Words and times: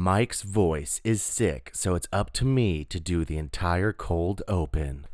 Mike's 0.00 0.40
voice 0.40 0.98
is 1.04 1.20
sick, 1.20 1.70
so 1.74 1.94
it's 1.94 2.08
up 2.10 2.32
to 2.32 2.46
me 2.46 2.86
to 2.86 2.98
do 2.98 3.22
the 3.22 3.36
entire 3.36 3.92
cold 3.92 4.40
open. 4.48 5.06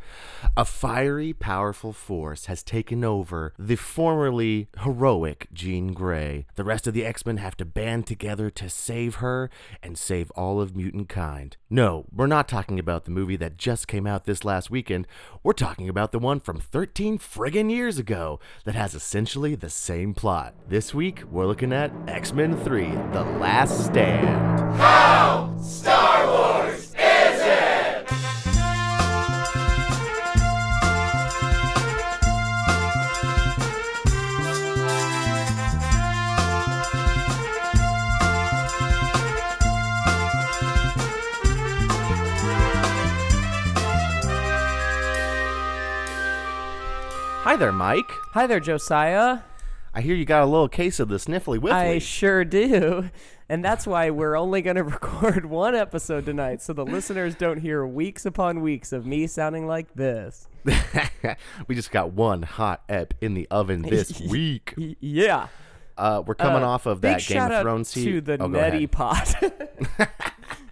A 0.56 0.64
fiery, 0.64 1.32
powerful 1.32 1.92
force 1.92 2.46
has 2.46 2.62
taken 2.62 3.04
over 3.04 3.52
the 3.58 3.76
formerly 3.76 4.68
heroic 4.82 5.48
Jean 5.52 5.92
Grey. 5.92 6.46
The 6.54 6.64
rest 6.64 6.86
of 6.86 6.94
the 6.94 7.04
X 7.04 7.24
Men 7.26 7.38
have 7.38 7.56
to 7.58 7.64
band 7.64 8.06
together 8.06 8.50
to 8.50 8.68
save 8.68 9.16
her 9.16 9.50
and 9.82 9.98
save 9.98 10.30
all 10.32 10.60
of 10.60 10.76
mutant 10.76 11.08
kind. 11.08 11.56
No, 11.68 12.06
we're 12.14 12.26
not 12.26 12.48
talking 12.48 12.78
about 12.78 13.04
the 13.04 13.10
movie 13.10 13.36
that 13.36 13.56
just 13.56 13.88
came 13.88 14.06
out 14.06 14.24
this 14.24 14.44
last 14.44 14.70
weekend. 14.70 15.06
We're 15.42 15.52
talking 15.52 15.88
about 15.88 16.12
the 16.12 16.18
one 16.18 16.40
from 16.40 16.58
13 16.58 17.18
friggin' 17.18 17.70
years 17.70 17.98
ago 17.98 18.40
that 18.64 18.74
has 18.74 18.94
essentially 18.94 19.54
the 19.54 19.70
same 19.70 20.14
plot. 20.14 20.54
This 20.68 20.94
week, 20.94 21.22
we're 21.30 21.46
looking 21.46 21.72
at 21.72 21.92
X 22.06 22.32
Men 22.32 22.56
3 22.56 22.90
The 23.12 23.24
Last 23.38 23.84
Stand. 23.86 24.76
How 24.76 25.54
Hi 47.46 47.54
there, 47.54 47.70
Mike. 47.70 48.10
Hi 48.32 48.48
there, 48.48 48.58
Josiah. 48.58 49.38
I 49.94 50.00
hear 50.00 50.16
you 50.16 50.24
got 50.24 50.42
a 50.42 50.46
little 50.46 50.68
case 50.68 50.98
of 50.98 51.08
the 51.08 51.14
sniffly 51.16 51.58
whiffly. 51.58 51.70
I 51.70 51.98
sure 52.00 52.44
do. 52.44 53.08
And 53.48 53.64
that's 53.64 53.86
why 53.86 54.10
we're 54.10 54.34
only 54.36 54.62
going 54.62 54.74
to 54.76 54.82
record 54.82 55.46
one 55.46 55.76
episode 55.76 56.26
tonight 56.26 56.60
so 56.60 56.72
the 56.72 56.84
listeners 56.84 57.36
don't 57.36 57.58
hear 57.58 57.86
weeks 57.86 58.26
upon 58.26 58.62
weeks 58.62 58.92
of 58.92 59.06
me 59.06 59.28
sounding 59.28 59.68
like 59.68 59.94
this. 59.94 60.48
we 61.68 61.76
just 61.76 61.92
got 61.92 62.12
one 62.12 62.42
hot 62.42 62.82
ep 62.88 63.14
in 63.20 63.34
the 63.34 63.46
oven 63.48 63.82
this 63.88 64.20
week. 64.20 64.74
Yeah. 64.98 65.46
Uh, 65.96 66.24
we're 66.26 66.34
coming 66.34 66.64
Uh, 66.64 66.68
off 66.68 66.86
of 66.86 67.00
that 67.02 67.24
Game 67.24 67.40
of 67.40 67.62
Thrones 67.62 67.92
to 67.92 68.00
heat. 68.00 68.24
the 68.24 68.42
Oh, 68.42 68.48
neti 68.48 68.90
pot. 68.90 69.34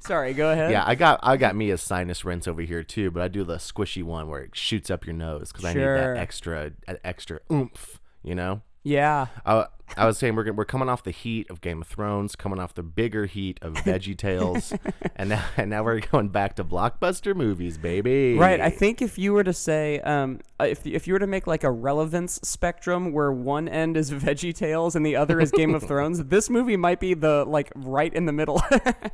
Sorry, 0.07 0.35
go 0.35 0.51
ahead. 0.51 0.71
Yeah, 0.71 0.85
I 0.87 0.95
got 0.95 1.21
I 1.23 1.37
got 1.37 1.57
me 1.57 1.71
a 1.71 1.79
sinus 1.79 2.25
rinse 2.25 2.47
over 2.47 2.63
here 2.63 2.83
too, 2.83 3.11
but 3.11 3.23
I 3.23 3.29
do 3.29 3.43
the 3.45 3.57
squishy 3.57 4.03
one 4.03 4.29
where 4.29 4.43
it 4.43 4.55
shoots 4.55 4.91
up 4.91 5.07
your 5.07 5.15
nose 5.15 5.51
because 5.51 5.65
I 5.65 5.73
need 5.73 5.81
Sure. 5.81 5.97
that 6.15 6.17
extra 6.21 6.73
that 6.87 7.01
extra 7.05 7.41
oomph. 7.51 8.01
You 8.23 8.35
know. 8.35 8.63
Yeah. 8.83 9.27
Uh, 9.47 9.65
I 9.97 10.07
was 10.07 10.19
saying 10.19 10.35
we're 10.35 10.53
we're 10.53 10.65
coming 10.65 10.89
off 10.89 11.03
the 11.03 11.11
heat 11.11 11.49
of 11.51 11.61
Game 11.61 11.83
of 11.83 11.89
Thrones, 11.89 12.35
coming 12.35 12.59
off 12.59 12.75
the 12.75 12.83
bigger 12.83 13.27
heat 13.27 13.59
of 13.63 13.75
Veggie 13.85 14.17
Tales, 14.17 14.73
and 15.17 15.29
now 15.29 15.45
and 15.57 15.71
now 15.71 15.85
we're 15.85 16.01
going 16.01 16.29
back 16.29 16.57
to 16.57 16.65
blockbuster 16.65 17.35
movies, 17.35 17.79
baby. 17.79 18.37
Right. 18.37 18.61
I 18.61 18.71
think 18.71 19.01
if 19.03 19.19
you 19.19 19.33
were 19.33 19.45
to 19.45 19.53
say, 19.53 20.01
um, 20.01 20.41
uh, 20.61 20.65
if 20.65 20.87
if 20.87 21.07
you 21.07 21.13
were 21.13 21.19
to 21.19 21.27
make 21.27 21.47
like 21.47 21.65
a 21.65 21.71
relevance 21.71 22.41
spectrum 22.43 23.13
where 23.13 23.31
one 23.31 23.69
end 23.69 23.97
is 23.97 24.11
Veggie 24.13 24.55
Tales 24.55 24.97
and 24.97 25.05
the 25.07 25.17
other 25.17 25.41
is 25.41 25.51
Game 25.51 25.75
of 25.75 25.83
Thrones, 25.87 26.25
this 26.25 26.51
movie 26.51 26.77
might 26.77 26.99
be 26.99 27.15
the 27.15 27.45
like 27.45 27.71
right 27.77 28.13
in 28.13 28.27
the 28.27 28.33
middle. 28.33 28.63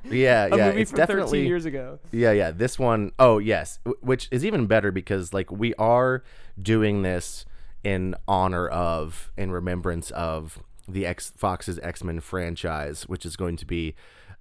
Yeah, 0.04 0.46
a 0.46 0.56
yeah, 0.56 0.68
movie 0.68 0.82
it's 0.82 0.90
from 0.90 0.98
definitely 0.98 1.40
13 1.40 1.46
years 1.46 1.64
ago. 1.66 1.98
Yeah, 2.10 2.32
yeah. 2.32 2.50
This 2.50 2.78
one, 2.78 3.12
oh 3.18 3.38
yes, 3.38 3.78
which 4.00 4.28
is 4.30 4.44
even 4.44 4.66
better 4.66 4.90
because 4.90 5.32
like 5.34 5.50
we 5.52 5.74
are 5.74 6.24
doing 6.60 7.02
this 7.02 7.44
in 7.82 8.14
honor 8.28 8.68
of, 8.68 9.30
in 9.36 9.50
remembrance 9.50 10.10
of 10.10 10.58
the 10.88 11.06
X 11.06 11.32
Fox's 11.36 11.78
X 11.82 12.02
Men 12.02 12.20
franchise, 12.20 13.04
which 13.08 13.24
is 13.24 13.36
going 13.36 13.56
to 13.56 13.66
be 13.66 13.94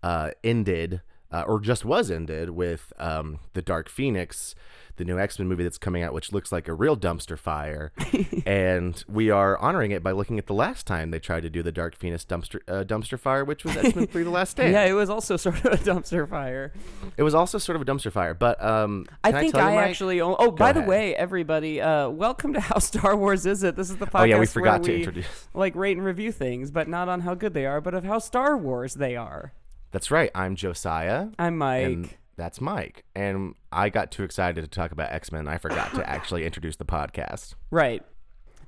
uh, 0.04 0.32
ended 0.44 1.02
uh, 1.32 1.44
or 1.48 1.60
just 1.60 1.86
was 1.86 2.10
ended 2.10 2.52
with 2.52 2.92
um, 2.98 3.40
the 3.54 3.62
Dark 3.62 3.88
Phoenix, 3.90 4.56
the 4.98 5.06
new 5.06 5.20
X 5.20 5.38
Men 5.38 5.48
movie 5.48 5.64
that's 5.64 5.78
coming 5.78 6.02
out, 6.04 6.14
which 6.14 6.34
looks 6.34 6.52
like 6.52 6.68
a 6.68 6.74
real 6.74 6.98
dumpster 6.98 7.38
fire, 7.38 7.92
and 8.46 9.04
we 9.08 9.30
are 9.30 9.58
honoring 9.60 9.92
it 9.92 10.04
by 10.04 10.12
looking 10.12 10.40
at 10.40 10.48
the 10.48 10.54
last 10.54 10.88
time 10.88 11.12
they 11.12 11.20
tried 11.20 11.42
to 11.42 11.50
do 11.50 11.62
the 11.62 11.72
Dark 11.72 11.96
Phoenix 11.96 12.26
dumpster 12.26 12.60
uh, 12.68 12.84
dumpster 12.84 13.18
fire, 13.18 13.46
which 13.46 13.64
was 13.64 13.78
X 13.78 13.96
Men 13.96 14.08
Three: 14.08 14.24
The 14.24 14.30
Last 14.30 14.50
Stand. 14.52 14.74
Yeah, 14.74 14.86
it 14.86 14.94
was 14.94 15.10
also 15.10 15.38
sort 15.38 15.64
of 15.64 15.74
a 15.74 15.78
dumpster 15.78 16.28
fire. 16.28 16.74
It 17.16 17.24
was 17.24 17.36
also 17.36 17.60
sort 17.60 17.76
of 17.76 17.84
a 17.84 17.86
dumpster 17.86 18.12
fire, 18.12 18.34
but 18.34 18.62
um, 18.64 19.06
I 19.24 19.32
think 19.32 19.56
I, 19.56 19.76
Mike? 19.76 19.86
actually. 19.86 20.22
Oh, 20.22 20.36
oh 20.38 20.52
by 20.52 20.74
the 20.74 20.82
way, 20.82 21.16
everybody, 21.16 21.80
uh, 21.80 22.10
welcome 22.10 22.54
to 22.54 22.60
How 22.70 22.80
Star 22.80 23.16
Wars 23.16 23.46
Is 23.46 23.64
It? 23.64 23.76
This 23.76 23.90
is 23.92 23.98
the 23.98 24.08
podcast 24.08 24.22
Oh 24.22 24.24
yeah, 24.24 24.40
we 24.40 24.48
forgot 24.48 24.84
to 24.84 24.92
we, 24.92 24.98
introduce. 24.98 25.48
like 25.54 25.76
rate 25.76 25.96
and 25.96 26.06
review 26.06 26.32
things, 26.32 26.72
but 26.72 26.88
not 26.88 27.08
on 27.08 27.22
how 27.22 27.36
good 27.36 27.54
they 27.54 27.68
are, 27.68 27.80
but 27.82 27.94
of 27.94 28.04
how 28.04 28.18
Star 28.18 28.58
Wars 28.58 28.96
they 28.96 29.16
are. 29.16 29.54
That's 29.92 30.12
right. 30.12 30.30
I'm 30.36 30.56
Josiah, 30.56 31.30
I'm 31.40 31.58
Mike. 31.58 31.86
and 31.86 32.10
that's 32.38 32.62
Mike. 32.62 33.04
And 33.16 33.56
I 33.72 33.90
got 33.90 34.12
too 34.12 34.24
excited 34.24 34.62
to 34.62 34.68
talk 34.68 34.92
about 34.92 35.12
X 35.12 35.32
Men. 35.32 35.48
I 35.48 35.58
forgot 35.58 35.94
to 35.96 36.08
actually 36.10 36.46
introduce 36.46 36.76
the 36.76 36.86
podcast. 36.86 37.56
right. 37.72 38.04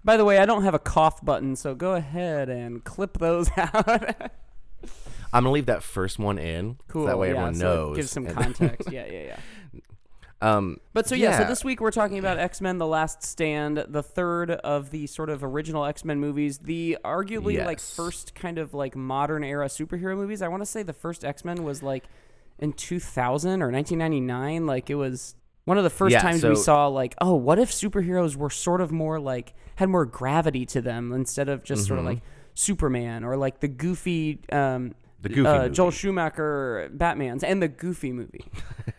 By 0.03 0.17
the 0.17 0.25
way, 0.25 0.39
I 0.39 0.45
don't 0.47 0.63
have 0.63 0.73
a 0.73 0.79
cough 0.79 1.23
button, 1.23 1.55
so 1.55 1.75
go 1.75 1.93
ahead 1.93 2.49
and 2.49 2.83
clip 2.83 3.19
those 3.19 3.51
out. 3.57 4.31
I'm 5.33 5.43
gonna 5.43 5.51
leave 5.51 5.67
that 5.67 5.83
first 5.83 6.19
one 6.19 6.37
in. 6.37 6.77
so 6.79 6.85
cool. 6.87 7.05
that 7.05 7.17
way 7.17 7.27
yeah, 7.27 7.33
everyone 7.33 7.55
so 7.55 7.63
knows. 7.63 7.95
Gives 7.97 8.11
some 8.11 8.25
context. 8.25 8.89
yeah, 8.91 9.05
yeah, 9.05 9.23
yeah. 9.23 9.39
Um, 10.41 10.77
But 10.93 11.07
so 11.07 11.15
yeah, 11.15 11.37
so 11.37 11.43
this 11.45 11.63
week 11.63 11.79
we're 11.81 11.91
talking 11.91 12.17
about 12.17 12.37
X 12.39 12.61
Men: 12.61 12.77
The 12.77 12.87
Last 12.87 13.23
Stand, 13.23 13.85
the 13.87 14.03
third 14.03 14.51
of 14.51 14.89
the 14.91 15.07
sort 15.07 15.29
of 15.29 15.43
original 15.43 15.85
X 15.85 16.03
Men 16.03 16.19
movies, 16.19 16.57
the 16.59 16.97
arguably 17.05 17.63
like 17.65 17.79
first 17.79 18.33
kind 18.35 18.57
of 18.57 18.73
like 18.73 18.95
modern 18.95 19.43
era 19.43 19.67
superhero 19.67 20.15
movies. 20.17 20.41
I 20.41 20.47
want 20.47 20.61
to 20.61 20.65
say 20.65 20.83
the 20.83 20.93
first 20.93 21.23
X 21.23 21.45
Men 21.45 21.63
was 21.63 21.83
like 21.83 22.05
in 22.59 22.73
2000 22.73 23.61
or 23.61 23.71
1999. 23.71 24.65
Like 24.65 24.89
it 24.89 24.95
was 24.95 25.35
one 25.65 25.77
of 25.77 25.83
the 25.83 25.89
first 25.91 26.13
Yeah, 26.13 26.21
times 26.21 26.43
we 26.43 26.55
saw 26.55 26.87
like, 26.87 27.13
oh, 27.21 27.35
what 27.35 27.59
if 27.59 27.69
superheroes 27.71 28.35
were 28.35 28.49
sort 28.49 28.81
of 28.81 28.91
more 28.91 29.19
like 29.19 29.53
had 29.75 29.89
more 29.89 30.05
gravity 30.05 30.65
to 30.67 30.81
them 30.81 31.11
instead 31.13 31.49
of 31.49 31.63
just 31.63 31.85
sort 31.87 31.99
of 31.99 32.05
Mm-hmm. 32.05 32.13
like 32.15 32.23
Superman 32.53 33.23
or 33.23 33.37
like 33.37 33.59
the 33.59 33.67
goofy. 33.67 34.39
Um, 34.51 34.93
The 35.21 35.29
Goofy 35.29 35.47
uh, 35.47 35.61
movie. 35.63 35.75
Joel 35.75 35.91
Schumacher 35.91 36.89
Batman's 36.93 37.43
and 37.43 37.61
the 37.61 37.67
Goofy 37.67 38.11
movie. 38.11 38.45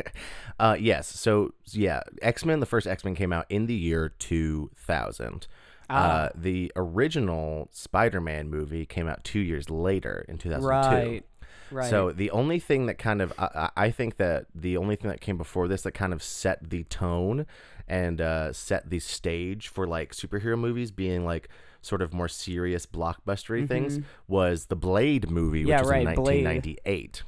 uh, 0.60 0.76
yes. 0.78 1.08
So 1.08 1.54
yeah, 1.70 2.02
X 2.20 2.44
Men. 2.44 2.60
The 2.60 2.66
first 2.66 2.86
X 2.86 3.04
Men 3.04 3.14
came 3.14 3.32
out 3.32 3.46
in 3.48 3.66
the 3.66 3.74
year 3.74 4.10
2000. 4.18 5.46
Ah. 5.90 5.94
Uh, 5.94 6.28
the 6.34 6.72
original 6.76 7.68
Spider-Man 7.72 8.48
movie 8.48 8.86
came 8.86 9.08
out 9.08 9.24
two 9.24 9.40
years 9.40 9.68
later 9.68 10.24
in 10.28 10.38
2002. 10.38 10.66
Right. 10.66 11.24
Right. 11.70 11.90
So 11.90 12.12
the 12.12 12.30
only 12.30 12.58
thing 12.58 12.86
that 12.86 12.98
kind 12.98 13.22
of 13.22 13.32
I, 13.38 13.48
I 13.76 13.84
I 13.86 13.90
think 13.90 14.16
that 14.16 14.46
the 14.54 14.76
only 14.76 14.94
thing 14.94 15.10
that 15.10 15.20
came 15.20 15.38
before 15.38 15.68
this 15.68 15.82
that 15.82 15.92
kind 15.92 16.12
of 16.12 16.22
set 16.22 16.68
the 16.68 16.84
tone 16.84 17.46
and 17.88 18.20
uh, 18.20 18.52
set 18.52 18.90
the 18.90 18.98
stage 18.98 19.68
for 19.68 19.86
like 19.86 20.12
superhero 20.12 20.58
movies 20.58 20.90
being 20.90 21.24
like 21.24 21.48
sort 21.82 22.00
of 22.00 22.14
more 22.14 22.28
serious 22.28 22.86
blockbustery 22.86 23.66
things 23.68 23.98
was 24.28 24.66
the 24.66 24.76
Blade 24.76 25.30
movie, 25.30 25.64
which 25.64 25.68
Mm-hmm. 25.68 25.68
Yeah, 25.68 25.80
was 25.80 25.88
right, 25.90 26.00
in 26.00 26.06
1998. 26.06 27.22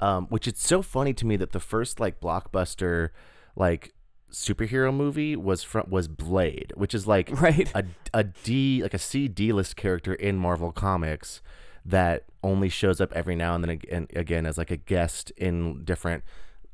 Um, 0.00 0.26
which 0.26 0.46
it's 0.46 0.66
so 0.66 0.82
funny 0.82 1.14
to 1.14 1.24
me 1.24 1.36
that 1.36 1.52
the 1.52 1.60
first 1.60 1.98
like 2.00 2.20
blockbuster 2.20 3.10
like 3.56 3.94
superhero 4.30 4.92
movie 4.94 5.36
was 5.36 5.62
from 5.62 5.86
was 5.88 6.06
Blade, 6.08 6.72
which 6.76 6.94
is 6.94 7.06
like 7.06 7.30
Right. 7.40 7.70
a 7.74 7.84
a 8.12 8.24
D 8.24 8.82
like 8.82 8.92
a 8.92 8.98
C 8.98 9.26
D 9.28 9.52
list 9.52 9.76
character 9.76 10.12
in 10.12 10.36
Marvel 10.36 10.70
Comics 10.72 11.40
that 11.84 12.24
only 12.42 12.68
shows 12.68 13.00
up 13.00 13.12
every 13.14 13.36
now 13.36 13.54
and 13.54 13.64
then 13.64 13.70
ag- 13.70 13.88
and 13.90 14.10
again 14.14 14.44
as 14.44 14.58
like 14.58 14.70
a 14.70 14.76
guest 14.76 15.30
in 15.36 15.82
different 15.84 16.24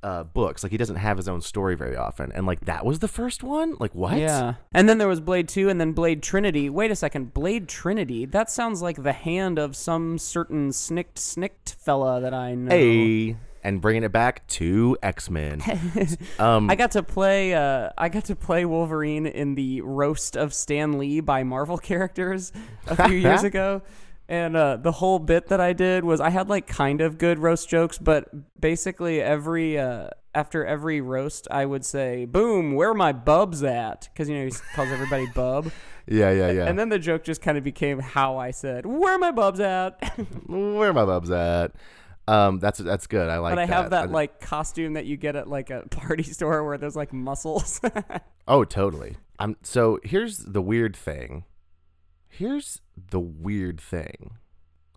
uh, 0.03 0.25
books. 0.25 0.63
Like 0.63 0.73
he 0.73 0.79
doesn't 0.79 0.97
have 0.97 1.17
his 1.17 1.29
own 1.29 1.41
story 1.41 1.77
very 1.77 1.97
often, 1.97 2.33
and 2.33 2.47
like 2.47 2.65
that 2.67 2.85
was 2.85 2.99
the 2.99 3.09
first 3.09 3.43
one. 3.43 3.77
Like 3.79 3.95
what? 3.95 4.19
Yeah. 4.19 4.55
And 4.73 4.89
then 4.89 4.99
there 4.99 5.09
was 5.09 5.21
Blade 5.21 5.49
2 5.49 5.69
and 5.69 5.81
then 5.81 5.93
Blade 5.93 6.23
Trinity. 6.23 6.69
Wait 6.69 6.91
a 6.91 6.97
second. 6.97 7.35
Blade 7.35 7.69
Trinity? 7.69 8.25
That 8.27 8.51
sounds 8.51 8.83
like 8.83 9.03
the 9.03 9.13
hand 9.13 9.59
of 9.59 9.77
some 9.77 10.19
certain 10.19 10.73
snicked 10.73 11.19
snicked 11.19 11.75
fella 11.79 12.21
that 12.21 12.35
I 12.35 12.55
know. 12.55 12.71
Hey, 12.71 13.37
and 13.65 13.81
bringing 13.81 14.03
it 14.03 14.13
back 14.13 14.47
to 14.49 14.97
X 15.03 15.31
Men. 15.31 15.63
um, 16.39 16.71
I 16.71 16.75
got 16.75 16.93
to 16.93 17.03
play 17.03 17.55
uh, 17.55 17.91
I 17.97 18.09
got 18.09 18.27
to 18.27 18.37
play 18.37 18.65
Wolverine 18.65 19.27
in 19.27 19.55
the 19.55 19.81
roast 19.83 20.37
of 20.37 20.53
Stan 20.53 20.99
Lee 20.99 21.21
by 21.21 21.45
Marvel 21.45 21.79
characters 21.79 22.53
a 22.87 23.09
few 23.09 23.17
years 23.19 23.45
ago. 23.45 23.83
And 24.33 24.57
uh, 24.57 24.79
the 24.79 24.93
whole 24.93 25.19
bit 25.19 25.49
that 25.49 25.61
I 25.61 25.75
did 25.75 26.05
was 26.05 26.19
I 26.19 26.31
had 26.31 26.49
like 26.49 26.67
kind 26.67 27.03
of 27.03 27.19
good 27.19 27.39
roast 27.39 27.69
jokes, 27.69 27.99
but 27.99 28.31
basically 28.59 29.21
every 29.21 29.79
uh, 29.79 30.09
after 30.35 30.65
every 30.65 31.03
roast 31.03 31.47
I 31.51 31.67
would 31.67 31.85
say, 31.85 32.25
"Boom, 32.25 32.75
where 32.75 32.95
my 32.95 33.13
bubs 33.13 33.63
at?" 33.63 34.09
Because 34.11 34.31
you 34.31 34.39
know 34.39 34.45
he 34.47 34.53
calls 34.75 34.89
everybody 34.89 35.27
bub. 35.35 35.71
yeah, 36.07 36.31
yeah, 36.31 36.51
yeah. 36.51 36.65
And 36.65 36.79
then 36.79 36.89
the 36.89 36.99
joke 36.99 37.25
just 37.25 37.43
kind 37.43 37.59
of 37.59 37.65
became 37.65 37.99
how 37.99 38.39
I 38.39 38.53
said, 38.53 38.87
"Where 38.87 39.17
are 39.17 39.19
my 39.19 39.33
bubs 39.33 39.61
at?" 39.61 40.03
Where 40.47 40.89
are 40.89 40.95
my 40.95 41.05
bubs 41.05 41.31
at? 41.31 41.73
Um, 42.27 42.59
that's 42.59 42.79
that's 42.79 43.07
good. 43.07 43.29
I 43.29 43.37
like. 43.37 43.51
That. 43.55 43.67
But 43.67 43.71
I 43.71 43.77
have 43.77 43.91
that 43.91 44.05
I- 44.05 44.13
like 44.13 44.41
costume 44.41 44.95
that 44.95 45.05
you 45.05 45.19
get 45.19 45.37
at 45.37 45.47
like 45.47 45.69
a 45.69 45.83
party 45.91 46.23
store 46.23 46.65
where 46.65 46.79
there's 46.79 46.97
like 46.97 47.13
muscles. 47.13 47.83
Oh, 48.49 48.65
totally. 48.65 49.19
I'm 49.39 49.57
so 49.63 49.99
here's 50.05 50.39
the 50.39 50.63
weird 50.63 50.97
thing. 50.97 51.45
Here's 52.29 52.81
the 53.11 53.21
weird 53.21 53.81
thing. 53.81 54.39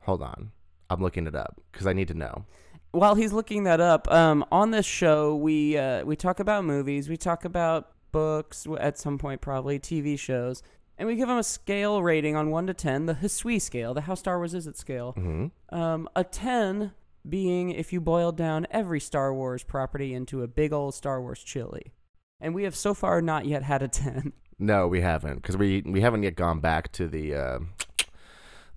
Hold 0.03 0.21
on. 0.21 0.51
I'm 0.89 1.01
looking 1.01 1.27
it 1.27 1.35
up 1.35 1.61
because 1.71 1.87
I 1.87 1.93
need 1.93 2.07
to 2.09 2.13
know. 2.13 2.45
while 2.91 3.15
he's 3.15 3.33
looking 3.33 3.63
that 3.63 3.81
up, 3.81 4.09
um, 4.11 4.45
on 4.51 4.71
this 4.71 4.85
show 4.85 5.35
we 5.35 5.77
uh, 5.77 6.03
we 6.05 6.15
talk 6.15 6.39
about 6.39 6.63
movies, 6.63 7.09
we 7.09 7.17
talk 7.17 7.45
about 7.45 7.91
books 8.11 8.65
at 8.79 8.97
some 8.97 9.17
point, 9.17 9.41
probably 9.41 9.79
TV 9.79 10.17
shows, 10.17 10.63
and 10.97 11.07
we 11.07 11.15
give 11.15 11.27
them 11.27 11.37
a 11.37 11.43
scale 11.43 12.01
rating 12.01 12.35
on 12.35 12.49
one 12.51 12.67
to 12.67 12.73
ten, 12.73 13.05
the 13.05 13.15
Hisui 13.15 13.61
scale, 13.61 13.93
the 13.93 14.01
How 14.01 14.15
Star 14.15 14.37
Wars 14.37 14.53
Is 14.53 14.67
It 14.67 14.77
scale. 14.77 15.13
Mm-hmm. 15.17 15.75
Um, 15.75 16.07
a 16.15 16.23
ten 16.23 16.91
being 17.27 17.71
if 17.71 17.91
you 17.91 17.99
boiled 17.99 18.37
down 18.37 18.67
every 18.69 18.99
Star 18.99 19.33
Wars 19.33 19.63
property 19.63 20.13
into 20.13 20.43
a 20.43 20.47
big 20.47 20.71
old 20.71 20.93
Star 20.93 21.21
Wars 21.21 21.43
chili, 21.43 21.91
and 22.39 22.53
we 22.53 22.63
have 22.63 22.75
so 22.75 22.93
far 22.93 23.21
not 23.21 23.45
yet 23.45 23.63
had 23.63 23.81
a 23.81 23.87
ten. 23.87 24.33
No, 24.57 24.87
we 24.87 25.01
haven't 25.01 25.35
because 25.37 25.57
we 25.57 25.81
we 25.85 26.01
haven't 26.01 26.23
yet 26.23 26.35
gone 26.35 26.59
back 26.59 26.91
to 26.93 27.07
the 27.07 27.35
uh, 27.35 27.59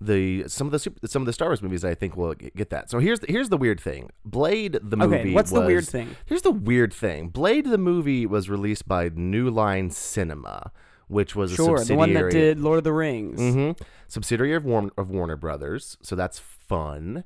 the 0.01 0.47
some 0.47 0.67
of 0.67 0.71
the 0.71 0.79
super, 0.79 1.07
some 1.07 1.21
of 1.21 1.25
the 1.25 1.33
Star 1.33 1.49
Wars 1.49 1.61
movies. 1.61 1.83
I 1.85 1.95
think 1.95 2.15
will 2.17 2.33
get 2.33 2.69
that. 2.69 2.89
So 2.89 2.99
here's 2.99 3.19
the, 3.19 3.27
here's 3.27 3.49
the 3.49 3.57
weird 3.57 3.79
thing. 3.79 4.09
Blade 4.25 4.77
the 4.81 4.97
movie. 4.97 5.15
Okay, 5.15 5.33
what's 5.33 5.51
the 5.51 5.61
weird 5.61 5.87
thing? 5.87 6.15
Here's 6.25 6.41
the 6.41 6.51
weird 6.51 6.93
thing. 6.93 7.29
Blade 7.29 7.65
the 7.65 7.77
movie 7.77 8.25
was 8.25 8.49
released 8.49 8.87
by 8.87 9.09
New 9.13 9.49
Line 9.49 9.89
Cinema, 9.89 10.71
which 11.07 11.35
was 11.35 11.53
a 11.53 11.55
Sure, 11.55 11.83
the 11.83 11.95
one 11.95 12.13
that 12.13 12.29
did 12.29 12.59
Lord 12.59 12.77
of 12.79 12.83
the 12.83 12.93
Rings. 12.93 13.39
hmm 13.39 13.71
Subsidiary 14.07 14.55
of 14.55 14.65
Warner, 14.65 14.89
of 14.97 15.09
Warner 15.09 15.35
Brothers, 15.35 15.97
so 16.01 16.15
that's 16.15 16.39
fun. 16.39 17.23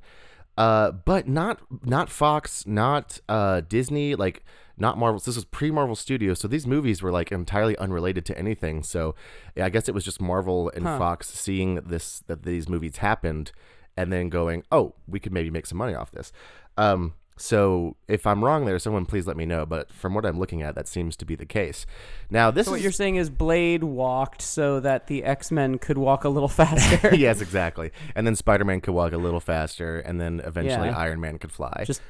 Uh, 0.56 0.92
but 0.92 1.26
not 1.28 1.60
not 1.84 2.08
Fox, 2.10 2.66
not 2.66 3.20
uh, 3.28 3.60
Disney, 3.68 4.14
like 4.14 4.44
not 4.76 4.96
Marvel. 4.98 5.18
This 5.20 5.36
was 5.36 5.44
pre 5.44 5.70
Marvel 5.70 5.96
Studios, 5.96 6.38
so 6.40 6.46
these 6.48 6.66
movies 6.66 7.02
were 7.02 7.10
like 7.12 7.32
entirely 7.32 7.76
unrelated 7.78 8.24
to 8.26 8.38
anything. 8.38 8.82
So 8.82 9.14
yeah, 9.56 9.66
I 9.66 9.68
guess 9.68 9.88
it 9.88 9.94
was 9.94 10.04
just 10.04 10.20
Marvel 10.20 10.70
and 10.74 10.84
Huh. 10.86 10.98
Fox 10.98 11.28
seeing 11.28 11.76
this 11.76 12.20
that 12.26 12.44
these 12.44 12.68
movies 12.68 12.98
happened, 12.98 13.50
and 13.96 14.12
then 14.12 14.28
going, 14.28 14.62
oh, 14.70 14.94
we 15.08 15.18
could 15.20 15.32
maybe 15.32 15.50
make 15.50 15.66
some 15.66 15.78
money 15.78 15.94
off 15.94 16.10
this. 16.12 16.32
Um, 16.76 17.14
so 17.36 17.96
if 18.08 18.26
I'm 18.26 18.44
wrong 18.44 18.64
there, 18.64 18.78
someone 18.78 19.06
please 19.06 19.26
let 19.26 19.36
me 19.36 19.44
know. 19.44 19.66
But 19.66 19.90
from 19.92 20.14
what 20.14 20.24
I'm 20.24 20.38
looking 20.38 20.62
at, 20.62 20.74
that 20.76 20.86
seems 20.86 21.16
to 21.16 21.24
be 21.24 21.34
the 21.34 21.46
case. 21.46 21.84
Now 22.30 22.50
this 22.50 22.66
So 22.66 22.72
what 22.72 22.76
is 22.78 22.82
you're 22.84 22.92
saying 22.92 23.16
is 23.16 23.28
Blade 23.30 23.82
walked 23.84 24.40
so 24.42 24.78
that 24.80 25.06
the 25.08 25.24
X 25.24 25.50
Men 25.50 25.78
could 25.78 25.98
walk 25.98 26.24
a 26.24 26.28
little 26.28 26.48
faster. 26.60 27.14
yes, 27.14 27.40
exactly. 27.40 27.90
And 28.14 28.26
then 28.26 28.36
Spider 28.36 28.64
Man 28.64 28.80
could 28.80 28.94
walk 28.94 29.12
a 29.12 29.18
little 29.18 29.40
faster, 29.40 29.98
and 29.98 30.20
then 30.20 30.40
eventually 30.44 30.88
Yeah. 30.88 30.96
Iron 30.98 31.20
Man 31.20 31.38
could 31.38 31.52
fly. 31.52 31.84
Just 31.86 32.02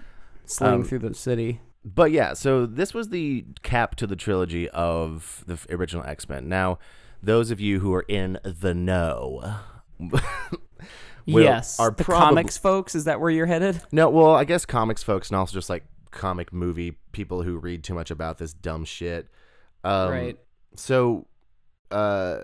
sling 0.46 0.72
Um, 0.74 0.84
through 0.84 0.98
the 1.00 1.14
city. 1.14 1.60
but 1.84 2.10
yeah, 2.12 2.34
so 2.34 2.66
this 2.66 2.92
was 2.92 3.08
the 3.08 3.44
cap 3.62 3.94
to 3.96 4.06
the 4.06 4.16
trilogy 4.16 4.68
of 4.70 5.42
the 5.46 5.58
original 5.74 6.04
X 6.04 6.28
Men. 6.28 6.48
Now, 6.48 6.78
those 7.22 7.50
of 7.50 7.58
you 7.60 7.80
who 7.80 7.94
are 7.94 8.04
in 8.08 8.38
the 8.44 8.74
know. 8.74 9.54
will- 11.26 11.42
yes, 11.42 11.78
are 11.80 11.90
the 11.90 12.04
comics 12.04 12.56
folks. 12.56 12.94
Is 12.94 13.04
that 13.04 13.20
where 13.20 13.30
you're 13.30 13.46
headed? 13.46 13.80
No, 13.92 14.08
well, 14.10 14.34
I 14.34 14.44
guess 14.44 14.64
comics 14.66 15.02
folks 15.02 15.28
and 15.30 15.36
also 15.36 15.52
just 15.54 15.70
like 15.70 15.84
comic 16.10 16.52
movie 16.52 16.96
people 17.12 17.42
who 17.42 17.58
read 17.58 17.82
too 17.84 17.94
much 17.94 18.10
about 18.10 18.38
this 18.38 18.52
dumb 18.52 18.84
shit. 18.84 19.28
Um, 19.82 20.10
Right. 20.10 20.38
So, 20.76 21.26
uh, 21.90 22.40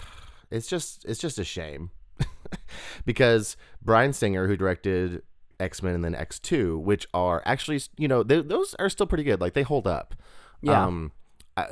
it's 0.50 0.66
just 0.68 1.04
it's 1.04 1.20
just 1.20 1.38
a 1.38 1.44
shame 1.44 1.90
because 3.04 3.56
Bryan 3.82 4.12
Singer, 4.12 4.46
who 4.46 4.56
directed 4.56 5.22
X 5.60 5.82
Men 5.82 5.94
and 5.94 6.04
then 6.04 6.14
X 6.14 6.38
Two, 6.38 6.78
which 6.78 7.06
are 7.14 7.42
actually 7.44 7.80
you 7.96 8.08
know 8.08 8.22
they, 8.22 8.40
those 8.40 8.74
are 8.78 8.88
still 8.88 9.06
pretty 9.06 9.24
good. 9.24 9.40
Like 9.40 9.54
they 9.54 9.62
hold 9.62 9.86
up. 9.86 10.14
Yeah. 10.62 10.84
Um, 10.86 11.12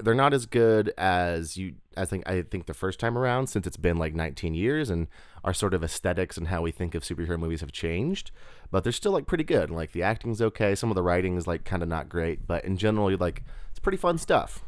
they're 0.00 0.14
not 0.14 0.32
as 0.32 0.46
good 0.46 0.92
as 0.96 1.56
you. 1.56 1.74
I 1.96 2.04
think 2.04 2.28
I 2.28 2.42
think 2.42 2.66
the 2.66 2.74
first 2.74 3.00
time 3.00 3.18
around 3.18 3.48
since 3.48 3.66
it's 3.66 3.76
been 3.76 3.96
like 3.96 4.14
19 4.14 4.54
years 4.54 4.90
and 4.90 5.08
our 5.44 5.54
sort 5.54 5.74
of 5.74 5.82
aesthetics 5.82 6.36
and 6.36 6.48
how 6.48 6.62
we 6.62 6.70
think 6.70 6.94
of 6.94 7.02
superhero 7.02 7.38
movies 7.38 7.60
have 7.60 7.72
changed. 7.72 8.30
But 8.70 8.84
they're 8.84 8.92
still 8.92 9.12
like 9.12 9.26
pretty 9.26 9.44
good. 9.44 9.70
Like 9.70 9.92
the 9.92 10.02
acting's 10.02 10.40
okay. 10.40 10.74
Some 10.74 10.90
of 10.90 10.94
the 10.94 11.02
writing 11.02 11.36
is 11.36 11.46
like 11.46 11.64
kind 11.64 11.82
of 11.82 11.88
not 11.88 12.08
great, 12.08 12.46
but 12.46 12.64
in 12.64 12.76
general, 12.76 13.10
you 13.10 13.16
like 13.16 13.42
it's 13.70 13.80
pretty 13.80 13.98
fun 13.98 14.18
stuff. 14.18 14.64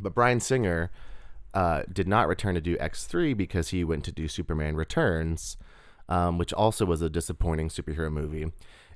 But 0.00 0.14
Bryan 0.14 0.40
Singer 0.40 0.90
uh, 1.54 1.82
did 1.92 2.06
not 2.06 2.28
return 2.28 2.54
to 2.54 2.60
do 2.60 2.76
X3 2.76 3.36
because 3.36 3.68
he 3.70 3.82
went 3.84 4.04
to 4.04 4.12
do 4.12 4.28
Superman 4.28 4.76
Returns, 4.76 5.56
um, 6.08 6.38
which 6.38 6.52
also 6.52 6.84
was 6.84 7.02
a 7.02 7.10
disappointing 7.10 7.68
superhero 7.68 8.12
movie. 8.12 8.52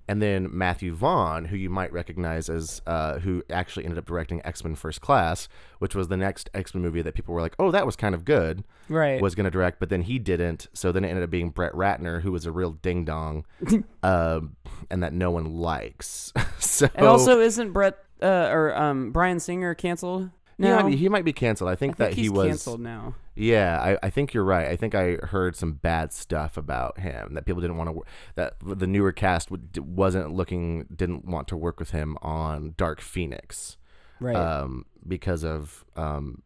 And 0.08 0.20
then 0.20 0.48
Matthew 0.50 0.92
Vaughn, 0.94 1.46
who 1.46 1.56
you 1.56 1.70
might 1.70 1.92
recognize 1.92 2.48
as 2.50 2.82
uh, 2.86 3.18
who 3.20 3.42
actually 3.48 3.84
ended 3.84 3.98
up 3.98 4.04
directing 4.04 4.44
X 4.44 4.64
Men 4.64 4.74
First 4.74 5.00
Class, 5.00 5.48
which 5.78 5.94
was 5.94 6.08
the 6.08 6.16
next 6.16 6.50
X 6.52 6.74
Men 6.74 6.82
movie 6.82 7.02
that 7.02 7.14
people 7.14 7.34
were 7.34 7.40
like, 7.40 7.54
oh, 7.58 7.70
that 7.70 7.86
was 7.86 7.94
kind 7.96 8.14
of 8.14 8.24
good, 8.24 8.64
Right. 8.88 9.22
was 9.22 9.34
going 9.34 9.44
to 9.44 9.50
direct, 9.50 9.78
but 9.78 9.88
then 9.90 10.02
he 10.02 10.18
didn't. 10.18 10.66
So 10.74 10.90
then 10.92 11.04
it 11.04 11.08
ended 11.08 11.22
up 11.24 11.30
being 11.30 11.50
Brett 11.50 11.72
Ratner, 11.72 12.20
who 12.22 12.32
was 12.32 12.46
a 12.46 12.52
real 12.52 12.72
ding 12.72 13.04
dong, 13.04 13.44
um, 14.02 14.56
and 14.90 15.02
that 15.02 15.12
no 15.12 15.30
one 15.30 15.54
likes. 15.54 16.32
so 16.58 16.88
and 16.94 17.06
also, 17.06 17.40
isn't 17.40 17.72
Brett 17.72 17.96
uh, 18.20 18.48
or 18.52 18.76
um, 18.76 19.12
Bryan 19.12 19.38
Singer 19.40 19.74
canceled? 19.74 20.30
Might 20.62 20.86
be, 20.86 20.96
he 20.96 21.08
might 21.08 21.24
be 21.24 21.32
canceled. 21.32 21.70
I 21.70 21.74
think 21.74 21.94
I 21.94 22.04
that 22.04 22.14
he 22.14 22.22
he's 22.22 22.30
was 22.30 22.48
canceled 22.48 22.80
now. 22.80 23.14
Yeah, 23.34 23.80
I, 23.80 24.06
I 24.06 24.10
think 24.10 24.34
you're 24.34 24.44
right. 24.44 24.68
I 24.68 24.76
think 24.76 24.94
I 24.94 25.14
heard 25.14 25.56
some 25.56 25.72
bad 25.72 26.12
stuff 26.12 26.56
about 26.56 26.98
him 27.00 27.34
that 27.34 27.46
people 27.46 27.60
didn't 27.62 27.76
want 27.78 27.90
to. 27.90 28.02
That 28.34 28.56
the 28.64 28.86
newer 28.86 29.12
cast 29.12 29.48
wasn't 29.78 30.32
looking, 30.32 30.86
didn't 30.94 31.24
want 31.24 31.48
to 31.48 31.56
work 31.56 31.78
with 31.80 31.90
him 31.90 32.16
on 32.22 32.74
Dark 32.76 33.00
Phoenix, 33.00 33.76
Right. 34.20 34.36
um, 34.36 34.84
because 35.06 35.44
of 35.44 35.84
um, 35.96 36.42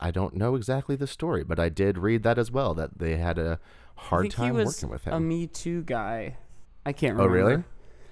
I 0.00 0.10
don't 0.10 0.34
know 0.34 0.54
exactly 0.54 0.96
the 0.96 1.06
story, 1.06 1.44
but 1.44 1.58
I 1.58 1.68
did 1.68 1.98
read 1.98 2.22
that 2.22 2.38
as 2.38 2.50
well 2.50 2.74
that 2.74 2.98
they 2.98 3.16
had 3.16 3.38
a 3.38 3.58
hard 3.96 4.24
think 4.24 4.34
time 4.34 4.54
working 4.54 4.88
with 4.88 5.04
him. 5.04 5.14
a. 5.14 5.20
Me 5.20 5.46
Too 5.46 5.82
guy. 5.82 6.36
I 6.84 6.92
can't 6.92 7.18
oh, 7.18 7.24
remember. 7.26 7.50
really? 7.50 7.64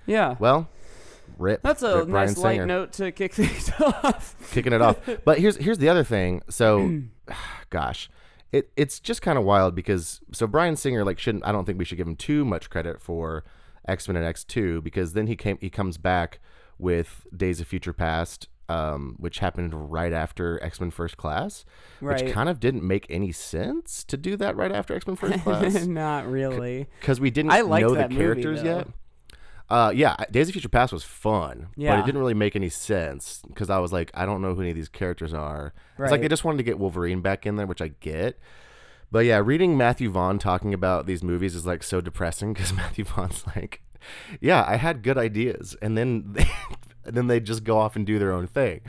Yeah. 0.07 0.37
Well, 0.39 0.69
rip. 1.41 1.63
That's 1.63 1.83
a 1.83 1.99
rip 1.99 2.09
Bryan 2.09 2.27
nice 2.29 2.39
light 2.39 2.53
Singer. 2.55 2.67
note 2.67 2.93
to 2.95 3.11
kick 3.13 3.35
things 3.35 3.71
off. 3.81 4.37
kicking 4.53 4.73
it 4.73 4.83
off. 4.83 4.97
But 5.25 5.39
here's 5.39 5.57
here's 5.57 5.79
the 5.79 5.89
other 5.89 6.05
thing. 6.05 6.43
So, 6.49 7.01
gosh, 7.71 8.09
it 8.53 8.71
it's 8.77 9.01
just 9.01 9.23
kind 9.23 9.39
of 9.39 9.45
wild 9.45 9.75
because 9.75 10.21
so 10.33 10.47
Bryan 10.47 10.77
Singer 10.77 11.05
like 11.05 11.19
shouldn't 11.19 11.47
I 11.47 11.53
don't 11.53 11.65
think 11.65 11.79
we 11.79 11.85
should 11.85 11.99
give 11.99 12.07
him 12.07 12.17
too 12.17 12.45
much 12.45 12.71
credit 12.71 13.01
for 13.01 13.45
X 13.89 14.07
Men 14.09 14.17
and 14.17 14.25
X 14.27 14.45
Two 14.45 14.81
because 14.83 15.15
then 15.15 15.27
he 15.27 15.37
came 15.37 15.59
he 15.61 15.71
comes 15.71 15.97
back 15.99 16.39
with 16.79 17.27
Days 17.37 17.61
of 17.61 17.67
Future 17.67 17.93
Past. 17.93 18.49
Um, 18.69 19.17
which 19.19 19.41
happened 19.41 19.91
right 19.91 20.13
after 20.13 20.63
X 20.63 20.81
Men 20.81 20.93
First 20.93 21.17
Class, 21.17 21.65
Right. 22.01 22.23
which 22.23 22.33
kind 22.33 22.49
of 22.49 22.61
didn't 22.61 22.87
make 22.87 23.05
any 23.11 23.33
sense 23.33 24.05
to 24.05 24.17
do 24.17 24.37
that 24.37 24.55
right 24.55 24.71
after 24.71 24.95
X 24.95 25.09
Men 25.09 25.17
First 25.17 25.41
Class 25.43 25.87
Not 25.87 26.31
really. 26.31 26.87
because 27.01 27.19
we 27.19 27.31
didn't 27.31 27.51
I 27.51 27.63
know 27.63 27.89
the 27.89 27.97
that 27.97 28.11
movie, 28.13 28.23
characters 28.23 28.63
yet. 28.63 28.87
Uh, 29.71 29.93
yeah, 29.95 30.17
Days 30.33 30.49
of 30.49 30.53
Future 30.55 30.69
Past 30.69 30.93
was 30.93 31.05
fun, 31.05 31.69
but 31.93 32.01
it 32.01 32.07
didn't 32.07 32.21
really 32.21 32.35
make 32.35 32.57
any 32.57 32.69
sense 32.69 33.41
because 33.47 33.71
I 33.71 33.79
was 33.79 33.93
like, 33.93 34.11
I 34.15 34.27
don't 34.27 34.43
know 34.43 34.55
who 34.55 34.62
any 34.62 34.71
of 34.71 34.77
these 34.77 34.89
characters 34.89 35.33
are. 35.33 35.73
It's 36.07 36.11
like 36.11 36.21
they 36.23 36.29
just 36.29 36.45
wanted 36.45 36.57
to 36.59 36.65
get 36.65 36.79
Wolverine 36.79 37.21
back 37.21 37.47
in 37.47 37.55
there, 37.57 37.67
which 37.67 37.81
I 37.81 37.89
get. 38.00 38.39
But 39.12 39.21
yeah, 39.27 39.41
reading 39.45 39.77
Matthew 39.77 40.11
Vaughn 40.11 40.39
talking 40.39 40.75
about 40.75 41.07
these 41.07 41.23
movies 41.23 41.55
is 41.55 41.67
like 41.67 41.83
so 41.85 42.00
depressing 42.00 42.53
because 42.53 42.73
Matthew 42.83 43.05
Vaughn's 43.05 43.45
like, 43.55 43.81
yeah, 44.41 44.65
I 44.67 44.77
had 44.77 45.03
good 45.03 45.19
ideas, 45.19 45.77
and 45.81 45.97
then 45.97 46.33
they, 46.33 46.50
and 47.05 47.17
then 47.17 47.29
they 47.29 47.39
just 47.39 47.62
go 47.62 47.79
off 47.79 47.95
and 47.95 48.05
do 48.05 48.19
their 48.19 48.33
own 48.33 48.49
thing, 48.49 48.81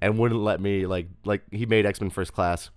and 0.00 0.18
wouldn't 0.18 0.40
let 0.40 0.60
me 0.60 0.86
like 0.86 1.08
like 1.24 1.42
he 1.50 1.66
made 1.66 1.84
X 1.84 2.00
Men 2.00 2.08
First 2.08 2.32
Class 2.32 2.70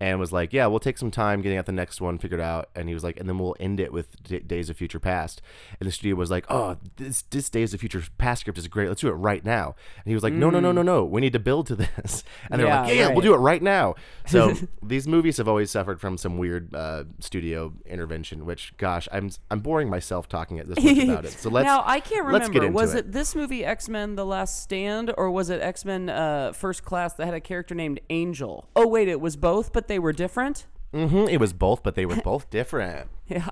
and 0.00 0.18
was 0.18 0.32
like, 0.32 0.52
"Yeah, 0.52 0.66
we'll 0.66 0.80
take 0.80 0.96
some 0.98 1.10
time 1.10 1.42
getting 1.42 1.58
out 1.58 1.66
the 1.66 1.72
next 1.72 2.00
one 2.00 2.18
figured 2.18 2.40
out." 2.40 2.70
And 2.74 2.88
he 2.88 2.94
was 2.94 3.04
like, 3.04 3.20
"And 3.20 3.28
then 3.28 3.38
we'll 3.38 3.54
end 3.60 3.78
it 3.78 3.92
with 3.92 4.22
D- 4.22 4.38
Days 4.40 4.70
of 4.70 4.76
Future 4.76 4.98
Past." 4.98 5.42
And 5.78 5.86
the 5.86 5.92
studio 5.92 6.16
was 6.16 6.30
like, 6.30 6.46
"Oh, 6.48 6.78
this 6.96 7.22
this 7.22 7.50
Days 7.50 7.74
of 7.74 7.80
Future 7.80 8.02
Past 8.18 8.40
script 8.40 8.58
is 8.58 8.66
great. 8.66 8.88
Let's 8.88 9.02
do 9.02 9.08
it 9.08 9.12
right 9.12 9.44
now." 9.44 9.74
And 9.96 10.06
he 10.06 10.14
was 10.14 10.22
like, 10.22 10.32
"No, 10.32 10.48
no, 10.48 10.58
no, 10.58 10.72
no, 10.72 10.82
no. 10.82 11.04
We 11.04 11.20
need 11.20 11.34
to 11.34 11.38
build 11.38 11.66
to 11.68 11.76
this." 11.76 12.24
And 12.50 12.60
they're 12.60 12.68
like, 12.68 12.88
Yeah, 12.88 12.94
"Yeah, 12.94 13.08
we'll 13.10 13.20
do 13.20 13.34
it 13.34 13.38
right 13.38 13.62
now." 13.62 13.94
So 14.26 14.54
these 14.82 15.06
movies 15.06 15.36
have 15.36 15.48
always 15.48 15.70
suffered 15.70 16.00
from 16.00 16.16
some 16.16 16.38
weird 16.38 16.74
uh, 16.74 17.04
studio 17.18 17.74
intervention. 17.84 18.46
Which, 18.46 18.72
gosh, 18.78 19.06
I'm 19.12 19.30
I'm 19.50 19.60
boring 19.60 19.90
myself 19.90 20.28
talking 20.28 20.58
at 20.58 20.66
this 20.68 20.82
much 20.82 20.98
about 21.04 21.24
it. 21.26 21.32
So 21.32 21.50
let's 21.50 21.66
now 21.66 21.82
I 21.84 22.00
can't 22.00 22.24
remember. 22.24 22.38
let's 22.38 22.48
get 22.48 22.64
into 22.64 22.74
was 22.74 22.94
it. 22.94 23.06
it. 23.06 23.12
this 23.12 23.34
movie 23.34 23.64
X 23.66 23.88
Men: 23.88 24.16
The 24.16 24.24
Last 24.24 24.62
Stand, 24.62 25.12
or 25.18 25.30
was 25.30 25.50
it 25.50 25.60
X 25.60 25.84
Men 25.84 26.08
uh, 26.08 26.52
First 26.52 26.84
Class 26.84 27.12
that 27.14 27.26
had 27.26 27.34
a 27.34 27.40
character 27.40 27.74
named 27.74 28.00
Angel? 28.08 28.68
Oh 28.74 28.86
wait, 28.86 29.06
it 29.08 29.20
was 29.20 29.36
both, 29.36 29.72
but 29.74 29.88
they 29.90 29.98
were 29.98 30.12
different. 30.14 30.66
hmm 30.94 31.26
it 31.28 31.38
was 31.38 31.52
both, 31.52 31.82
but 31.82 31.94
they 31.96 32.06
were 32.06 32.16
both 32.24 32.48
different. 32.48 33.10
Yeah. 33.28 33.46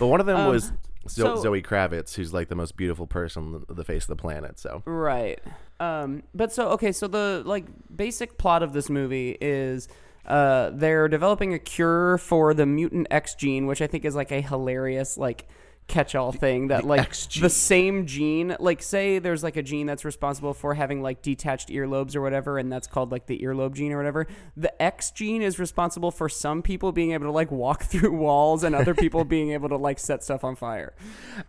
But 0.00 0.08
one 0.08 0.18
of 0.20 0.26
them 0.26 0.48
was 0.48 0.72
Zo- 1.08 1.30
Um, 1.30 1.36
so- 1.36 1.42
Zoe 1.42 1.62
Kravitz, 1.62 2.16
who's 2.16 2.34
like 2.34 2.48
the 2.48 2.56
most 2.56 2.76
beautiful 2.76 3.06
person 3.06 3.44
on 3.54 3.64
the- 3.68 3.74
the 3.74 3.84
face 3.84 4.02
of 4.04 4.08
the 4.08 4.16
planet. 4.16 4.58
So 4.58 4.82
Right. 4.84 5.38
Um, 5.78 6.22
but 6.34 6.52
so 6.52 6.70
okay, 6.70 6.90
so 6.90 7.06
the 7.06 7.42
like 7.46 7.66
basic 7.94 8.36
plot 8.38 8.62
of 8.64 8.72
this 8.72 8.90
movie 8.90 9.36
is 9.40 9.88
uh, 10.26 10.70
they're 10.74 11.06
developing 11.06 11.54
a 11.54 11.58
cure 11.60 12.18
for 12.18 12.52
the 12.52 12.66
mutant 12.66 13.06
X 13.12 13.34
gene, 13.36 13.66
which 13.66 13.80
I 13.80 13.86
think 13.86 14.04
is 14.04 14.16
like 14.16 14.32
a 14.32 14.40
hilarious 14.40 15.16
like 15.16 15.46
catch-all 15.88 16.32
thing 16.32 16.68
that 16.68 16.84
like 16.84 17.00
X 17.00 17.26
gene. 17.26 17.42
the 17.42 17.50
same 17.50 18.06
gene 18.06 18.56
like 18.58 18.82
say 18.82 19.18
there's 19.18 19.42
like 19.42 19.56
a 19.56 19.62
gene 19.62 19.86
that's 19.86 20.04
responsible 20.04 20.52
for 20.52 20.74
having 20.74 21.00
like 21.00 21.22
detached 21.22 21.68
earlobes 21.68 22.16
or 22.16 22.20
whatever 22.20 22.58
and 22.58 22.72
that's 22.72 22.86
called 22.86 23.12
like 23.12 23.26
the 23.26 23.38
earlobe 23.40 23.74
gene 23.74 23.92
or 23.92 23.96
whatever 23.96 24.26
the 24.56 24.82
x 24.82 25.12
gene 25.12 25.42
is 25.42 25.58
responsible 25.58 26.10
for 26.10 26.28
some 26.28 26.60
people 26.60 26.90
being 26.90 27.12
able 27.12 27.26
to 27.26 27.30
like 27.30 27.50
walk 27.50 27.82
through 27.84 28.12
walls 28.12 28.64
and 28.64 28.74
other 28.74 28.94
people 28.94 29.24
being 29.36 29.52
able 29.52 29.68
to 29.68 29.76
like 29.76 29.98
set 29.98 30.24
stuff 30.24 30.42
on 30.42 30.56
fire 30.56 30.92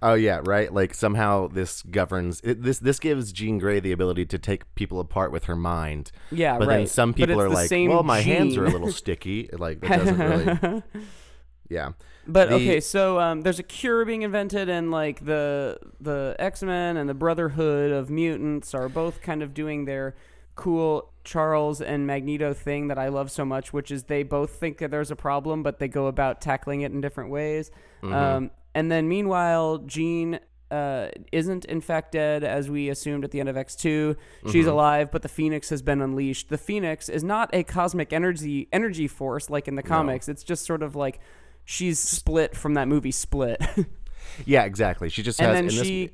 Oh 0.02 0.14
yeah, 0.14 0.42
right. 0.44 0.74
Like 0.74 0.94
somehow 0.94 1.48
this 1.48 1.82
governs 1.84 2.42
it, 2.42 2.64
this. 2.64 2.80
This 2.80 3.00
gives 3.00 3.32
Jean 3.32 3.58
Grey 3.58 3.80
the 3.80 3.92
ability 3.92 4.26
to 4.28 4.38
take 4.38 4.74
people 4.76 5.00
apart 5.00 5.32
with 5.32 5.46
her 5.46 5.56
mind. 5.56 6.12
Yeah, 6.32 6.58
but 6.58 6.68
then 6.68 6.88
some 6.88 7.14
people 7.14 7.40
are 7.42 7.50
like, 7.50 7.70
"Well, 7.72 8.04
my 8.04 8.22
hands 8.22 8.58
are 8.58 8.66
a 8.66 8.70
little 8.70 8.92
sticky." 8.92 9.50
Like 9.52 9.82
that 9.82 10.00
doesn't 10.00 10.18
really. 10.18 10.84
Yeah, 11.70 11.92
But 12.26 12.50
The- 12.50 12.56
okay, 12.56 12.80
so 12.80 13.20
um, 13.20 13.42
there's 13.42 13.60
a 13.60 13.64
cure 13.64 14.06
being 14.06 14.22
invented, 14.22 14.70
and 14.70 14.92
like 14.92 15.26
the 15.26 15.80
the 16.00 16.36
X 16.40 16.64
Men 16.64 16.98
and 16.98 17.10
the 17.10 17.14
Brotherhood 17.14 17.92
of 17.92 18.10
Mutants 18.10 18.74
are 18.74 18.90
both 18.90 19.22
kind 19.22 19.42
of 19.44 19.54
doing 19.54 19.86
their 19.86 20.16
cool 20.56 21.12
Charles 21.24 21.82
and 21.82 22.08
Magneto 22.08 22.54
thing 22.54 22.88
that 22.88 22.98
I 22.98 23.10
love 23.10 23.30
so 23.30 23.46
much, 23.46 23.74
which 23.74 23.92
is 23.92 24.04
they 24.04 24.24
both 24.24 24.52
think 24.52 24.78
that 24.80 24.92
there's 24.92 25.12
a 25.12 25.16
problem, 25.16 25.62
but 25.62 25.78
they 25.80 25.88
go 25.88 26.08
about 26.08 26.42
tackling 26.42 26.82
it 26.82 26.92
in 26.92 27.02
different 27.02 27.30
ways. 27.30 27.70
Um, 28.04 28.52
and 28.74 28.92
then 28.92 29.08
meanwhile, 29.08 29.80
Jean 29.80 30.40
uh, 30.72 31.10
isn't 31.32 31.66
in 31.66 31.82
fact 31.82 32.12
dead, 32.12 32.44
as 32.44 32.70
we 32.70 32.90
assumed 32.90 33.24
at 33.24 33.32
the 33.32 33.40
end 33.40 33.50
of 33.50 33.56
X 33.58 33.76
2 33.76 34.16
She's 34.52 34.66
alive, 34.68 35.12
but 35.12 35.22
the 35.22 35.30
Phoenix 35.30 35.70
has 35.70 35.82
been 35.82 36.02
unleashed. 36.02 36.50
The 36.50 36.58
Phoenix 36.58 37.08
is 37.10 37.24
not 37.24 37.50
a 37.54 37.64
cosmic 37.64 38.12
energy 38.12 38.68
energy 38.74 39.08
force 39.08 39.50
like 39.50 39.68
in 39.68 39.76
the 39.76 39.84
comics. 39.84 40.28
It's 40.28 40.44
just 40.44 40.66
sort 40.66 40.84
of 40.84 40.96
like 40.96 41.20
she's 41.68 42.00
split 42.00 42.56
from 42.56 42.74
that 42.76 42.88
movie 42.88 43.12
Split, 43.12 43.62
yeah, 44.46 44.64
exactly. 44.64 45.10
She 45.10 45.22
just 45.22 45.40
and 45.40 45.48
has 45.50 45.56
then 45.56 45.64
in 45.66 45.76
this- 45.76 45.86
she 45.86 46.12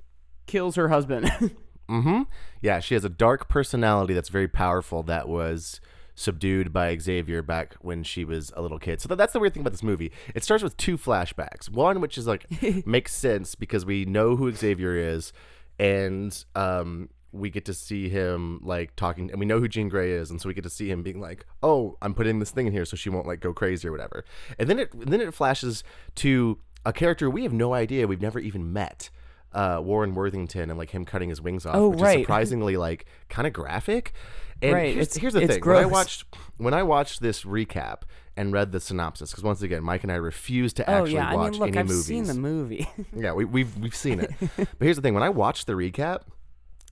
kills 0.47 0.75
her 0.75 0.89
husband. 0.89 1.31
Mm-hmm. 1.89 2.21
Yeah, 2.61 2.79
she 2.79 2.93
has 2.93 3.03
a 3.03 3.09
dark 3.09 3.49
personality 3.49 4.13
that's 4.13 4.29
very 4.29 4.47
powerful 4.47 5.03
that 5.03 5.27
was 5.27 5.81
subdued 6.15 6.71
by 6.71 6.97
Xavier 6.97 7.41
back 7.43 7.75
when 7.81 8.03
she 8.03 8.23
was 8.23 8.53
a 8.55 8.61
little 8.61 8.79
kid. 8.79 9.01
So 9.01 9.09
th- 9.09 9.17
that's 9.17 9.33
the 9.33 9.39
weird 9.39 9.53
thing 9.53 9.61
about 9.61 9.73
this 9.73 9.83
movie. 9.83 10.09
It 10.33 10.45
starts 10.45 10.63
with 10.63 10.77
two 10.77 10.97
flashbacks. 10.97 11.69
One 11.69 11.99
which 11.99 12.17
is 12.17 12.25
like 12.25 12.45
makes 12.87 13.13
sense 13.13 13.53
because 13.53 13.85
we 13.85 14.05
know 14.05 14.37
who 14.37 14.49
Xavier 14.53 14.95
is 14.95 15.33
and 15.77 16.43
um 16.55 17.09
we 17.33 17.49
get 17.49 17.65
to 17.65 17.73
see 17.73 18.07
him 18.09 18.59
like 18.63 18.95
talking 18.95 19.29
and 19.31 19.39
we 19.39 19.45
know 19.45 19.59
who 19.59 19.67
Jean 19.67 19.89
Grey 19.89 20.11
is 20.11 20.29
and 20.31 20.39
so 20.39 20.47
we 20.47 20.53
get 20.53 20.63
to 20.63 20.69
see 20.69 20.89
him 20.89 21.03
being 21.03 21.19
like, 21.19 21.45
"Oh, 21.61 21.97
I'm 22.01 22.13
putting 22.13 22.39
this 22.39 22.51
thing 22.51 22.67
in 22.67 22.73
here 22.73 22.85
so 22.85 22.95
she 22.95 23.09
won't 23.09 23.27
like 23.27 23.39
go 23.41 23.53
crazy 23.53 23.87
or 23.87 23.91
whatever." 23.91 24.23
And 24.59 24.69
then 24.69 24.79
it 24.79 24.93
and 24.93 25.07
then 25.11 25.19
it 25.19 25.33
flashes 25.33 25.83
to 26.15 26.59
a 26.85 26.93
character 26.93 27.29
we 27.29 27.43
have 27.43 27.53
no 27.53 27.73
idea, 27.73 28.07
we've 28.07 28.21
never 28.21 28.39
even 28.39 28.71
met 28.71 29.09
uh, 29.53 29.79
Warren 29.83 30.13
Worthington 30.15 30.69
and 30.69 30.77
like 30.77 30.91
him 30.91 31.05
cutting 31.05 31.29
his 31.29 31.41
wings 31.41 31.65
off, 31.65 31.75
Oh, 31.75 31.89
which 31.89 32.01
right. 32.01 32.17
is 32.19 32.21
surprisingly 32.25 32.77
like 32.77 33.05
kind 33.29 33.47
of 33.47 33.53
graphic. 33.53 34.13
And 34.61 34.73
Right, 34.73 34.93
here's, 34.95 35.15
here's 35.15 35.33
the 35.33 35.45
thing: 35.45 35.61
when 35.65 35.75
I 35.77 35.85
watched 35.85 36.23
when 36.57 36.73
I 36.73 36.83
watched 36.83 37.21
this 37.21 37.43
recap 37.43 38.03
and 38.37 38.51
read 38.53 38.71
the 38.71 38.79
synopsis, 38.79 39.29
because 39.31 39.43
once 39.43 39.61
again, 39.61 39.83
Mike 39.83 40.03
and 40.03 40.11
I 40.11 40.15
refuse 40.15 40.73
to 40.73 40.89
actually 40.89 40.95
oh 40.95 41.01
actually 41.01 41.13
yeah, 41.15 41.29
I 41.29 41.35
watch 41.35 41.51
mean, 41.51 41.59
look, 41.59 41.67
any 41.69 41.77
I've 41.79 41.87
movies. 41.87 42.05
seen 42.05 42.23
the 42.25 42.33
movie. 42.33 42.87
Yeah, 43.15 43.33
we, 43.33 43.45
we've 43.45 43.77
we've 43.77 43.95
seen 43.95 44.19
it. 44.21 44.31
but 44.57 44.67
here's 44.79 44.95
the 44.95 45.01
thing: 45.01 45.13
when 45.13 45.23
I 45.23 45.29
watched 45.29 45.67
the 45.67 45.73
recap, 45.73 46.21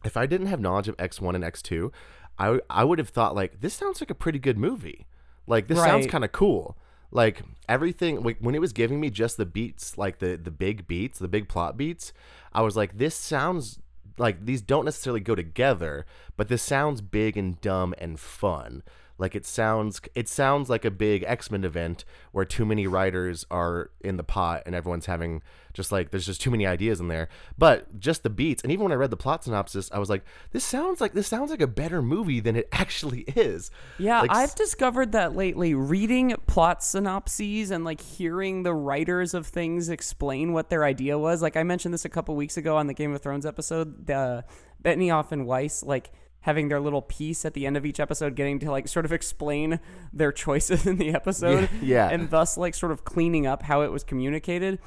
if 0.03 0.17
I 0.17 0.25
didn't 0.25 0.47
have 0.47 0.59
knowledge 0.59 0.87
of 0.87 0.95
X 0.99 1.21
one 1.21 1.35
and 1.35 1.43
X 1.43 1.61
two, 1.61 1.91
I 2.37 2.59
I 2.69 2.83
would 2.83 2.99
have 2.99 3.09
thought 3.09 3.35
like 3.35 3.61
this 3.61 3.73
sounds 3.73 4.01
like 4.01 4.09
a 4.09 4.15
pretty 4.15 4.39
good 4.39 4.57
movie. 4.57 5.07
Like 5.47 5.67
this 5.67 5.77
sounds 5.79 6.07
kind 6.07 6.23
of 6.23 6.31
cool. 6.31 6.77
Like 7.11 7.41
everything 7.67 8.23
like, 8.23 8.37
when 8.39 8.55
it 8.55 8.61
was 8.61 8.71
giving 8.71 8.99
me 8.99 9.09
just 9.09 9.37
the 9.37 9.45
beats, 9.45 9.97
like 9.97 10.19
the 10.19 10.37
the 10.37 10.51
big 10.51 10.87
beats, 10.87 11.19
the 11.19 11.27
big 11.27 11.49
plot 11.49 11.77
beats, 11.77 12.13
I 12.53 12.61
was 12.61 12.77
like, 12.77 12.97
this 12.97 13.15
sounds 13.15 13.79
like 14.17 14.45
these 14.45 14.61
don't 14.61 14.85
necessarily 14.85 15.19
go 15.19 15.35
together, 15.35 16.05
but 16.37 16.47
this 16.47 16.61
sounds 16.61 17.01
big 17.01 17.37
and 17.37 17.59
dumb 17.59 17.93
and 17.97 18.19
fun. 18.19 18.83
Like 19.21 19.35
it 19.35 19.45
sounds 19.45 20.01
it 20.15 20.27
sounds 20.27 20.67
like 20.67 20.83
a 20.83 20.89
big 20.89 21.23
X-Men 21.27 21.63
event 21.63 22.03
where 22.31 22.43
too 22.43 22.65
many 22.65 22.87
writers 22.87 23.45
are 23.51 23.91
in 24.01 24.17
the 24.17 24.23
pot 24.23 24.63
and 24.65 24.73
everyone's 24.73 25.05
having 25.05 25.43
just 25.73 25.91
like 25.91 26.09
there's 26.09 26.25
just 26.25 26.41
too 26.41 26.49
many 26.49 26.65
ideas 26.65 26.99
in 26.99 27.07
there. 27.07 27.29
But 27.55 27.99
just 27.99 28.23
the 28.23 28.31
beats 28.31 28.63
and 28.63 28.71
even 28.71 28.83
when 28.83 28.91
I 28.91 28.95
read 28.95 29.11
the 29.11 29.17
plot 29.17 29.43
synopsis, 29.43 29.91
I 29.91 29.99
was 29.99 30.09
like 30.09 30.25
this 30.53 30.63
sounds 30.63 30.99
like 30.99 31.13
this 31.13 31.27
sounds 31.27 31.51
like 31.51 31.61
a 31.61 31.67
better 31.67 32.01
movie 32.01 32.39
than 32.39 32.55
it 32.55 32.67
actually 32.73 33.21
is. 33.21 33.69
Yeah, 33.99 34.21
Like, 34.21 34.31
I've 34.31 34.55
discovered 34.55 35.11
that 35.11 35.35
lately. 35.35 35.75
Reading 35.75 36.35
plot 36.47 36.83
synopses 36.83 37.69
and 37.69 37.85
like 37.85 38.01
hearing 38.01 38.63
the 38.63 38.73
writers 38.73 39.35
of 39.35 39.45
things 39.45 39.89
explain 39.89 40.51
what 40.51 40.71
their 40.71 40.83
idea 40.83 41.19
was. 41.19 41.43
Like 41.43 41.55
I 41.55 41.61
mentioned 41.61 41.93
this 41.93 42.05
a 42.05 42.09
couple 42.09 42.35
weeks 42.35 42.57
ago 42.57 42.75
on 42.75 42.87
the 42.87 42.95
Game 42.95 43.13
of 43.13 43.21
Thrones 43.21 43.45
episode. 43.45 44.07
The 44.07 44.45
Benioff 44.83 45.31
and 45.31 45.45
Weiss 45.45 45.83
like 45.83 46.11
having 46.41 46.67
their 46.69 46.79
little 46.79 47.01
piece 47.01 47.45
at 47.45 47.53
the 47.53 47.65
end 47.65 47.77
of 47.77 47.85
each 47.85 47.99
episode, 47.99 48.35
getting 48.35 48.59
to 48.59 48.71
like 48.71 48.87
sort 48.87 49.05
of 49.05 49.11
explain 49.11 49.79
their 50.11 50.31
choices 50.31 50.85
in 50.87 50.97
the 50.97 51.13
episode. 51.13 51.69
Yeah, 51.81 52.07
yeah. 52.07 52.09
and 52.09 52.29
thus 52.29 52.57
like 52.57 52.73
sort 52.75 52.91
of 52.91 53.03
cleaning 53.05 53.45
up 53.47 53.63
how 53.63 53.81
it 53.81 53.91
was 53.91 54.03
communicated. 54.03 54.79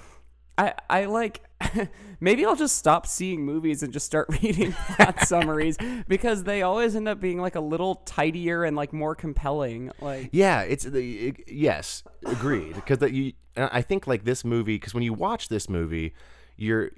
I, 0.56 0.74
I 0.88 1.04
like 1.06 1.42
maybe 2.20 2.46
I'll 2.46 2.54
just 2.54 2.76
stop 2.76 3.08
seeing 3.08 3.44
movies 3.44 3.82
and 3.82 3.92
just 3.92 4.06
start 4.06 4.28
reading 4.42 4.70
plot 4.72 5.20
summaries 5.26 5.76
because 6.06 6.44
they 6.44 6.62
always 6.62 6.94
end 6.94 7.08
up 7.08 7.20
being 7.20 7.40
like 7.40 7.56
a 7.56 7.60
little 7.60 7.96
tidier 8.06 8.62
and 8.62 8.76
like 8.76 8.92
more 8.92 9.16
compelling. 9.16 9.90
Like 10.00 10.28
Yeah, 10.30 10.60
it's 10.60 10.84
the 10.84 11.28
it- 11.28 11.48
yes, 11.48 12.04
agreed. 12.24 12.76
Because 12.76 12.98
that 12.98 13.12
you, 13.12 13.32
I 13.56 13.82
think 13.82 14.06
like 14.06 14.24
this 14.24 14.44
movie, 14.44 14.76
because 14.76 14.94
when 14.94 15.02
you 15.02 15.12
watch 15.12 15.48
this 15.48 15.68
movie, 15.68 16.14
you're 16.56 16.92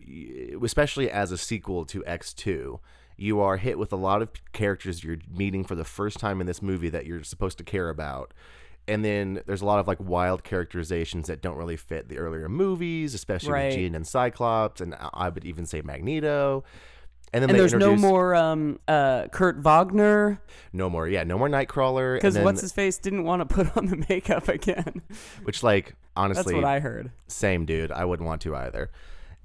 especially 0.63 1.11
as 1.11 1.33
a 1.33 1.39
sequel 1.39 1.87
to 1.87 2.05
X 2.05 2.35
two, 2.35 2.81
you 3.17 3.41
are 3.41 3.57
hit 3.57 3.79
with 3.79 3.93
a 3.93 3.97
lot 3.97 4.23
of 4.23 4.31
characters 4.53 5.03
you're 5.03 5.19
meeting 5.31 5.65
for 5.65 5.75
the 5.75 5.85
first 5.85 6.19
time 6.19 6.41
in 6.41 6.47
this 6.47 6.61
movie 6.61 6.89
that 6.91 7.07
you're 7.07 7.25
supposed 7.25 7.59
to 7.59 7.65
care 7.65 7.89
about. 7.89 8.33
And 8.89 9.05
then 9.05 9.41
there's 9.47 9.63
a 9.63 9.67
lot 9.67 9.81
of 9.81 9.89
like 9.89 9.99
wild 10.01 10.45
characterizations 10.45 11.27
that 11.27 11.43
don't 11.43 11.57
really 11.57 11.77
fit 11.77 12.09
the 12.09 12.19
earlier 12.19 12.49
movies, 12.49 13.15
especially 13.15 13.53
Right. 13.53 13.65
with 13.67 13.75
Jean 13.75 13.95
and 13.95 14.07
Cyclops, 14.07 14.81
and 14.81 14.95
I 15.13 15.29
would 15.29 15.45
even 15.45 15.67
say 15.67 15.81
Magneto. 15.83 16.63
And 17.33 17.43
then 17.43 17.51
and 17.51 17.59
there's 17.59 17.75
no 17.75 17.97
more 17.97 18.37
um 18.37 18.79
uh 18.87 19.27
Kurt 19.33 19.57
Wagner 19.59 20.41
no 20.73 20.89
more, 20.89 21.09
yeah, 21.09 21.25
no 21.25 21.37
more 21.37 21.49
Nightcrawler. 21.49 22.15
because 22.17 22.35
then- 22.35 22.45
what's 22.45 22.61
his 22.61 22.73
face 22.73 22.99
didn't 22.99 23.25
want 23.25 23.41
to 23.47 23.47
put 23.55 23.77
on 23.77 23.87
the 23.87 24.05
makeup 24.09 24.49
again. 24.49 25.03
which 25.43 25.63
like 25.65 25.97
honestly, 26.17 26.53
That's 26.55 26.63
what 26.63 26.65
I 26.65 26.79
heard. 26.79 27.11
same 27.27 27.67
dude. 27.67 27.91
I 27.91 28.05
wouldn't 28.05 28.27
want 28.27 28.43
to 28.43 28.55
either. 28.55 28.91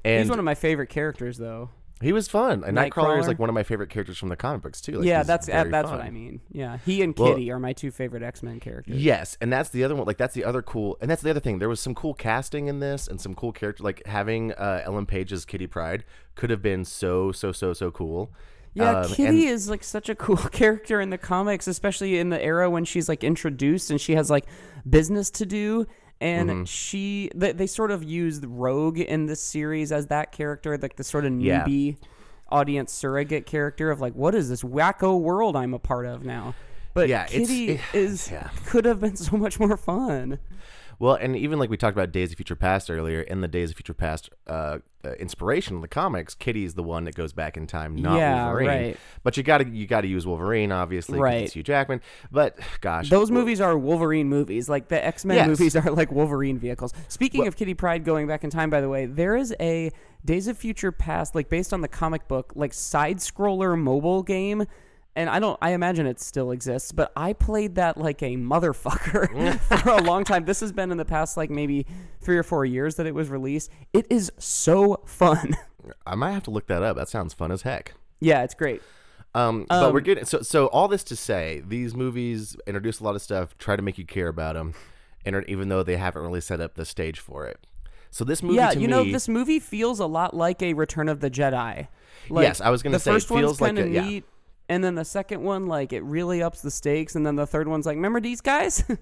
And 0.05 0.19
He's 0.21 0.29
one 0.29 0.39
of 0.39 0.45
my 0.45 0.55
favorite 0.55 0.89
characters 0.89 1.37
though. 1.39 1.71
He 2.01 2.12
was 2.12 2.27
fun. 2.27 2.63
And 2.65 2.77
Nightcrawler 2.77 3.20
is 3.20 3.25
Nightcrawler. 3.25 3.27
like 3.27 3.39
one 3.39 3.50
of 3.50 3.55
my 3.55 3.63
favorite 3.63 3.89
characters 3.89 4.17
from 4.17 4.29
the 4.29 4.36
comic 4.36 4.62
books 4.63 4.81
too. 4.81 5.00
Like, 5.00 5.08
yeah, 5.08 5.24
that's 5.24 5.48
that's 5.48 5.70
fun. 5.89 5.98
what 6.00 6.01
I 6.05 6.10
mean. 6.10 6.41
Yeah, 6.51 6.77
he 6.86 7.01
and 7.01 7.17
Well- 7.17 7.34
Kitty 7.34 7.51
are 7.51 7.60
my 7.60 7.74
two 7.74 7.91
favorite 7.91 8.24
X 8.24 8.41
Men 8.43 8.60
characters. 8.60 8.96
Yes, 8.98 9.38
and 9.41 9.51
that's 9.53 9.70
the 9.70 9.84
other 9.84 9.96
one. 9.96 10.05
Like 10.05 10.17
that's 10.17 10.34
the 10.34 10.43
other 10.43 10.62
cool, 10.62 10.98
and 11.01 11.10
that's 11.10 11.22
the 11.22 11.29
other 11.29 11.39
thing. 11.39 11.60
There 11.60 11.70
was 11.70 11.79
some 11.79 11.93
cool 11.96 12.13
casting 12.13 12.67
in 12.67 12.79
this, 12.79 13.08
and 13.08 13.22
some 13.22 13.36
cool 13.36 13.51
character. 13.51 13.84
Like 13.84 14.05
having 14.08 14.51
uh, 14.53 14.81
Ellen 14.86 15.05
Page's 15.05 15.46
Kitty 15.46 15.67
Pryde 15.67 16.03
could 16.36 16.50
have 16.50 16.62
been 16.62 16.86
so 16.86 17.31
so 17.31 17.51
so 17.51 17.74
so 17.74 17.91
cool. 17.91 18.31
Yeah, 18.74 19.01
Um, 19.01 19.10
Kitty 19.12 19.46
and- 19.46 19.50
is 19.53 19.70
like 19.70 19.84
such 19.84 20.08
a 20.08 20.15
cool 20.15 20.38
character 20.51 21.01
in 21.01 21.10
the 21.10 21.17
comics, 21.17 21.67
especially 21.67 22.17
in 22.20 22.29
the 22.29 22.41
era 22.41 22.70
when 22.70 22.86
she's 22.86 23.10
like 23.10 23.22
introduced 23.24 23.91
and 23.91 24.00
she 24.00 24.15
has 24.15 24.29
like 24.29 24.46
business 24.89 25.29
to 25.31 25.46
do. 25.46 25.86
And 26.21 26.49
Mm-hmm. 26.49 26.63
she, 26.65 27.31
they, 27.35 27.51
they 27.51 27.65
sort 27.67 27.89
of 27.91 28.03
used 28.03 28.45
Rogue 28.45 28.99
in 28.99 29.25
this 29.25 29.41
series 29.43 29.91
as 29.91 30.07
that 30.07 30.31
character, 30.31 30.77
like 30.77 30.95
the 30.95 31.03
sort 31.03 31.25
of 31.25 31.33
Yeah. 31.41 31.65
newbie 31.65 31.97
audience 32.49 32.93
surrogate 32.93 33.45
character 33.47 33.89
of 33.89 33.99
like, 33.99 34.13
what 34.13 34.35
is 34.35 34.47
this 34.47 34.61
wacko 34.61 35.19
world 35.19 35.55
I'm 35.55 35.73
a 35.73 35.79
part 35.79 36.05
of 36.05 36.23
now? 36.23 36.53
But 36.93 37.09
Yeah, 37.09 37.25
Kitty 37.25 37.71
it- 37.71 37.81
is 37.93 38.29
yeah. 38.29 38.49
could 38.67 38.85
have 38.85 38.99
been 39.01 39.15
so 39.15 39.35
much 39.35 39.59
more 39.59 39.75
fun. 39.77 40.37
Well, 41.01 41.15
and 41.15 41.36
even 41.36 41.58
like 41.58 41.72
we 41.72 41.77
talked 41.77 41.98
about 41.98 42.12
Days 42.12 42.29
of 42.31 42.38
Future 42.38 42.55
Past 42.55 42.91
earlier, 42.91 43.22
in 43.22 43.41
the 43.41 43.48
Days 43.48 43.72
of 43.72 43.75
Future 43.75 43.96
Past 43.96 44.29
uh, 44.46 44.77
uh, 45.03 45.13
inspiration 45.13 45.75
in 45.77 45.81
the 45.81 45.88
comics, 45.88 46.36
Kitty's 46.36 46.75
the 46.75 46.84
one 46.84 47.05
that 47.05 47.15
goes 47.15 47.34
back 47.34 47.58
in 47.58 47.65
time, 47.65 47.96
not 47.96 48.20
Yeah, 48.20 48.46
Wolverine. 48.46 48.67
right. 48.67 48.98
But 49.24 49.36
you 49.36 49.41
gotta 49.41 49.67
you 49.67 49.88
gotta 49.88 50.08
use 50.08 50.27
Wolverine, 50.27 50.72
obviously, 50.72 51.17
Right. 51.17 51.41
It's 51.41 51.53
Hugh 51.53 51.63
Jackman. 51.63 52.01
But 52.31 52.60
gosh, 52.81 53.10
Those 53.10 53.31
movies 53.31 53.60
are 53.60 53.75
Wolverine 53.75 54.29
movies. 54.29 54.70
Like 54.70 54.89
the 54.89 55.03
X 55.03 55.25
Men 55.25 55.38
Yes. 55.38 55.48
movies 55.48 55.75
are 55.75 55.89
like 55.89 56.12
Wolverine 56.12 56.60
vehicles. 56.60 56.93
Speaking 57.08 57.48
of 57.48 57.55
Kitty 57.55 57.74
Pryde 57.74 58.05
going 58.05 58.27
back 58.27 58.43
in 58.43 58.51
time, 58.51 58.70
by 58.70 58.79
the 58.79 58.88
way, 58.89 59.08
there 59.08 59.36
is 59.36 59.55
a 59.60 59.89
Days 60.24 60.48
of 60.48 60.55
Future 60.55 60.91
Past, 60.91 61.34
like 61.34 61.50
based 61.50 61.74
on 61.74 61.81
the 61.81 61.88
comic 61.88 62.27
book, 62.27 62.53
like 62.55 62.75
side 62.75 63.17
scroller 63.17 63.75
mobile 63.75 64.22
game. 64.22 64.67
And 65.15 65.30
I 65.30 65.39
don't 65.39 65.58
I 65.62 65.72
imagine 65.72 66.06
it 66.06 66.20
still 66.22 66.51
exists, 66.51 66.91
but 66.94 67.12
I 67.18 67.34
played 67.34 67.75
that 67.75 67.98
like 67.98 68.22
a 68.22 68.38
motherfucker 68.38 69.60
for 69.84 69.89
a 69.89 70.01
long 70.01 70.24
time. 70.24 70.46
This 70.46 70.62
has 70.62 70.72
been 70.72 70.91
in 70.91 70.98
the 70.98 71.06
past 71.06 71.36
like 71.38 71.50
maybe 71.50 71.86
three 72.22 72.38
or 72.38 72.44
four 72.44 72.63
years 72.65 72.96
that 72.96 73.06
it 73.06 73.13
was 73.13 73.30
released. 73.30 73.70
It 73.94 74.08
is 74.10 74.32
so 74.38 75.01
fun. 75.06 75.56
I 76.06 76.15
might 76.15 76.32
have 76.32 76.44
to 76.44 76.51
look 76.51 76.68
that 76.68 76.82
up. 76.84 76.96
That 76.96 77.10
sounds 77.10 77.34
fun 77.34 77.51
as 77.51 77.63
heck. 77.63 77.94
yeah, 78.20 78.44
it's 78.44 78.53
great. 78.53 78.82
Um, 79.34 79.65
but 79.70 79.94
we're 79.94 80.01
getting 80.01 80.25
so 80.25 80.41
so 80.41 80.68
all 80.68 80.88
this 80.89 81.03
to 81.06 81.15
say, 81.15 81.62
these 81.65 81.96
movies 81.96 82.56
introduce 82.68 83.00
a 83.00 83.03
lot 83.03 83.15
of 83.15 83.22
stuff, 83.22 83.58
try 83.58 83.75
to 83.77 83.82
make 83.82 83.98
you 83.98 84.06
care 84.06 84.27
about 84.27 84.56
them, 84.56 84.74
and 85.25 85.44
even 85.48 85.70
though 85.70 85.84
they 85.84 85.96
haven't 85.98 86.22
really 86.22 86.41
set 86.41 86.60
up 86.60 86.75
the 86.75 86.86
stage 86.86 87.20
for 87.20 87.48
it. 87.48 87.65
So 88.10 88.25
this 88.25 88.44
movie, 88.44 88.56
yeah, 88.58 88.72
to 88.72 88.80
you 88.80 88.88
me, 88.88 88.91
know, 88.91 89.03
this 89.06 89.30
movie 89.30 89.60
feels 89.60 90.01
a 90.01 90.06
lot 90.06 90.34
like 90.36 90.62
a 90.62 90.74
Return 90.74 91.08
of 91.08 91.22
the 91.22 91.32
Jedi. 91.32 91.88
Like, 92.30 92.44
Yes, 92.44 92.60
I 92.60 92.70
was 92.70 92.84
gonna 92.84 92.98
the 92.98 93.00
say, 93.00 93.15
it 93.15 93.24
feels 93.24 93.62
like 93.62 93.77
a- 93.77 93.88
yeah. 93.88 94.01
neat, 94.06 94.25
and 94.71 94.85
then 94.85 94.95
the 94.95 95.03
second 95.03 95.43
one, 95.43 95.67
like, 95.67 95.91
it 95.91 96.01
really 96.01 96.41
ups 96.41 96.61
the 96.61 96.71
stakes, 96.71 97.13
and 97.13 97.25
then 97.25 97.35
the 97.35 97.45
third 97.45 97.67
one's 97.67 97.85
like, 97.85 97.97
remember 97.97 98.21
these 98.21 98.41
guys? 98.41 98.83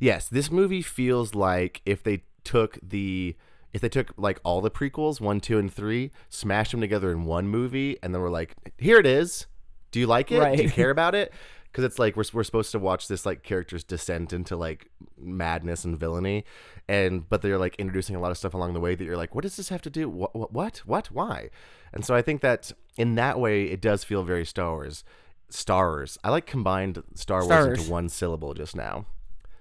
Yes, 0.00 0.26
this 0.26 0.50
movie 0.50 0.82
feels 0.82 1.36
like 1.36 1.80
if 1.86 2.02
they 2.02 2.24
took 2.42 2.80
the 2.82 3.36
if 3.72 3.80
they 3.80 3.88
took 3.88 4.12
like 4.16 4.40
all 4.42 4.60
the 4.60 4.70
prequels, 4.70 5.20
one, 5.20 5.40
two, 5.40 5.56
and 5.56 5.72
three, 5.72 6.10
smashed 6.30 6.72
them 6.72 6.80
together 6.80 7.12
in 7.12 7.26
one 7.26 7.46
movie, 7.46 7.96
and 8.02 8.12
then 8.12 8.20
we're 8.20 8.28
like, 8.28 8.56
here 8.76 8.98
it 8.98 9.06
is. 9.06 9.46
Do 9.92 10.00
you 10.00 10.08
like 10.08 10.32
it? 10.32 10.56
Do 10.56 10.64
you 10.64 10.68
care 10.68 10.90
about 10.90 11.14
it? 11.14 11.32
Because 11.74 11.82
it's 11.82 11.98
like 11.98 12.16
we're 12.16 12.22
we're 12.32 12.44
supposed 12.44 12.70
to 12.70 12.78
watch 12.78 13.08
this 13.08 13.26
like 13.26 13.42
character's 13.42 13.82
descent 13.82 14.32
into 14.32 14.54
like 14.54 14.90
madness 15.18 15.84
and 15.84 15.98
villainy, 15.98 16.44
and 16.86 17.28
but 17.28 17.42
they're 17.42 17.58
like 17.58 17.74
introducing 17.80 18.14
a 18.14 18.20
lot 18.20 18.30
of 18.30 18.38
stuff 18.38 18.54
along 18.54 18.74
the 18.74 18.80
way 18.80 18.94
that 18.94 19.02
you're 19.02 19.16
like, 19.16 19.34
what 19.34 19.42
does 19.42 19.56
this 19.56 19.70
have 19.70 19.82
to 19.82 19.90
do? 19.90 20.08
What 20.08 20.36
what 20.36 20.52
what, 20.52 20.76
what? 20.86 21.10
why? 21.10 21.50
And 21.92 22.04
so 22.04 22.14
I 22.14 22.22
think 22.22 22.42
that 22.42 22.70
in 22.96 23.16
that 23.16 23.40
way, 23.40 23.64
it 23.64 23.80
does 23.80 24.04
feel 24.04 24.22
very 24.22 24.46
Star 24.46 24.70
Wars. 24.70 25.02
Stars. 25.48 26.16
I 26.22 26.30
like 26.30 26.46
combined 26.46 27.02
Star 27.16 27.40
Wars 27.40 27.46
Stars. 27.46 27.78
into 27.80 27.90
one 27.90 28.08
syllable 28.08 28.54
just 28.54 28.76
now. 28.76 29.06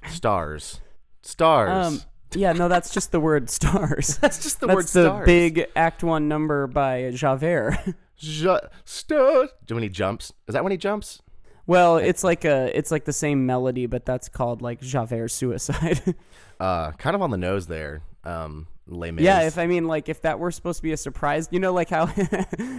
Stars. 0.08 0.82
Stars. 1.24 1.88
um, 1.88 2.02
yeah, 2.36 2.54
no, 2.54 2.68
that's 2.68 2.94
just 2.94 3.12
the 3.12 3.20
word 3.20 3.50
stars. 3.50 4.18
That's 4.22 4.44
just 4.44 4.60
the 4.60 4.68
word 4.68 4.88
stars. 4.88 4.94
that's 4.94 4.96
word 4.96 5.04
the 5.04 5.10
stars. 5.10 5.26
big 5.26 5.66
Act 5.76 6.04
One 6.04 6.28
number 6.28 6.68
by 6.68 7.10
Javert. 7.12 7.80
Ju- 8.18 8.60
stars. 8.86 9.50
Do 9.66 9.74
when 9.74 9.84
he 9.84 9.90
jumps? 9.90 10.32
Is 10.48 10.54
that 10.54 10.64
when 10.64 10.72
he 10.72 10.78
jumps? 10.78 11.23
Well, 11.68 11.98
it's 11.98 12.24
like 12.24 12.46
a, 12.46 12.76
it's 12.78 12.92
like 12.92 13.06
the 13.06 13.14
same 13.14 13.46
melody, 13.46 13.86
but 13.86 14.06
that's 14.06 14.30
called 14.30 14.62
like 14.62 14.82
Javert 14.82 15.30
Suicide. 15.30 16.16
Uh, 16.60 16.92
kind 16.94 17.14
of 17.14 17.22
on 17.22 17.30
the 17.30 17.36
nose 17.36 17.68
there. 17.68 18.04
Um, 18.24 18.68
Les 18.88 19.12
Mis. 19.12 19.26
Yeah, 19.26 19.42
if 19.42 19.58
I 19.58 19.66
mean 19.68 19.86
like 19.86 20.08
if 20.08 20.22
that 20.22 20.40
were 20.40 20.52
supposed 20.52 20.78
to 20.78 20.84
be 20.84 20.94
a 20.94 20.98
surprise, 20.98 21.50
you 21.52 21.60
know, 21.60 21.74
like 21.74 21.90
how 21.90 22.06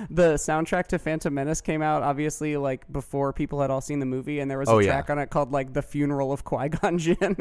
the 0.09 0.35
soundtrack 0.37 0.87
to 0.87 0.99
Phantom 0.99 1.35
Menace 1.35 1.61
came 1.61 1.83
out, 1.83 2.03
obviously 2.03 2.57
like 2.57 2.91
before 2.91 3.33
people 3.35 3.61
had 3.61 3.71
all 3.71 3.81
seen 3.83 3.99
the 3.99 4.07
movie, 4.07 4.39
and 4.41 4.51
there 4.51 4.59
was 4.59 4.69
a 4.69 4.73
Oh, 4.73 4.79
yeah. 4.79 4.93
track 4.93 5.11
on 5.11 5.19
it 5.19 5.29
called 5.29 5.51
like 5.53 5.73
"The 5.75 5.83
Funeral 5.83 6.33
of 6.33 6.45
Qui 6.45 6.69
Gon 6.71 6.99
Jinn." 7.05 7.37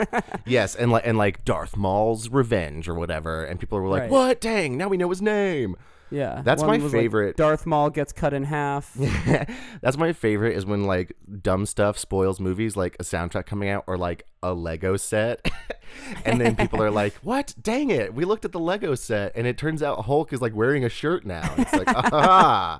yes, 0.45 0.75
and 0.75 0.91
like 0.91 1.05
and 1.05 1.17
like 1.17 1.45
Darth 1.45 1.77
Maul's 1.77 2.29
revenge 2.29 2.89
or 2.89 2.95
whatever, 2.95 3.45
and 3.45 3.57
people 3.59 3.79
were 3.79 3.87
like, 3.87 4.01
Right. 4.01 4.09
"What? 4.11 4.41
Dang! 4.41 4.75
Now 4.75 4.89
we 4.89 4.97
know 4.97 5.09
his 5.09 5.21
name." 5.21 5.77
Yeah, 6.13 6.41
That's 6.43 6.61
my 6.61 6.75
was, 6.77 6.83
like, 6.83 6.91
favorite. 6.91 7.35
Darth 7.37 7.65
Maul 7.65 7.89
gets 7.89 8.13
cut 8.13 8.33
in 8.33 8.43
half. 8.43 8.93
That's 9.81 9.97
my 9.97 10.13
favorite 10.13 10.55
is 10.55 10.65
when 10.65 10.83
like 10.83 11.15
dumb 11.41 11.65
stuff 11.65 11.97
spoils 11.97 12.39
movies, 12.39 12.77
like 12.77 12.95
a 12.99 13.03
soundtrack 13.03 13.45
coming 13.45 13.69
out 13.69 13.83
or 13.87 13.97
like 13.97 14.25
a 14.43 14.53
Lego 14.53 14.95
set. 14.95 15.49
and 16.25 16.39
then 16.39 16.55
people 16.55 16.81
are 16.81 16.91
like, 16.91 17.13
what? 17.23 17.55
Dang 17.61 17.89
it. 17.89 18.13
We 18.13 18.25
looked 18.25 18.45
at 18.45 18.51
the 18.51 18.59
Lego 18.59 18.93
set 18.95 19.31
and 19.35 19.47
it 19.47 19.57
turns 19.57 19.81
out 19.81 20.05
Hulk 20.05 20.31
is 20.31 20.41
like 20.41 20.55
wearing 20.55 20.85
a 20.85 20.89
shirt 20.89 21.25
now. 21.25 21.51
It's 21.57 21.73
like, 21.73 21.87
ah, 21.89 22.79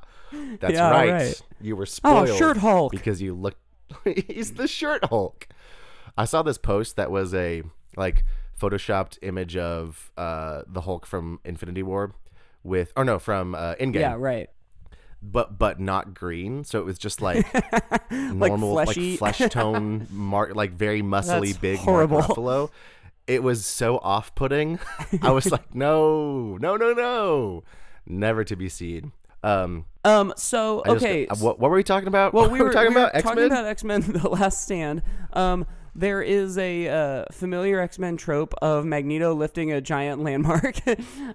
that's 0.59 0.73
Yeah, 0.75 0.89
right. 0.91 1.11
right. 1.11 1.41
You 1.59 1.75
were 1.75 1.85
spoiled. 1.85 2.15
Oh, 2.17 2.25
spoiled. 2.25 2.37
Shirt 2.39 2.57
Hulk. 2.57 2.91
Because 2.91 3.21
you 3.21 3.33
look, 3.33 3.55
he's 4.27 4.53
the 4.53 4.67
shirt 4.67 5.05
Hulk. 5.05 5.47
I 6.17 6.25
saw 6.25 6.43
this 6.43 6.59
post 6.59 6.95
that 6.97 7.09
was 7.09 7.33
a 7.33 7.63
like 7.97 8.23
photoshopped 8.59 9.17
image 9.23 9.57
of 9.57 10.11
uh, 10.17 10.61
the 10.67 10.81
Hulk 10.81 11.05
from 11.05 11.39
Infinity 11.43 11.81
War 11.83 12.13
with, 12.63 12.91
or 12.95 13.03
no, 13.05 13.19
from 13.19 13.55
uh, 13.55 13.75
Endgame 13.75 13.99
Yeah, 13.99 14.15
right. 14.17 14.49
but 15.21 15.57
but 15.57 15.79
not 15.79 16.13
green. 16.13 16.63
So 16.63 16.79
it 16.79 16.85
was 16.85 16.97
just 16.97 17.21
like 17.21 17.45
normal, 18.11 18.73
like, 18.73 18.85
fleshy. 18.87 19.17
flesh 19.17 19.37
tone, 19.49 20.07
mark 20.11 20.55
like 20.55 20.71
very 20.73 21.01
muscly, 21.01 21.47
That's 21.49 21.57
big 21.57 21.79
horrible. 21.79 22.19
Mark 22.19 22.31
Ruffalo. 22.31 22.69
It 23.25 23.41
was 23.41 23.65
so 23.65 23.99
off 23.99 24.35
putting. 24.35 24.79
I 25.21 25.31
was 25.31 25.49
like, 25.51 25.73
no, 25.75 26.57
no, 26.57 26.75
no, 26.75 26.91
no, 26.93 27.63
never 28.05 28.43
to 28.43 28.55
be 28.55 28.67
seen. 28.69 29.13
Um, 29.43 29.85
Um. 30.03 30.33
So 30.37 30.81
I 30.85 30.93
just- 30.93 31.05
okay. 31.05 31.27
uh, 31.27 31.35
what, 31.35 31.59
what 31.59 31.69
were 31.71 31.77
we 31.77 31.83
talking 31.83 32.07
about? 32.09 32.33
Well, 32.33 32.49
we 32.49 32.61
were, 32.61 32.71
talking 32.71 32.89
we 32.89 32.95
were 32.95 33.01
about 33.01 33.15
X 33.15 33.23
talking 33.27 33.45
about 33.45 33.65
X 33.65 33.83
Men: 33.83 34.01
The 34.01 34.29
Last 34.29 34.63
Stand. 34.63 35.03
Um, 35.33 35.65
there 35.95 36.21
is 36.21 36.57
a 36.57 36.87
uh, 36.89 37.25
familiar 37.31 37.79
X 37.79 37.97
Men 37.99 38.17
trope 38.17 38.53
of 38.61 38.83
Magneto 38.85 39.33
lifting 39.33 39.71
a 39.71 39.79
giant 39.79 40.21
landmark. 40.23 40.75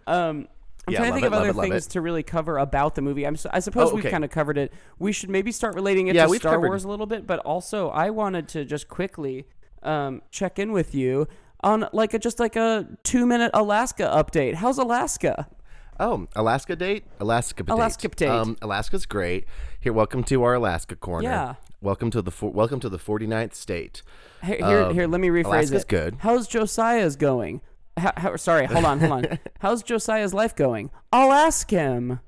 um, 0.06 0.48
I'm 0.88 0.92
Yeah, 0.92 0.98
trying 1.00 1.10
to 1.10 1.14
think 1.14 1.24
it, 1.24 1.26
of 1.28 1.32
other 1.34 1.52
things 1.52 1.86
it. 1.86 1.90
to 1.90 2.00
really 2.00 2.22
cover 2.22 2.58
about 2.58 2.94
the 2.94 3.02
movie. 3.02 3.26
I'm, 3.26 3.34
s- 3.34 3.46
I 3.52 3.60
suppose 3.60 3.90
Oh, 3.92 3.94
we've 3.94 4.04
kind 4.06 4.24
of 4.24 4.30
covered 4.30 4.56
it. 4.58 4.72
We 4.98 5.12
should 5.12 5.30
maybe 5.30 5.52
start 5.52 5.74
relating 5.74 6.08
it 6.08 6.16
Yeah, 6.16 6.26
to 6.26 6.34
Star 6.36 6.54
covered- 6.54 6.68
Wars 6.68 6.84
a 6.84 6.88
little 6.88 7.06
bit, 7.06 7.26
but 7.26 7.38
also 7.40 7.90
I 7.90 8.10
wanted 8.10 8.48
to 8.48 8.64
just 8.64 8.88
quickly 8.88 9.46
um, 9.82 10.22
check 10.30 10.58
in 10.58 10.72
with 10.72 10.94
you 10.94 11.28
on 11.60 11.88
like 11.92 12.14
a, 12.14 12.18
just 12.18 12.40
like 12.40 12.56
a 12.56 12.86
two 13.04 13.26
minute 13.26 13.50
Alaska 13.54 14.04
update. 14.04 14.54
How's 14.54 14.78
Alaska? 14.78 15.46
Oh, 16.00 16.26
Alaska 16.36 16.74
date, 16.76 17.04
Alaska 17.20 17.62
date. 17.64 17.72
Alaska 17.72 18.08
date. 18.08 18.28
Um, 18.28 18.56
Alaska's 18.62 19.04
great. 19.06 19.44
Here, 19.80 19.92
welcome 19.92 20.22
to 20.24 20.42
our 20.44 20.54
Alaska 20.54 20.96
corner. 20.96 21.28
Yeah. 21.28 21.54
Welcome 21.80 22.10
to 22.12 22.22
the 22.22 22.32
welcome 22.46 22.80
to 22.80 22.88
the 22.88 22.98
49th 22.98 23.54
state. 23.54 24.02
Here, 24.44 24.56
here, 24.56 24.80
Um, 24.82 24.94
here, 24.94 25.06
let 25.06 25.20
me 25.20 25.28
rephrase 25.28 25.44
Alaska's 25.46 25.82
it. 25.82 25.88
good. 25.88 26.16
How's 26.20 26.48
Josiah's 26.48 27.14
going? 27.16 27.60
How, 27.98 28.12
how, 28.16 28.36
sorry, 28.36 28.66
hold 28.66 28.84
on, 28.84 29.00
hold 29.00 29.12
on. 29.12 29.38
How's 29.60 29.82
Josiah's 29.82 30.32
life 30.34 30.54
going? 30.56 30.90
I'll 31.12 31.32
ask 31.32 31.68
him. 31.70 32.20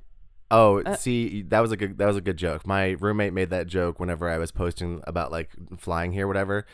Oh, 0.50 0.80
Uh, 0.82 0.96
see, 0.96 1.42
that 1.42 1.60
was 1.60 1.70
a 1.72 1.76
good 1.76 1.98
that 1.98 2.06
was 2.06 2.16
a 2.16 2.20
good 2.20 2.36
joke. 2.36 2.66
My 2.66 2.90
roommate 2.98 3.32
made 3.32 3.50
that 3.50 3.66
joke 3.68 4.00
whenever 4.00 4.28
I 4.28 4.38
was 4.38 4.50
posting 4.50 5.00
about 5.06 5.30
like 5.30 5.50
flying 5.78 6.12
here, 6.12 6.26
whatever. 6.26 6.66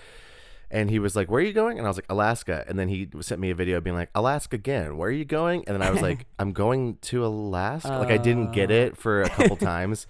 And 0.70 0.90
he 0.90 0.98
was 0.98 1.14
like, 1.14 1.30
"Where 1.30 1.40
are 1.40 1.44
you 1.44 1.52
going?" 1.52 1.78
And 1.78 1.86
I 1.86 1.90
was 1.90 1.96
like, 1.96 2.06
"Alaska." 2.08 2.64
And 2.66 2.76
then 2.78 2.88
he 2.88 3.06
sent 3.20 3.40
me 3.40 3.50
a 3.50 3.54
video 3.54 3.80
being 3.80 3.94
like, 3.94 4.10
"Alaska 4.16 4.56
again? 4.56 4.96
Where 4.96 5.08
are 5.10 5.12
you 5.12 5.24
going?" 5.24 5.62
And 5.66 5.74
then 5.74 5.82
I 5.86 5.90
was 5.92 6.02
like, 6.02 6.26
"I'm 6.40 6.52
going 6.52 6.96
to 7.02 7.24
Alaska." 7.24 7.98
like 7.98 8.10
I 8.10 8.16
didn't 8.16 8.52
get 8.52 8.70
it 8.72 8.96
for 8.96 9.22
a 9.22 9.28
couple 9.28 9.56
times 9.74 10.06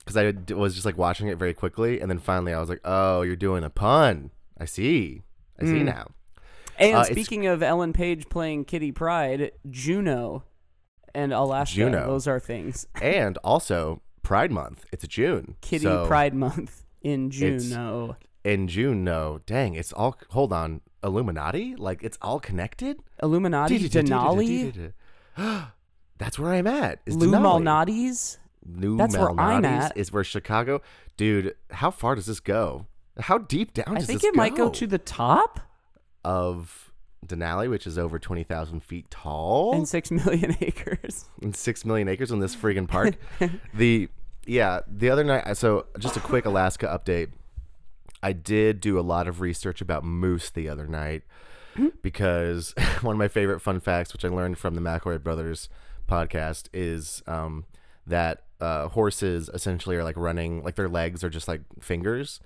because 0.00 0.16
I 0.16 0.32
was 0.54 0.74
just 0.74 0.84
like 0.86 0.96
watching 0.98 1.28
it 1.28 1.36
very 1.38 1.54
quickly, 1.54 2.00
and 2.00 2.10
then 2.10 2.18
finally 2.18 2.52
I 2.54 2.58
was 2.58 2.68
like, 2.68 2.80
"Oh, 2.84 3.20
you're 3.22 3.36
doing 3.36 3.62
a 3.64 3.70
pun. 3.70 4.30
I 4.58 4.64
see. 4.64 5.22
I 5.60 5.64
Hmm. 5.64 5.70
see 5.70 5.82
now." 5.84 6.08
And 6.80 6.96
Uh, 6.96 7.04
speaking 7.04 7.46
of 7.46 7.62
Ellen 7.62 7.92
Page 7.92 8.28
playing 8.28 8.64
Kitty 8.64 8.90
Pryde, 8.92 9.52
Juno 9.68 10.44
and 11.14 11.32
Alaska, 11.32 11.76
Juno. 11.76 12.06
those 12.06 12.26
are 12.26 12.40
things. 12.40 12.86
And 13.02 13.36
also 13.44 14.00
Pride 14.22 14.50
Month. 14.50 14.86
It's 14.92 15.06
June. 15.06 15.56
Kitty 15.60 15.84
so 15.84 16.06
Pride 16.06 16.34
Month 16.34 16.84
in 17.02 17.26
It's- 17.28 17.64
Juno. 17.64 18.16
in 18.44 18.66
June. 18.68 19.04
No, 19.04 19.40
dang, 19.46 19.74
it's 19.74 19.92
all. 19.92 20.16
Hold 20.30 20.52
on, 20.52 20.80
Illuminati. 21.04 21.76
Like 21.76 22.02
it's 22.02 22.16
all 22.22 22.40
connected. 22.40 22.98
Illuminati, 23.22 23.78
Denali, 23.88 24.92
That's 26.18 26.38
where 26.38 26.52
I'm 26.52 26.66
at. 26.66 27.00
Is 27.06 27.16
Denali. 27.16 27.20
Lou 27.20 27.30
Malnati's. 27.38 28.38
New 28.64 28.96
That's 28.96 29.16
where 29.16 29.30
I'm 29.30 29.62
Malnati's 29.62 29.84
at. 29.86 29.96
Is 29.96 30.12
where 30.12 30.22
Chicago, 30.24 30.82
dude. 31.16 31.54
How 31.70 31.90
far 31.90 32.14
does 32.14 32.26
this 32.26 32.40
go? 32.40 32.86
How 33.18 33.38
deep 33.38 33.72
down 33.74 33.96
I 33.96 34.00
think 34.00 34.22
it 34.24 34.34
might 34.34 34.54
go 34.54 34.68
to 34.70 34.86
the 34.86 34.98
top 34.98 35.60
of 36.24 36.92
Denali, 37.26 37.68
which 37.68 37.86
is 37.86 37.98
over 37.98 38.18
twenty 38.18 38.44
thousand 38.44 38.80
feet 38.82 39.10
tall 39.10 39.74
and 39.74 39.88
six 39.88 40.10
million 40.10 40.56
acres. 40.60 41.26
and 41.42 41.54
six 41.54 41.84
million 41.84 42.08
acres 42.08 42.30
in 42.30 42.40
this 42.40 42.56
friggin' 42.56 42.88
park. 42.88 43.16
the 43.74 44.08
yeah, 44.46 44.80
the 44.86 45.10
other 45.10 45.24
night. 45.24 45.56
So 45.56 45.86
just 45.98 46.16
a 46.16 46.20
quick 46.20 46.44
Alaska 46.46 46.86
update. 46.86 47.28
I 48.22 48.32
did 48.32 48.80
do 48.80 48.98
a 48.98 49.02
lot 49.02 49.28
of 49.28 49.40
research 49.40 49.80
about 49.80 50.04
moose 50.04 50.50
the 50.50 50.68
other 50.68 50.86
night 50.86 51.22
because 52.02 52.74
one 53.00 53.14
of 53.14 53.18
my 53.18 53.28
favorite 53.28 53.60
fun 53.60 53.80
facts, 53.80 54.12
which 54.12 54.24
I 54.24 54.28
learned 54.28 54.58
from 54.58 54.74
the 54.74 54.80
McElroy 54.80 55.22
Brothers 55.22 55.68
podcast, 56.08 56.68
is 56.74 57.22
um, 57.26 57.64
that 58.06 58.42
uh, 58.60 58.88
horses 58.88 59.48
essentially 59.54 59.96
are 59.96 60.04
like 60.04 60.16
running, 60.16 60.62
like 60.62 60.74
their 60.74 60.88
legs 60.88 61.24
are 61.24 61.30
just 61.30 61.48
like 61.48 61.62
fingers. 61.80 62.40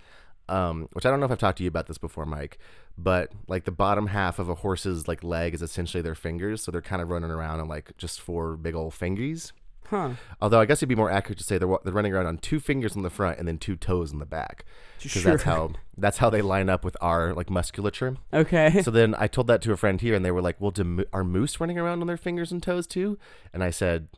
Um, 0.48 0.88
which 0.92 1.06
I 1.06 1.10
don't 1.10 1.20
know 1.20 1.26
if 1.26 1.32
I've 1.32 1.38
talked 1.38 1.58
to 1.58 1.64
you 1.64 1.68
about 1.68 1.86
this 1.86 1.96
before, 1.96 2.26
Mike, 2.26 2.58
but 2.98 3.32
like 3.48 3.64
the 3.64 3.72
bottom 3.72 4.08
half 4.08 4.38
of 4.38 4.48
a 4.48 4.56
horse's 4.56 5.08
like 5.08 5.24
leg 5.24 5.54
is 5.54 5.62
essentially 5.62 6.02
their 6.02 6.14
fingers, 6.14 6.62
so 6.62 6.70
they're 6.70 6.82
kind 6.82 7.00
of 7.00 7.08
running 7.08 7.30
around 7.30 7.60
on 7.60 7.68
like 7.68 7.96
just 7.96 8.20
four 8.20 8.56
big 8.56 8.74
old 8.74 8.92
fingies. 8.92 9.52
Huh. 9.88 10.10
Although 10.40 10.60
I 10.60 10.66
guess 10.66 10.78
it'd 10.78 10.88
be 10.88 10.94
more 10.94 11.10
accurate 11.10 11.38
to 11.38 11.44
say 11.44 11.58
they're 11.58 11.78
they're 11.84 11.92
running 11.92 12.12
around 12.12 12.26
on 12.26 12.38
two 12.38 12.58
fingers 12.60 12.96
on 12.96 13.02
the 13.02 13.10
front 13.10 13.38
and 13.38 13.46
then 13.46 13.58
two 13.58 13.76
toes 13.76 14.12
in 14.12 14.18
the 14.18 14.26
back, 14.26 14.64
because 15.02 15.22
that's 15.22 15.42
how 15.42 15.72
that's 15.96 16.18
how 16.18 16.30
they 16.30 16.42
line 16.42 16.68
up 16.68 16.84
with 16.84 16.96
our 17.00 17.34
like 17.34 17.50
musculature. 17.50 18.16
Okay. 18.32 18.82
So 18.82 18.90
then 18.90 19.14
I 19.18 19.26
told 19.26 19.46
that 19.48 19.62
to 19.62 19.72
a 19.72 19.76
friend 19.76 20.00
here, 20.00 20.14
and 20.14 20.24
they 20.24 20.30
were 20.30 20.42
like, 20.42 20.60
"Well, 20.60 20.70
do, 20.70 21.04
are 21.12 21.24
moose 21.24 21.60
running 21.60 21.78
around 21.78 22.00
on 22.00 22.06
their 22.06 22.16
fingers 22.16 22.50
and 22.50 22.62
toes 22.62 22.86
too?" 22.86 23.18
And 23.52 23.62
I 23.62 23.70
said, 23.70 24.08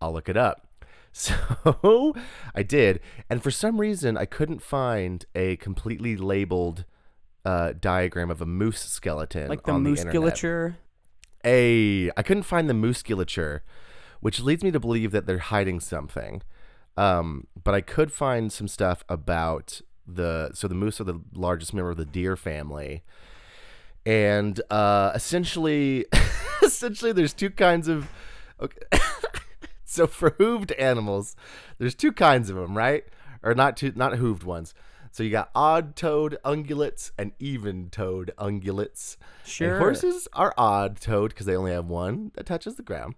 "I'll 0.00 0.12
look 0.12 0.28
it 0.28 0.36
up." 0.36 0.66
So 1.72 2.14
I 2.54 2.62
did, 2.62 3.00
and 3.28 3.42
for 3.42 3.50
some 3.50 3.80
reason 3.80 4.16
I 4.16 4.26
couldn't 4.26 4.62
find 4.62 5.24
a 5.34 5.56
completely 5.56 6.16
labeled 6.16 6.84
uh, 7.44 7.72
diagram 7.78 8.30
of 8.30 8.40
a 8.40 8.46
moose 8.46 8.80
skeleton, 8.80 9.48
like 9.48 9.64
the 9.64 9.72
on 9.72 9.82
the 9.82 9.90
internet. 9.90 10.06
musculature. 10.06 10.76
A, 11.44 12.10
I 12.16 12.22
couldn't 12.22 12.44
find 12.44 12.68
the 12.68 12.74
musculature, 12.74 13.64
which 14.20 14.40
leads 14.40 14.62
me 14.62 14.70
to 14.70 14.78
believe 14.78 15.10
that 15.12 15.26
they're 15.26 15.38
hiding 15.38 15.80
something. 15.80 16.42
Um, 16.96 17.46
but 17.62 17.74
I 17.74 17.80
could 17.80 18.12
find 18.12 18.52
some 18.52 18.68
stuff 18.68 19.04
about 19.08 19.80
the 20.06 20.50
so 20.54 20.68
the 20.68 20.74
moose 20.74 21.00
are 21.00 21.04
the 21.04 21.20
largest 21.34 21.72
member 21.72 21.90
of 21.90 21.96
the 21.96 22.04
deer 22.04 22.36
family, 22.36 23.02
and 24.04 24.60
uh, 24.70 25.12
essentially, 25.14 26.06
essentially, 26.62 27.12
there's 27.12 27.32
two 27.32 27.50
kinds 27.50 27.88
of. 27.88 28.08
Okay. 28.60 28.78
so 29.94 30.06
for 30.06 30.30
hooved 30.32 30.72
animals, 30.78 31.34
there's 31.78 31.94
two 31.96 32.12
kinds 32.12 32.48
of 32.48 32.56
them, 32.56 32.76
right? 32.76 33.04
Or 33.42 33.54
not 33.54 33.76
two, 33.76 33.92
not 33.96 34.12
hooved 34.12 34.44
ones. 34.44 34.72
So 35.10 35.24
you 35.24 35.30
got 35.30 35.50
odd-toed 35.56 36.38
ungulates 36.44 37.10
and 37.18 37.32
even-toed 37.40 38.30
ungulates. 38.38 39.16
Sure. 39.44 39.70
And 39.72 39.78
horses 39.82 40.28
are 40.32 40.54
odd-toed 40.56 41.30
because 41.30 41.46
they 41.46 41.56
only 41.56 41.72
have 41.72 41.86
one 41.86 42.30
that 42.34 42.46
touches 42.46 42.76
the 42.76 42.84
ground, 42.84 43.16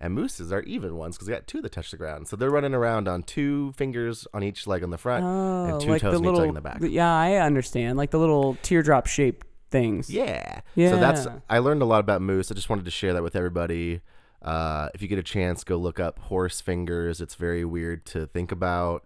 and 0.00 0.14
mooses 0.14 0.50
are 0.50 0.62
even 0.62 0.96
ones 0.96 1.16
because 1.16 1.26
they 1.28 1.34
got 1.34 1.46
two 1.46 1.60
that 1.60 1.72
touch 1.72 1.90
the 1.90 1.98
ground. 1.98 2.28
So 2.28 2.36
they're 2.36 2.48
running 2.50 2.72
around 2.72 3.08
on 3.08 3.22
two 3.24 3.72
fingers 3.72 4.26
on 4.32 4.42
each 4.42 4.66
leg 4.66 4.82
on 4.82 4.88
the 4.88 4.96
front 4.96 5.22
Oh, 5.26 5.64
and 5.66 5.80
two 5.82 5.90
like 5.90 6.00
toes 6.00 6.14
on 6.14 6.22
little. 6.22 6.36
each 6.36 6.40
leg 6.40 6.48
in 6.48 6.54
the 6.54 6.60
back. 6.62 6.78
Yeah, 6.80 7.12
I 7.14 7.34
understand. 7.36 7.98
Like 7.98 8.10
the 8.10 8.18
little 8.18 8.56
teardrop 8.62 9.06
shaped 9.06 9.46
things. 9.70 10.08
Yeah. 10.08 10.60
Yeah. 10.76 10.90
So 10.92 10.96
that's 10.96 11.26
I 11.50 11.58
learned 11.58 11.82
a 11.82 11.86
lot 11.86 12.00
about 12.00 12.22
moose. 12.22 12.50
I 12.50 12.54
just 12.54 12.70
wanted 12.70 12.86
to 12.86 12.90
share 12.90 13.12
that 13.12 13.22
with 13.22 13.36
everybody. 13.36 14.00
Uh, 14.44 14.90
if 14.94 15.00
you 15.02 15.08
get 15.08 15.18
a 15.18 15.22
chance, 15.22 15.64
go 15.64 15.76
look 15.76 15.98
up 15.98 16.18
horse 16.18 16.60
fingers. 16.60 17.20
It's 17.20 17.34
very 17.34 17.64
weird 17.64 18.04
to 18.06 18.26
think 18.26 18.52
about, 18.52 19.04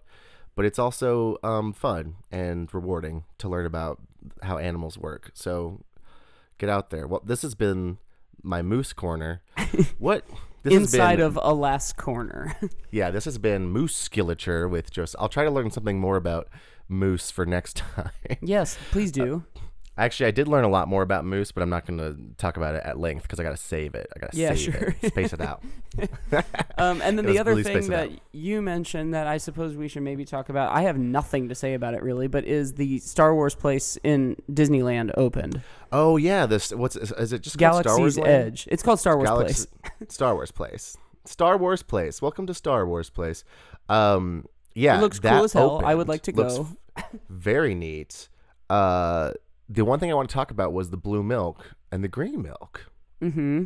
but 0.56 0.64
it's 0.64 0.78
also 0.78 1.36
um, 1.44 1.72
fun 1.72 2.16
and 2.30 2.72
rewarding 2.74 3.24
to 3.38 3.48
learn 3.48 3.64
about 3.64 4.00
how 4.42 4.58
animals 4.58 4.98
work. 4.98 5.30
So 5.34 5.84
get 6.58 6.68
out 6.68 6.90
there. 6.90 7.06
Well, 7.06 7.22
this 7.24 7.42
has 7.42 7.54
been 7.54 7.98
my 8.42 8.62
moose 8.62 8.92
corner. 8.92 9.42
what? 9.98 10.26
This 10.64 10.74
Inside 10.74 11.16
been- 11.16 11.26
of 11.26 11.38
a 11.40 11.54
last 11.54 11.96
corner. 11.96 12.56
yeah, 12.90 13.10
this 13.12 13.24
has 13.24 13.38
been 13.38 13.68
moose 13.68 13.92
musculature 13.94 14.68
with 14.68 14.90
Joseph. 14.90 15.20
I'll 15.20 15.28
try 15.28 15.44
to 15.44 15.50
learn 15.50 15.70
something 15.70 16.00
more 16.00 16.16
about 16.16 16.48
moose 16.88 17.30
for 17.30 17.46
next 17.46 17.76
time. 17.96 18.10
yes, 18.40 18.76
please 18.90 19.12
do. 19.12 19.44
Actually, 19.98 20.26
I 20.26 20.30
did 20.30 20.46
learn 20.46 20.62
a 20.64 20.68
lot 20.68 20.86
more 20.86 21.02
about 21.02 21.24
moose, 21.24 21.50
but 21.50 21.60
I'm 21.62 21.68
not 21.70 21.84
going 21.84 21.98
to 21.98 22.16
talk 22.36 22.56
about 22.56 22.76
it 22.76 22.82
at 22.84 22.98
length 23.00 23.22
because 23.22 23.40
I 23.40 23.42
got 23.42 23.50
to 23.50 23.56
save 23.56 23.96
it. 23.96 24.06
I 24.14 24.20
got 24.20 24.30
to 24.32 24.38
Yeah, 24.38 24.50
save 24.50 24.58
sure. 24.60 24.96
it, 25.02 25.10
space 25.10 25.32
it 25.32 25.40
out. 25.40 25.62
Um, 26.78 27.02
and 27.02 27.18
then 27.18 27.26
the 27.26 27.40
other 27.40 27.50
really 27.50 27.64
thing 27.64 27.88
that 27.88 28.08
you 28.30 28.62
mentioned 28.62 29.12
that 29.12 29.26
I 29.26 29.38
suppose 29.38 29.74
we 29.74 29.88
should 29.88 30.04
maybe 30.04 30.24
talk 30.24 30.48
about, 30.48 30.70
I 30.72 30.82
have 30.82 30.96
nothing 30.96 31.48
to 31.48 31.56
say 31.56 31.74
about 31.74 31.94
it 31.94 32.04
really, 32.04 32.28
but 32.28 32.44
is 32.44 32.74
the 32.74 32.98
Star 33.00 33.34
Wars 33.34 33.56
place 33.56 33.98
in 34.04 34.36
Disneyland 34.48 35.10
opened? 35.16 35.60
Oh 35.90 36.16
yeah, 36.18 36.46
this 36.46 36.72
what's 36.72 36.94
is, 36.94 37.32
it 37.32 37.42
just 37.42 37.58
called 37.58 37.80
Star 37.82 37.98
Wars 37.98 38.14
Galaxy's 38.14 38.18
Land? 38.18 38.46
Edge. 38.46 38.68
It's 38.70 38.84
called 38.84 39.00
Star 39.00 39.16
Wars 39.16 39.28
Galaxy- 39.28 39.66
Place. 39.82 40.08
Star 40.14 40.34
Wars 40.36 40.52
Place. 40.52 40.96
Star 41.24 41.56
Wars 41.58 41.82
Place. 41.82 42.22
Welcome 42.22 42.46
to 42.46 42.54
Star 42.54 42.86
Wars 42.86 43.10
Place. 43.10 43.42
Um, 43.88 44.46
yeah, 44.76 44.98
It 44.98 45.00
looks 45.00 45.18
cool 45.18 45.42
as 45.42 45.52
hell. 45.52 45.82
I 45.84 45.96
would 45.96 46.06
like 46.06 46.22
to 46.22 46.32
go. 46.32 46.68
very 47.28 47.74
neat. 47.74 48.28
Uh, 48.70 49.32
the 49.68 49.84
one 49.84 49.98
thing 50.00 50.10
I 50.10 50.14
want 50.14 50.28
to 50.28 50.34
talk 50.34 50.50
about 50.50 50.72
was 50.72 50.90
the 50.90 50.96
blue 50.96 51.22
milk 51.22 51.74
and 51.92 52.02
the 52.02 52.08
green 52.08 52.42
milk. 52.42 52.90
Mm-hmm. 53.20 53.64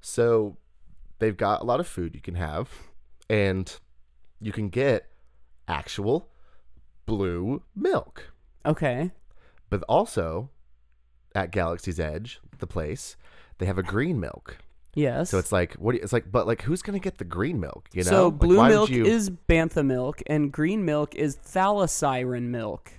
So 0.00 0.56
they've 1.18 1.36
got 1.36 1.60
a 1.60 1.64
lot 1.64 1.80
of 1.80 1.86
food 1.86 2.14
you 2.14 2.20
can 2.20 2.34
have, 2.34 2.70
and 3.28 3.74
you 4.40 4.52
can 4.52 4.68
get 4.68 5.06
actual 5.68 6.28
blue 7.06 7.62
milk. 7.74 8.32
Okay. 8.66 9.10
But 9.70 9.82
also 9.88 10.50
at 11.34 11.50
Galaxy's 11.50 11.98
Edge, 12.00 12.40
the 12.58 12.66
place, 12.66 13.16
they 13.58 13.66
have 13.66 13.78
a 13.78 13.82
green 13.82 14.20
milk. 14.20 14.58
Yes. 14.94 15.30
So 15.30 15.38
it's 15.38 15.50
like 15.50 15.74
what? 15.74 15.92
do 15.92 15.98
you- 15.98 16.04
It's 16.04 16.12
like, 16.12 16.30
but 16.30 16.46
like, 16.46 16.62
who's 16.62 16.80
gonna 16.82 17.00
get 17.00 17.18
the 17.18 17.24
green 17.24 17.58
milk? 17.58 17.88
You 17.92 18.04
know, 18.04 18.10
So 18.10 18.28
Like, 18.28 18.38
blue 18.38 18.68
milk 18.68 18.90
you- 18.90 19.04
is 19.04 19.28
bantha 19.30 19.84
milk, 19.84 20.22
and 20.28 20.52
green 20.52 20.84
milk 20.84 21.14
is 21.16 21.36
thalassiren 21.36 22.44
milk. 22.44 22.92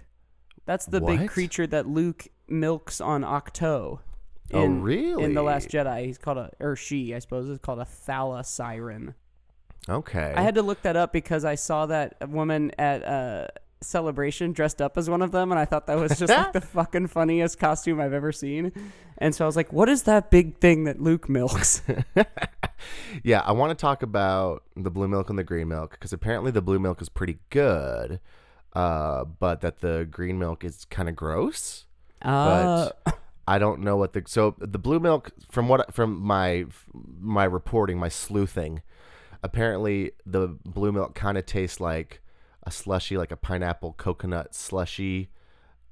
That's 0.66 0.86
the 0.88 1.00
big 1.00 1.30
creature 1.30 1.68
that 1.68 1.88
Luke 1.88 2.28
milks 2.48 3.02
on 3.02 3.24
Ahch-To. 3.24 4.00
Oh, 4.54 4.64
In, 4.64 4.88
In 5.20 5.34
the? 5.34 5.42
Last 5.42 5.70
Jedi, 5.70 6.06
he's 6.06 6.18
called 6.18 6.38
a 6.38 6.52
or 6.60 6.76
she, 6.76 7.16
I 7.16 7.20
suppose, 7.20 7.50
is 7.50 7.58
called 7.60 7.80
a 7.80 7.88
Thala 8.08 8.46
Siren. 8.46 9.16
okay. 9.90 10.34
I 10.36 10.42
had 10.42 10.56
to 10.56 10.62
look 10.62 10.82
that 10.84 10.96
up 10.96 11.12
because 11.12 11.44
I 11.44 11.56
saw 11.56 11.88
that 11.88 12.30
woman 12.30 12.72
at 12.78 13.04
uh, 13.04 13.48
celebration 13.82 14.52
dressed 14.54 14.82
up 14.82 14.98
as 14.98 15.10
one 15.10 15.22
of 15.22 15.32
them, 15.32 15.52
and 15.52 15.60
I 15.60 15.66
thought 15.66 15.88
that 15.88 15.98
was 15.98 16.18
just 16.20 16.32
like 16.32 16.54
the 16.54 16.62
fucking 16.76 17.08
funniest 17.08 17.60
costume 17.60 18.00
I've 18.00 18.14
ever 18.14 18.32
seen. 18.32 18.72
And 19.18 19.34
so 19.34 19.46
I 19.46 19.48
was 19.48 19.56
like, 19.56 19.74
"What 19.74 19.90
is 19.90 20.04
that 20.04 20.30
big 20.30 20.58
thing 20.60 20.84
that 20.84 21.02
Luke 21.02 21.28
milks?" 21.28 21.82
yeah, 23.24 23.42
I 23.42 23.52
want 23.52 23.72
to 23.78 23.82
talk 23.82 24.04
about 24.04 24.64
the 24.76 24.92
blue 24.92 25.08
milk 25.08 25.30
and 25.30 25.40
the 25.40 25.44
green 25.44 25.70
milk 25.70 25.92
because 25.92 26.14
apparently 26.14 26.52
the 26.52 26.62
blue 26.62 26.80
milk 26.80 27.02
is 27.02 27.10
pretty 27.10 27.38
good, 27.50 28.20
uh, 28.74 29.24
but 29.26 29.62
that 29.62 29.80
the 29.82 30.08
green 30.10 30.38
milk 30.38 30.64
is 30.64 30.86
kind 30.86 31.10
of 31.10 31.16
gross. 31.16 31.85
Uh, 32.26 32.90
But 33.06 33.20
I 33.48 33.60
don't 33.60 33.82
know 33.82 33.96
what 33.96 34.14
the 34.14 34.24
so 34.26 34.56
the 34.58 34.80
blue 34.80 35.00
milk 35.00 35.32
from 35.52 35.68
what 35.68 35.94
from 35.94 36.20
my 36.20 36.66
my 37.20 37.44
reporting, 37.44 37.98
my 38.00 38.10
sleuthing. 38.10 38.82
Apparently, 39.44 40.12
the 40.26 40.48
blue 40.66 40.92
milk 40.92 41.14
kind 41.14 41.38
of 41.38 41.46
tastes 41.46 41.80
like 41.80 42.22
a 42.64 42.72
slushy, 42.72 43.16
like 43.18 43.32
a 43.32 43.38
pineapple 43.38 43.94
coconut 43.94 44.56
slushy, 44.56 45.30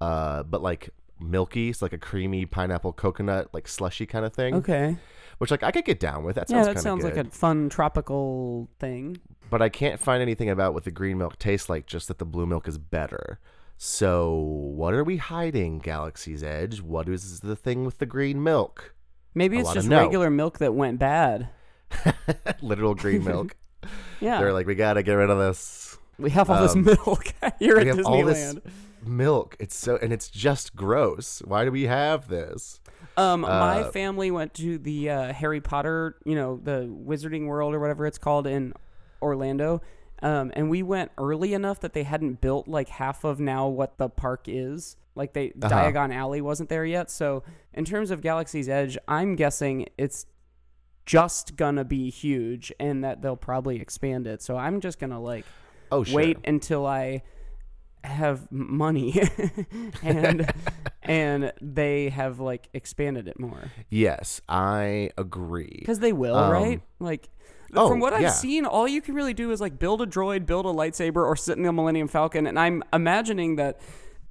uh, 0.01 0.41
but 0.43 0.63
like 0.63 0.89
milky. 1.19 1.69
It's 1.69 1.81
like 1.83 1.93
a 1.93 1.99
creamy 1.99 2.47
pineapple 2.47 2.93
coconut 2.93 3.49
like 3.53 3.67
slushy 3.67 4.07
kind 4.07 4.25
of 4.25 4.33
thing. 4.33 4.55
okay, 4.55 4.97
Which 5.37 5.51
like 5.51 5.61
I 5.61 5.69
could 5.69 5.85
get 5.85 5.99
down 5.99 6.23
with. 6.23 6.35
That 6.37 6.49
yeah, 6.49 6.63
that 6.63 6.79
sounds 6.79 7.03
good. 7.03 7.15
like 7.15 7.27
a 7.27 7.29
fun 7.29 7.69
tropical 7.69 8.67
thing. 8.79 9.17
but 9.51 9.61
I 9.61 9.69
can't 9.69 9.99
find 9.99 10.21
anything 10.23 10.49
about 10.49 10.73
what 10.73 10.83
the 10.85 10.91
green 10.91 11.19
milk 11.19 11.37
tastes 11.37 11.69
like. 11.69 11.85
Just 11.85 12.07
that 12.07 12.17
the 12.17 12.25
blue 12.25 12.47
milk 12.47 12.67
is 12.67 12.79
better. 12.79 13.39
So 13.85 14.31
what 14.33 14.93
are 14.93 15.03
we 15.03 15.17
hiding, 15.17 15.79
Galaxy's 15.79 16.41
Edge? 16.41 16.79
What 16.79 17.09
is 17.09 17.41
the 17.41 17.53
thing 17.57 17.83
with 17.83 17.97
the 17.97 18.05
green 18.05 18.41
milk? 18.41 18.95
Maybe 19.35 19.57
I 19.57 19.59
it's 19.59 19.73
just 19.73 19.89
regular 19.89 20.29
milk 20.29 20.59
that 20.59 20.73
went 20.73 20.99
bad. 20.99 21.49
Literal 22.61 22.95
green 22.95 23.23
milk. 23.25 23.57
Yeah, 24.21 24.39
They're 24.39 24.53
like, 24.53 24.67
we 24.67 24.75
gotta 24.75 25.03
get 25.03 25.15
rid 25.15 25.29
of 25.29 25.37
this 25.37 25.97
we 26.17 26.29
have 26.29 26.49
all 26.49 26.61
this 26.61 26.75
um, 26.75 26.85
milk 26.85 27.33
here 27.59 27.75
at 27.75 27.83
we 27.83 27.89
have 27.89 28.05
all 28.05 28.23
this 28.23 28.53
Disneyland. 28.53 28.71
milk. 29.05 29.57
It's 29.59 29.75
so 29.75 29.97
and 30.01 30.13
it's 30.13 30.29
just 30.29 30.77
gross. 30.77 31.41
Why 31.43 31.65
do 31.65 31.71
we 31.71 31.83
have 31.83 32.29
this? 32.29 32.79
Um, 33.17 33.41
my 33.41 33.81
Uh, 33.81 33.91
family 33.91 34.31
went 34.31 34.53
to 34.53 34.77
the 34.77 35.09
uh, 35.09 35.33
Harry 35.33 35.59
Potter, 35.59 36.15
you 36.23 36.35
know, 36.35 36.57
the 36.63 36.89
Wizarding 36.89 37.47
World 37.47 37.73
or 37.73 37.81
whatever 37.81 38.05
it's 38.05 38.17
called 38.17 38.47
in 38.47 38.73
Orlando. 39.21 39.81
Um, 40.23 40.51
and 40.55 40.69
we 40.69 40.81
went 40.81 41.11
early 41.19 41.53
enough 41.53 41.79
that 41.81 41.93
they 41.93 42.03
hadn't 42.03 42.41
built 42.41 42.67
like 42.67 42.89
half 42.89 43.23
of 43.23 43.39
now 43.39 43.67
what 43.67 43.97
the 43.99 44.09
park 44.09 44.45
is. 44.47 44.95
Like 45.15 45.33
they 45.33 45.51
Uh-huh. 45.61 45.69
Diagon 45.69 46.11
Alley 46.15 46.41
wasn't 46.41 46.69
there 46.69 46.85
yet. 46.85 47.11
So 47.11 47.43
in 47.73 47.85
terms 47.85 48.09
of 48.09 48.21
Galaxy's 48.21 48.67
Edge, 48.69 48.97
I'm 49.07 49.35
guessing 49.35 49.87
it's 49.97 50.25
just 51.05 51.55
gonna 51.57 51.83
be 51.83 52.09
huge 52.09 52.71
and 52.79 53.03
that 53.03 53.21
they'll 53.21 53.35
probably 53.35 53.81
expand 53.81 54.25
it. 54.25 54.41
So 54.41 54.55
I'm 54.57 54.79
just 54.79 54.97
gonna 54.99 55.19
like 55.21 55.45
Oh 55.91 56.03
sure. 56.03 56.15
wait 56.15 56.37
until 56.45 56.85
I 56.87 57.23
have 58.05 58.51
money 58.51 59.21
and 60.03 60.51
and 61.03 61.51
they 61.61 62.09
have 62.09 62.39
like 62.39 62.69
expanded 62.73 63.27
it 63.27 63.39
more 63.39 63.71
Yes, 63.89 64.41
I 64.49 65.09
agree. 65.17 65.75
because 65.79 65.99
they 65.99 66.13
will 66.13 66.35
Um, 66.37 66.51
right 66.51 66.81
like 66.99 67.29
oh, 67.75 67.89
from 67.89 67.99
what 67.99 68.13
I've 68.13 68.21
yeah. 68.21 68.29
seen 68.29 68.65
all 68.65 68.87
you 68.87 69.01
can 69.01 69.15
really 69.15 69.33
do 69.33 69.51
is 69.51 69.61
like 69.61 69.79
build 69.79 70.01
a 70.01 70.05
droid 70.05 70.45
build 70.45 70.65
a 70.65 70.69
lightsaber 70.69 71.17
or 71.17 71.35
sit 71.35 71.57
in 71.57 71.65
a 71.65 71.73
Millennium 71.73 72.07
Falcon 72.07 72.47
and 72.47 72.59
I'm 72.59 72.83
imagining 72.91 73.55
that 73.57 73.79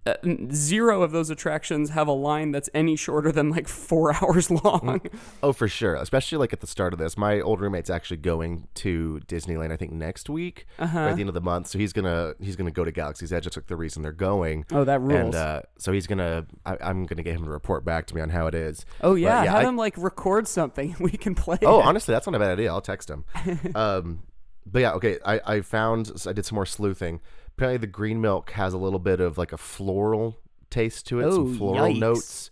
uh, 0.05 0.15
zero 0.53 1.03
of 1.03 1.13
those 1.13 1.31
attractions 1.31 1.91
have 1.91 2.09
a 2.09 2.13
line 2.13 2.51
that's 2.51 2.69
any 2.75 2.97
shorter 2.97 3.31
than 3.31 3.51
like 3.51 3.69
four 3.69 4.13
hours 4.23 4.51
long 4.51 5.01
Oh, 5.43 5.53
for 5.53 5.69
sure. 5.69 5.95
Especially 5.95 6.39
like 6.39 6.53
at 6.53 6.61
the 6.61 6.67
start 6.67 6.93
of 6.93 6.99
this. 6.99 7.17
My 7.17 7.41
old 7.41 7.61
roommate's 7.61 7.89
actually 7.91 8.17
going 8.17 8.67
to 8.75 9.21
Disneyland. 9.29 9.71
I 9.73 9.77
think 9.77 9.93
next 9.93 10.29
week 10.29 10.67
Uh-huh. 10.79 10.99
or 10.99 11.09
at 11.09 11.15
the 11.17 11.21
end 11.23 11.29
of 11.29 11.35
the 11.35 11.41
month. 11.41 11.69
So 11.69 11.79
he's 11.79 11.93
gonna 11.93 12.35
he's 12.41 12.57
gonna 12.57 12.71
go 12.73 12.85
to 12.85 12.91
Galaxy's 12.93 13.33
Edge. 13.33 13.45
That's 13.45 13.57
like 13.57 13.69
the 13.69 13.77
reason 13.77 14.03
they're 14.03 14.13
going. 14.13 14.65
oh 14.73 14.85
that 14.85 15.01
rules 15.01 15.13
And 15.27 15.35
uh, 15.37 15.63
so 15.79 15.93
he's 15.93 16.07
gonna. 16.09 16.47
I, 16.67 16.77
I'm 16.81 17.05
gonna 17.07 17.23
get 17.23 17.37
him 17.37 17.45
to 17.45 17.51
report 17.51 17.85
back 17.85 18.07
to 18.09 18.15
me 18.15 18.21
on 18.21 18.31
how 18.31 18.47
it 18.49 18.55
is. 18.55 18.85
oh 19.03 19.13
But 19.13 19.21
yeah, 19.21 19.45
have 19.45 19.55
I- 19.57 19.63
them 19.65 19.77
like 19.77 19.95
record 19.97 20.49
something 20.49 20.97
we 21.01 21.13
can 21.13 21.35
play 21.37 21.59
Oh, 21.63 21.79
it. 21.81 21.87
honestly, 21.87 22.13
that's 22.13 22.27
not 22.27 22.35
a 22.35 22.39
bad 22.41 22.51
idea. 22.51 22.71
I'll 22.73 22.81
text 22.81 23.09
him. 23.09 23.25
um, 23.77 24.21
but 24.67 24.81
yeah, 24.81 24.93
okay. 24.93 25.19
I, 25.25 25.41
I 25.47 25.61
found 25.61 26.11
I 26.27 26.33
did 26.33 26.45
some 26.47 26.57
more 26.57 26.67
sleuthing. 26.67 27.21
Apparently, 27.57 27.79
the 27.79 27.87
green 27.87 28.21
milk 28.21 28.51
has 28.53 28.73
a 28.75 28.79
little 28.79 28.99
bit 28.99 29.21
of 29.21 29.37
like 29.39 29.53
a 29.53 29.59
floral 29.59 30.39
taste 30.71 31.07
to 31.09 31.21
it, 31.21 31.25
Oh, 31.25 31.31
some 31.47 31.59
floral 31.59 31.95
yikes. 31.95 31.99
notes. 31.99 32.51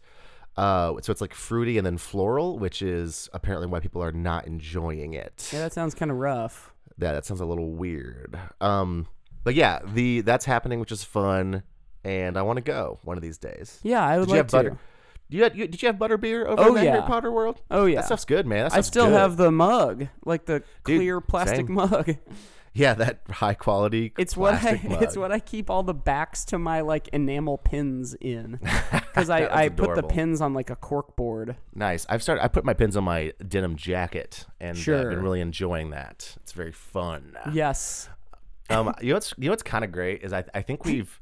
Uh, 0.57 0.93
so 1.01 1.11
it's 1.11 1.21
like 1.21 1.33
fruity 1.33 1.79
and 1.79 1.87
then 1.87 1.97
floral, 1.97 2.59
which 2.59 2.83
is 2.83 3.29
apparently 3.33 3.67
why 3.67 3.81
people 3.81 4.03
are 4.03 4.13
not 4.13 4.47
enjoying 4.47 5.15
it. 5.15 5.49
yeah 5.53 5.61
that 5.61 5.73
sounds 5.73 5.95
kind 5.95 6.11
of 6.11 6.19
rough 6.19 6.75
Yeah, 6.99 7.13
that 7.13 7.25
sounds 7.25 7.41
a 7.41 7.47
little 7.47 7.71
weird. 7.71 8.39
Um, 8.61 9.07
but 9.43 9.55
yeah, 9.55 9.79
the 9.87 10.21
that's 10.21 10.45
happening, 10.45 10.79
which 10.81 10.93
is 10.93 11.03
fun, 11.03 11.63
and 12.05 12.37
I 12.37 12.43
want 12.43 12.57
to 12.59 12.63
go 12.63 12.99
one 13.05 13.17
of 13.17 13.23
these 13.23 13.39
days. 13.39 13.79
yeah 13.83 14.05
I 14.05 14.19
would 14.19 14.27
Did 14.27 14.33
you 14.33 14.37
like 14.37 14.39
have 14.39 14.47
to 14.49 14.57
butter? 14.71 14.79
You 15.31 15.43
had, 15.45 15.57
you, 15.57 15.67
did 15.69 15.81
you 15.83 15.87
have 15.87 15.99
butter 15.99 16.17
beer 16.19 16.47
over 16.47 16.61
Oh, 16.63 16.69
in 16.69 16.75
the 16.75 16.81
Harry. 16.91 17.03
Potter 17.03 17.31
world? 17.31 17.61
oh 17.71 17.87
yeah 17.87 17.97
That 17.97 18.07
stuff's 18.07 18.25
good, 18.25 18.47
man. 18.47 18.65
That 18.69 18.75
I 18.75 18.81
still 18.81 19.07
good. 19.07 19.15
have 19.15 19.37
the 19.37 19.51
mug, 19.51 20.09
like 20.25 20.47
the 20.47 20.63
Dude, 20.85 20.99
clear 21.01 21.21
plastic 21.21 21.67
same. 21.67 21.75
mug. 21.75 22.17
Yeah, 22.73 22.95
that 22.95 23.23
high 23.29 23.55
quality. 23.55 24.13
It's 24.17 24.37
what 24.37 24.55
I 24.55 24.81
mug. 24.89 25.03
it's 25.03 25.17
what 25.17 25.33
I 25.33 25.41
keep 25.41 25.69
all 25.71 25.83
the 25.83 25.93
backs 25.93 26.45
to 26.47 26.59
my 26.59 26.83
like 26.83 27.09
enamel 27.09 27.59
pins 27.59 28.15
in 28.21 28.61
because 28.93 29.29
I, 29.29 29.63
I 29.65 29.69
put 29.71 29.97
the 29.97 30.05
pins 30.05 30.41
on 30.41 30.55
like 30.55 30.71
a 30.71 30.77
cork 30.77 31.17
board. 31.17 31.57
Nice. 31.75 32.07
I've 32.09 32.23
started. 32.23 32.45
I 32.45 32.47
put 32.47 32.65
my 32.65 32.73
pins 32.73 32.97
on 32.97 33.03
my 33.03 33.33
denim 33.49 33.75
jacket, 33.75 34.47
and 34.61 34.79
uh, 34.79 34.99
I've 35.01 35.11
been 35.11 35.21
really 35.21 35.41
enjoying 35.41 35.91
that. 35.91 36.37
It's 36.43 36.53
very 36.53 36.71
fun. 36.71 37.37
Yes. 37.53 38.09
Um, 38.71 38.95
you 39.01 39.09
know 39.09 39.15
what's 39.15 39.35
you 39.37 39.47
know 39.47 39.51
what's 39.51 39.65
kind 39.65 39.85
of 39.85 39.91
great 39.91 40.23
is 40.23 40.33
I 40.33 40.45
I 40.55 40.63
think 40.63 40.85
we've 40.85 41.21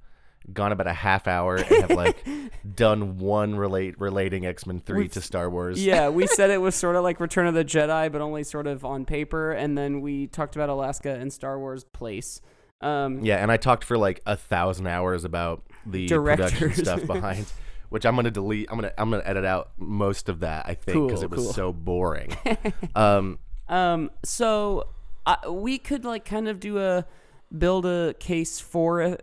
gone 0.53 0.73
about 0.73 0.87
a 0.87 0.93
half 0.93 1.27
hour 1.29 1.57
and 1.57 1.67
have 1.67 1.91
like 1.91 2.27
done 2.75 3.19
one 3.19 3.55
relate 3.57 4.01
relating 4.01 4.47
X 4.47 4.67
Men 4.67 4.81
three 4.81 5.09
to 5.09 5.21
Star 5.21 5.49
Wars. 5.51 5.85
Yeah, 5.85 6.09
we 6.09 6.27
said 6.29 6.51
it 6.51 6.59
was 6.61 6.75
sort 6.75 6.97
of 6.97 7.03
like 7.03 7.21
Return 7.21 7.47
of 7.47 7.55
the 7.55 7.65
Jedi, 7.65 8.11
but 8.11 8.21
only 8.21 8.45
sort 8.45 8.67
of 8.67 8.85
on 8.85 9.05
paper, 9.05 9.53
and 9.53 9.77
then 9.77 10.01
we 10.01 10.27
talked 10.27 10.57
about 10.57 10.69
Alaska 10.69 11.15
and 11.15 11.33
Star 11.33 11.59
Wars 11.59 11.85
Place. 11.85 12.41
Um, 12.81 13.25
Yeah, 13.25 13.37
and 13.43 13.51
I 13.51 13.57
talked 13.57 13.85
for 13.85 13.99
like 13.99 14.23
a 14.25 14.37
thousand 14.37 14.87
hours 14.87 15.25
about 15.25 15.65
the 15.85 16.09
production 16.09 16.73
stuff 16.75 17.07
behind, 17.07 17.47
which 17.89 18.07
I'm 18.07 18.15
gonna 18.17 18.31
delete. 18.31 18.69
I'm 18.71 18.77
gonna 18.79 18.93
I'm 18.97 19.11
gonna 19.11 19.23
edit 19.27 19.45
out 19.45 19.71
most 19.77 20.29
of 20.29 20.41
that. 20.41 20.67
I 20.67 20.75
think 20.75 21.09
because 21.09 21.21
Cool, 21.21 21.25
it 21.25 21.31
was 21.31 21.41
cool. 21.45 21.53
so 21.53 21.73
boring. 21.73 22.37
um, 22.95 23.39
Um, 23.69 24.11
so 24.25 24.89
uh, 25.27 25.37
we 25.51 25.77
could 25.79 26.05
like 26.05 26.25
kind 26.25 26.49
of 26.49 26.61
do 26.61 26.79
a 26.79 27.05
build 27.57 27.85
a 27.87 28.15
case 28.19 28.61
for 28.61 29.19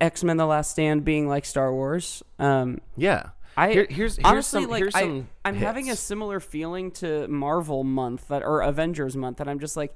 X 0.00 0.24
Men: 0.24 0.36
The 0.36 0.46
Last 0.46 0.70
Stand 0.70 1.04
being 1.04 1.28
like 1.28 1.44
Star 1.44 1.72
Wars. 1.72 2.22
Um, 2.38 2.80
yeah. 2.96 3.30
I 3.56 3.72
Here- 3.72 3.86
here's 3.88 4.16
here's 4.16 4.26
honestly 4.26 4.62
some 4.62 4.70
like 4.70 4.80
here's 4.80 4.94
I, 4.94 5.24
I'm 5.44 5.54
having 5.54 5.88
a 5.88 5.96
similar 5.96 6.40
feeling 6.40 6.90
to 6.92 7.26
Marvel 7.28 7.84
month 7.84 8.28
that 8.28 8.42
or 8.42 8.60
Avengers 8.60 9.16
month 9.16 9.38
that 9.38 9.48
I'm 9.48 9.58
just 9.58 9.76
like 9.76 9.94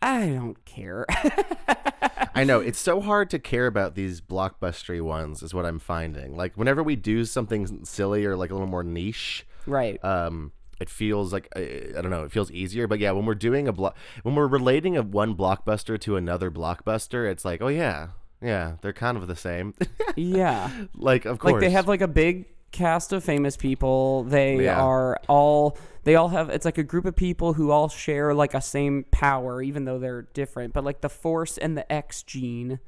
I 0.00 0.28
don't 0.28 0.62
care. 0.64 1.06
I 2.34 2.44
know 2.44 2.60
it's 2.60 2.80
so 2.80 3.00
hard 3.00 3.30
to 3.30 3.38
care 3.38 3.66
about 3.66 3.94
these 3.94 4.20
blockbustery 4.20 5.02
ones, 5.02 5.42
is 5.42 5.54
what 5.54 5.66
I'm 5.66 5.78
finding. 5.78 6.36
Like 6.36 6.56
whenever 6.56 6.82
we 6.82 6.96
do 6.96 7.24
something 7.24 7.84
silly 7.84 8.24
or 8.24 8.36
like 8.36 8.50
a 8.50 8.54
little 8.54 8.68
more 8.68 8.82
niche, 8.82 9.46
right. 9.66 10.02
um, 10.04 10.52
it 10.80 10.88
feels 10.88 11.32
like 11.32 11.48
uh, 11.54 11.60
I 11.60 12.00
don't 12.00 12.10
know, 12.10 12.24
it 12.24 12.32
feels 12.32 12.50
easier. 12.50 12.88
But 12.88 12.98
yeah, 12.98 13.12
when 13.12 13.26
we're 13.26 13.34
doing 13.34 13.68
a 13.68 13.72
block, 13.72 13.96
when 14.22 14.34
we're 14.34 14.48
relating 14.48 14.96
a 14.96 15.02
one 15.02 15.36
blockbuster 15.36 16.00
to 16.00 16.16
another 16.16 16.50
blockbuster, 16.50 17.30
it's 17.30 17.44
like, 17.44 17.62
oh 17.62 17.68
yeah, 17.68 18.08
yeah, 18.42 18.76
they're 18.82 18.92
kind 18.92 19.16
of 19.16 19.26
the 19.28 19.36
same. 19.36 19.74
yeah. 20.16 20.70
like 20.94 21.24
of 21.24 21.38
course, 21.38 21.52
Like 21.52 21.60
they 21.60 21.70
have 21.70 21.88
like 21.88 22.00
a 22.00 22.08
big 22.08 22.46
cast 22.72 23.12
of 23.12 23.22
famous 23.22 23.56
people. 23.56 24.24
They 24.24 24.64
Yeah. 24.64 24.80
are 24.82 25.18
all 25.28 25.76
they 26.04 26.16
all 26.16 26.28
have 26.28 26.48
it's 26.50 26.64
like 26.64 26.78
a 26.78 26.82
group 26.82 27.04
of 27.04 27.14
people 27.14 27.52
who 27.52 27.70
all 27.70 27.88
share 27.88 28.34
like 28.34 28.54
a 28.54 28.60
same 28.60 29.04
power 29.10 29.62
even 29.62 29.84
though 29.84 29.98
they're 29.98 30.22
different. 30.34 30.72
But 30.72 30.82
like 30.84 31.00
the 31.02 31.10
force 31.10 31.58
and 31.58 31.76
the 31.76 31.90
X 31.92 32.22
gene. 32.22 32.80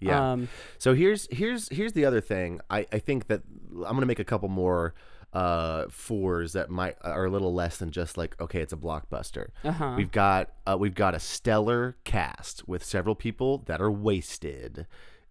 Yeah. 0.00 0.32
Um 0.32 0.48
So 0.78 0.94
here's 0.94 1.28
here's 1.30 1.68
here's 1.68 1.92
the 1.92 2.04
other 2.04 2.20
thing. 2.20 2.60
I, 2.70 2.86
I 2.92 2.98
think 2.98 3.26
that 3.28 3.42
I'm 3.86 3.94
gonna 3.94 4.06
make 4.06 4.18
a 4.18 4.24
couple 4.24 4.48
more 4.48 4.94
uh 5.32 5.84
fours 5.90 6.52
that 6.54 6.70
might 6.70 6.96
are 7.02 7.26
a 7.26 7.30
little 7.30 7.52
less 7.52 7.76
than 7.76 7.90
just 7.90 8.16
like 8.16 8.40
okay 8.40 8.60
it's 8.60 8.72
a 8.72 8.76
blockbuster. 8.76 9.48
Uh-huh. 9.64 9.94
We've 9.96 10.10
got 10.10 10.50
uh, 10.66 10.76
we've 10.78 10.94
got 10.94 11.14
a 11.14 11.20
stellar 11.20 11.96
cast 12.04 12.66
with 12.68 12.82
several 12.84 13.14
people 13.14 13.58
that 13.66 13.80
are 13.80 13.90
wasted 13.90 14.86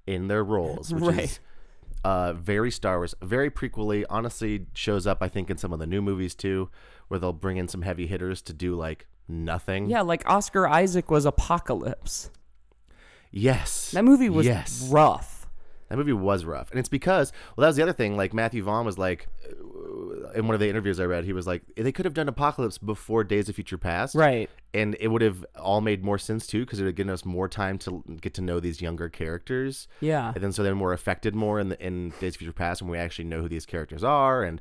in 0.06 0.28
their 0.28 0.44
roles, 0.44 0.94
which 0.94 1.04
Right. 1.04 1.20
is 1.24 1.40
uh 2.04 2.34
very 2.34 2.70
Star 2.70 2.98
Wars, 2.98 3.16
very 3.24 3.50
prequely. 3.50 4.06
Honestly, 4.10 4.68
shows 4.74 5.08
up 5.08 5.20
I 5.22 5.30
think 5.30 5.50
in 5.50 5.58
some 5.58 5.74
of 5.74 5.80
the 5.80 5.88
new 5.88 6.02
movies 6.02 6.36
too, 6.36 6.70
where 7.08 7.20
they'll 7.20 7.34
bring 7.34 7.58
in 7.58 7.68
some 7.68 7.82
heavy 7.82 8.06
hitters 8.06 8.42
to 8.44 8.54
do 8.54 8.76
like 8.76 9.08
nothing. 9.28 9.90
yeah, 9.90 10.02
like 10.02 10.24
Oscar 10.30 10.68
Isaac 10.68 11.10
was 11.10 11.26
Apocalypse. 11.26 12.30
Yes. 13.32 13.92
That 13.92 14.06
movie 14.06 14.30
was 14.30 14.46
yes. 14.46 14.88
rough. 14.92 15.35
That 15.90 15.98
movie 15.98 16.14
was 16.14 16.46
rough, 16.46 16.72
and 16.72 16.80
it's 16.80 16.90
because 16.90 17.32
well, 17.56 17.64
that 17.64 17.68
was 17.68 17.76
the 17.76 17.84
other 17.84 17.94
thing. 17.94 18.18
Like 18.18 18.34
Matthew 18.34 18.64
Vaughn 18.64 18.86
was 18.86 18.98
like, 18.98 19.28
uh, 19.48 20.32
in 20.32 20.48
one 20.48 20.54
of 20.56 20.60
the 20.60 20.68
interviews 20.70 21.00
I 21.00 21.04
read, 21.06 21.26
he 21.26 21.34
was 21.34 21.46
like, 21.46 21.62
they 21.78 21.92
could 21.92 22.06
have 22.06 22.14
done 22.16 22.28
Apocalypse 22.28 22.78
before 22.80 23.24
Days 23.24 23.50
of 23.50 23.56
Future 23.56 23.78
Past, 23.78 24.16
Right. 24.16 24.50
And 24.74 24.98
it 25.00 25.08
would 25.08 25.22
have 25.22 25.46
all 25.58 25.80
made 25.82 26.04
more 26.04 26.18
sense 26.18 26.48
too, 26.48 26.66
because 26.66 26.80
it 26.80 26.84
would 26.84 26.90
have 26.90 26.96
given 26.96 27.14
us 27.14 27.24
more 27.24 27.48
time 27.48 27.78
to 27.80 28.04
get 28.20 28.34
to 28.34 28.42
know 28.42 28.60
these 28.60 28.82
younger 28.82 29.08
characters, 29.10 29.88
Yeah. 30.02 30.32
and 30.34 30.44
then 30.44 30.52
so 30.52 30.64
then 30.64 30.80
we're 30.80 30.92
affected 30.94 31.36
more 31.36 31.60
in 31.60 31.70
the 31.70 31.80
in 31.86 32.10
Days 32.20 32.34
of 32.34 32.40
Future 32.40 32.52
Past 32.54 32.82
when 32.82 32.90
we 32.92 32.98
actually 32.98 33.26
know 33.26 33.42
who 33.42 33.48
these 33.48 33.66
characters 33.66 34.04
are, 34.04 34.44
and 34.44 34.60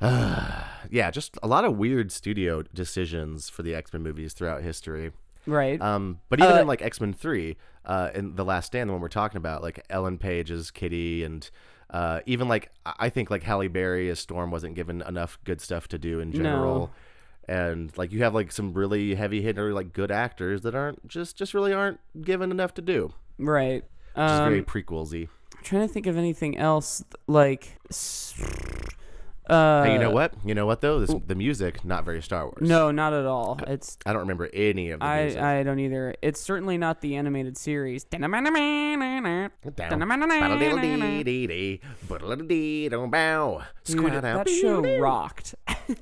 uh, 0.00 0.62
yeah, 0.90 1.10
just 1.10 1.38
a 1.42 1.46
lot 1.48 1.64
of 1.64 1.76
weird 1.76 2.10
studio 2.12 2.62
decisions 2.62 3.48
for 3.48 3.62
the 3.62 3.74
X 3.74 3.92
Men 3.92 4.02
movies 4.02 4.32
throughout 4.32 4.62
history. 4.62 5.12
Right. 5.46 5.80
Um, 5.80 6.20
but 6.28 6.40
even 6.40 6.52
Uh, 6.56 6.60
in 6.62 6.66
like 6.66 6.82
X 6.82 7.00
Men 7.00 7.12
Three, 7.12 7.56
uh, 7.84 8.10
in 8.14 8.34
the 8.34 8.44
Last 8.44 8.66
Stand, 8.66 8.88
the 8.90 8.92
one 8.92 9.00
we're 9.00 9.08
talking 9.08 9.36
about, 9.38 9.62
like 9.62 9.84
Ellen 9.90 10.18
Page 10.18 10.50
as 10.50 10.70
Kitty, 10.70 11.22
and 11.24 11.48
uh, 11.90 12.20
even 12.26 12.48
like 12.48 12.70
I 12.84 12.94
I 12.98 13.08
think 13.10 13.30
like 13.30 13.42
Halle 13.44 13.68
Berry 13.68 14.10
as 14.10 14.18
Storm 14.18 14.50
wasn't 14.50 14.74
given 14.74 15.02
enough 15.02 15.38
good 15.44 15.60
stuff 15.60 15.86
to 15.88 15.98
do 15.98 16.20
in 16.20 16.32
general. 16.32 16.90
And 17.48 17.96
like 17.96 18.10
you 18.10 18.24
have 18.24 18.34
like 18.34 18.50
some 18.50 18.72
really 18.72 19.14
heavy 19.14 19.40
hitter 19.40 19.72
like 19.72 19.92
good 19.92 20.10
actors 20.10 20.62
that 20.62 20.74
aren't 20.74 21.06
just 21.06 21.36
just 21.36 21.54
really 21.54 21.72
aren't 21.72 22.00
given 22.20 22.50
enough 22.50 22.74
to 22.74 22.82
do. 22.82 23.12
right. 23.38 23.84
Which 24.14 24.24
is 24.30 24.38
very 24.40 24.58
Um, 24.60 24.64
prequelsy. 24.64 25.28
trying 25.62 25.86
to 25.86 25.92
think 25.92 26.06
of 26.08 26.16
anything 26.16 26.56
else 26.58 27.04
like 27.28 27.78
s- 27.90 28.34
uh 29.48 29.84
Hey, 29.84 29.92
you 29.92 29.98
know 29.98 30.10
what? 30.10 30.34
You 30.44 30.54
know 30.54 30.66
what 30.66 30.80
though? 30.80 31.00
This, 31.00 31.14
the 31.26 31.34
music 31.34 31.84
not 31.84 32.04
very 32.04 32.22
Star 32.22 32.44
Wars. 32.44 32.58
No, 32.60 32.90
not 32.90 33.12
at 33.12 33.26
all. 33.26 33.58
It's 33.66 33.96
I 34.04 34.12
don't 34.12 34.22
remember 34.22 34.48
any 34.52 34.90
of 34.90 35.00
the 35.00 35.06
music. 35.22 35.40
I, 35.40 35.60
I 35.60 35.62
don't 35.62 35.78
either. 35.78 36.14
It's 36.22 36.40
certainly 36.40 36.78
not 36.78 37.00
the 37.00 37.16
animated 37.16 37.56
series. 37.56 38.04
Dude, 43.84 44.02
that 44.22 44.48
show 44.48 44.98
rocked. 44.98 45.54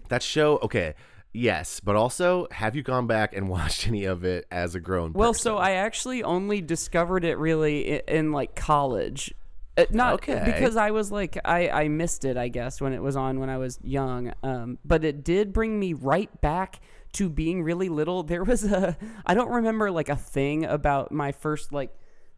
That 0.09 0.23
show, 0.23 0.59
okay, 0.63 0.95
yes, 1.33 1.81
but 1.81 1.97
also, 1.97 2.47
have 2.51 2.75
you 2.75 2.83
gone 2.83 3.07
back 3.07 3.35
and 3.35 3.49
watched 3.49 3.87
any 3.87 4.05
of 4.05 4.25
it 4.25 4.47
as 4.51 4.75
a 4.75 4.81
grown? 4.81 5.13
Well, 5.13 5.33
person? 5.33 5.43
so 5.43 5.57
I 5.59 5.73
actually 5.73 6.23
only 6.23 6.61
discovered 6.61 7.25
it 7.25 7.37
really 7.37 7.89
in, 7.89 8.01
in 8.09 8.33
like 8.33 8.55
college. 8.55 9.35
Uh, 9.77 9.85
not 9.91 10.15
Okay. 10.15 10.43
because 10.45 10.77
I 10.77 10.91
was 10.93 11.11
like 11.11 11.39
I, 11.45 11.69
I 11.69 11.89
missed 11.89 12.25
it 12.25 12.37
I 12.37 12.49
guess 12.49 12.81
when 12.81 12.93
it 12.93 13.03
was 13.03 13.17
on 13.17 13.41
when 13.41 13.51
I 13.51 13.59
was 13.59 13.79
young. 13.83 14.33
Um, 14.43 14.79
but 14.85 15.05
it 15.05 15.25
did 15.25 15.53
bring 15.53 15.79
me 15.79 15.93
right 15.93 16.31
back 16.41 16.81
to 17.15 17.29
being 17.29 17.63
really 17.63 17.89
little. 17.89 18.23
There 18.23 18.45
was 18.45 18.65
a 18.65 18.97
I 19.27 19.35
don't 19.35 19.51
remember 19.51 19.91
like 19.91 20.09
a 20.09 20.17
thing 20.17 20.65
about 20.65 21.13
my 21.13 21.33
first 21.33 21.73
like 21.73 21.91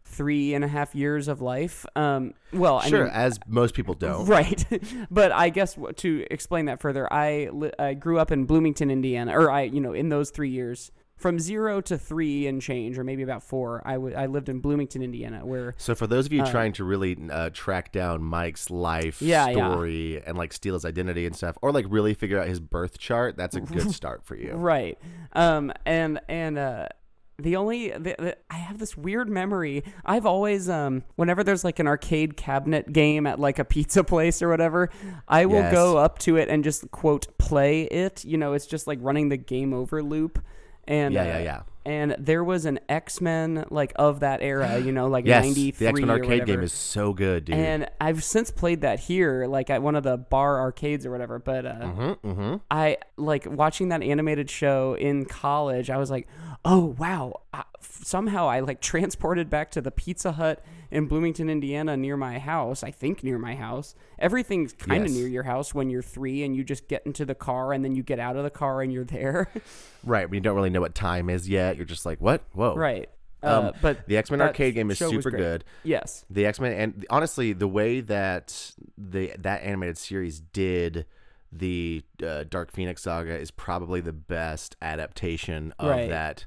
three 0.08 0.54
and 0.54 0.64
a 0.64 0.68
half 0.68 0.94
years 0.94 1.26
of 1.26 1.40
life. 1.40 1.84
Um, 1.96 2.32
well, 2.52 2.78
I 2.78 2.88
sure, 2.88 3.04
mean, 3.04 3.12
as 3.12 3.40
most 3.48 3.74
people 3.74 3.94
don't. 4.06 4.24
Right, 4.26 4.64
but 5.10 5.32
I 5.32 5.48
guess 5.48 5.76
to 5.96 6.24
explain 6.30 6.66
that 6.66 6.80
further, 6.80 7.12
I 7.12 7.50
I 7.78 7.94
grew 7.94 8.18
up 8.18 8.30
in 8.30 8.44
Bloomington, 8.44 8.90
Indiana, 8.90 9.36
or 9.36 9.50
I 9.50 9.62
you 9.62 9.80
know 9.80 9.92
in 9.92 10.08
those 10.08 10.30
three 10.30 10.50
years 10.50 10.90
from 11.16 11.38
zero 11.38 11.80
to 11.80 11.96
three 11.96 12.46
and 12.46 12.60
change, 12.60 12.98
or 12.98 13.04
maybe 13.04 13.22
about 13.22 13.42
four, 13.42 13.82
I 13.86 13.94
w- 13.94 14.14
I 14.14 14.26
lived 14.26 14.48
in 14.50 14.60
Bloomington, 14.60 15.02
Indiana, 15.02 15.46
where 15.46 15.74
So 15.78 15.94
for 15.94 16.06
those 16.06 16.26
of 16.26 16.32
you 16.32 16.44
trying 16.44 16.72
to 16.74 16.84
really 16.84 17.16
uh, 17.30 17.50
track 17.54 17.90
down 17.90 18.22
Mike's 18.22 18.68
life 18.70 19.22
Yeah, 19.22 19.48
yeah. 19.48 19.70
story 19.72 20.22
and 20.26 20.36
like 20.36 20.52
steal 20.52 20.74
his 20.74 20.84
identity 20.84 21.24
and 21.26 21.34
stuff, 21.34 21.56
or 21.62 21.72
like 21.72 21.86
really 21.88 22.12
figure 22.14 22.38
out 22.38 22.48
his 22.48 22.60
birth 22.60 22.98
chart, 22.98 23.36
that's 23.36 23.56
a 23.56 23.60
good 23.60 23.90
start 23.94 24.24
for 24.26 24.36
you. 24.36 24.52
right, 24.52 24.98
um, 25.32 25.72
and 25.86 26.20
and 26.28 26.58
uh. 26.58 26.86
The 27.38 27.56
only 27.56 27.90
the, 27.90 28.16
the, 28.18 28.36
I 28.48 28.54
have 28.54 28.78
this 28.78 28.96
weird 28.96 29.28
memory. 29.28 29.84
I've 30.06 30.24
always 30.24 30.70
um 30.70 31.04
whenever 31.16 31.44
there's 31.44 31.64
like 31.64 31.78
an 31.78 31.86
arcade 31.86 32.34
cabinet 32.34 32.90
game 32.94 33.26
at 33.26 33.38
like 33.38 33.58
a 33.58 33.64
pizza 33.66 34.02
place 34.02 34.40
or 34.40 34.48
whatever, 34.48 34.88
I 35.28 35.44
will 35.44 35.56
Yes. 35.56 35.70
go 35.74 35.98
up 35.98 36.18
to 36.20 36.38
it 36.38 36.48
and 36.48 36.64
just 36.64 36.90
quote 36.92 37.36
play 37.36 37.82
it. 37.82 38.24
You 38.24 38.38
know, 38.38 38.54
it's 38.54 38.64
just 38.64 38.86
like 38.86 39.00
running 39.02 39.28
the 39.28 39.36
game 39.36 39.74
over 39.74 40.02
loop. 40.02 40.42
And 40.86 41.14
Yeah, 41.14 41.22
uh, 41.22 41.26
yeah, 41.26 41.38
yeah. 41.38 41.62
And 41.86 42.16
there 42.18 42.42
was 42.42 42.64
an 42.64 42.80
X 42.88 43.20
Men 43.20 43.64
like 43.70 43.92
of 43.94 44.18
that 44.20 44.42
era, 44.42 44.78
you 44.80 44.90
know, 44.90 45.06
like 45.06 45.24
Yes, 45.24 45.44
ninety 45.44 45.70
the 45.70 45.86
X 45.86 46.00
Men 46.00 46.10
arcade 46.10 46.44
game 46.44 46.60
is 46.60 46.72
so 46.72 47.12
good, 47.12 47.44
dude. 47.44 47.54
And 47.54 47.88
I've 48.00 48.24
since 48.24 48.50
played 48.50 48.80
that 48.80 48.98
here, 48.98 49.46
like 49.46 49.70
at 49.70 49.82
one 49.82 49.94
of 49.94 50.02
the 50.02 50.16
bar 50.16 50.58
arcades 50.58 51.06
or 51.06 51.12
whatever. 51.12 51.38
But 51.38 51.64
uh, 51.64 51.72
mm-hmm, 51.74 52.28
mm-hmm. 52.28 52.56
I 52.72 52.98
like 53.16 53.46
watching 53.48 53.90
that 53.90 54.02
animated 54.02 54.50
show 54.50 54.94
in 54.94 55.26
college. 55.26 55.88
I 55.88 55.96
was 55.96 56.10
like, 56.10 56.26
oh 56.64 56.96
wow! 56.98 57.42
I, 57.54 57.62
somehow 57.80 58.48
I 58.48 58.60
like 58.60 58.80
transported 58.92 59.48
back 59.48 59.70
to 59.70 59.80
the 59.80 59.92
Pizza 59.92 60.32
Hut 60.32 60.64
in 60.90 61.06
Bloomington, 61.06 61.48
Indiana, 61.50 61.96
near 61.96 62.16
my 62.16 62.38
house. 62.38 62.82
I 62.82 62.90
think 62.90 63.22
near 63.22 63.38
my 63.38 63.54
house. 63.54 63.94
Everything's 64.18 64.72
kind 64.72 65.02
of 65.04 65.10
Yes. 65.10 65.18
near 65.18 65.28
your 65.28 65.42
house 65.44 65.74
when 65.74 65.90
you're 65.90 66.02
three, 66.02 66.42
and 66.42 66.56
you 66.56 66.64
just 66.64 66.88
get 66.88 67.04
into 67.06 67.24
the 67.24 67.34
car, 67.34 67.72
and 67.72 67.84
then 67.84 67.94
you 67.94 68.02
get 68.02 68.18
out 68.18 68.36
of 68.36 68.44
the 68.44 68.50
car, 68.50 68.82
and 68.82 68.92
you're 68.92 69.04
there. 69.04 69.48
Right, 70.04 70.32
you 70.32 70.38
don't 70.38 70.54
really 70.54 70.70
know 70.70 70.80
what 70.80 70.94
time 70.94 71.28
is 71.28 71.48
yet, 71.48 71.75
you're 71.76 71.86
just 71.86 72.06
like, 72.06 72.20
what? 72.20 72.42
Whoa. 72.52 72.74
right. 72.74 73.08
Um, 73.42 73.66
uh, 73.66 73.72
but 73.82 74.06
the 74.08 74.16
X 74.16 74.30
Men 74.30 74.40
arcade 74.40 74.74
game 74.74 74.90
is 74.90 74.98
super 74.98 75.30
good. 75.30 75.62
Yes. 75.84 76.24
The 76.30 76.46
X 76.46 76.58
Men, 76.58 76.72
and 76.72 77.06
honestly, 77.10 77.52
the 77.52 77.68
way 77.68 78.00
that 78.00 78.72
the 78.96 79.32
that 79.38 79.62
animated 79.62 79.98
series 79.98 80.40
did 80.40 81.06
the 81.52 82.02
uh, 82.26 82.44
Dark 82.48 82.72
Phoenix 82.72 83.02
saga 83.02 83.38
is 83.38 83.50
probably 83.50 84.00
the 84.00 84.12
best 84.12 84.76
adaptation 84.82 85.72
of 85.78 85.90
Right. 85.90 86.08
that 86.08 86.46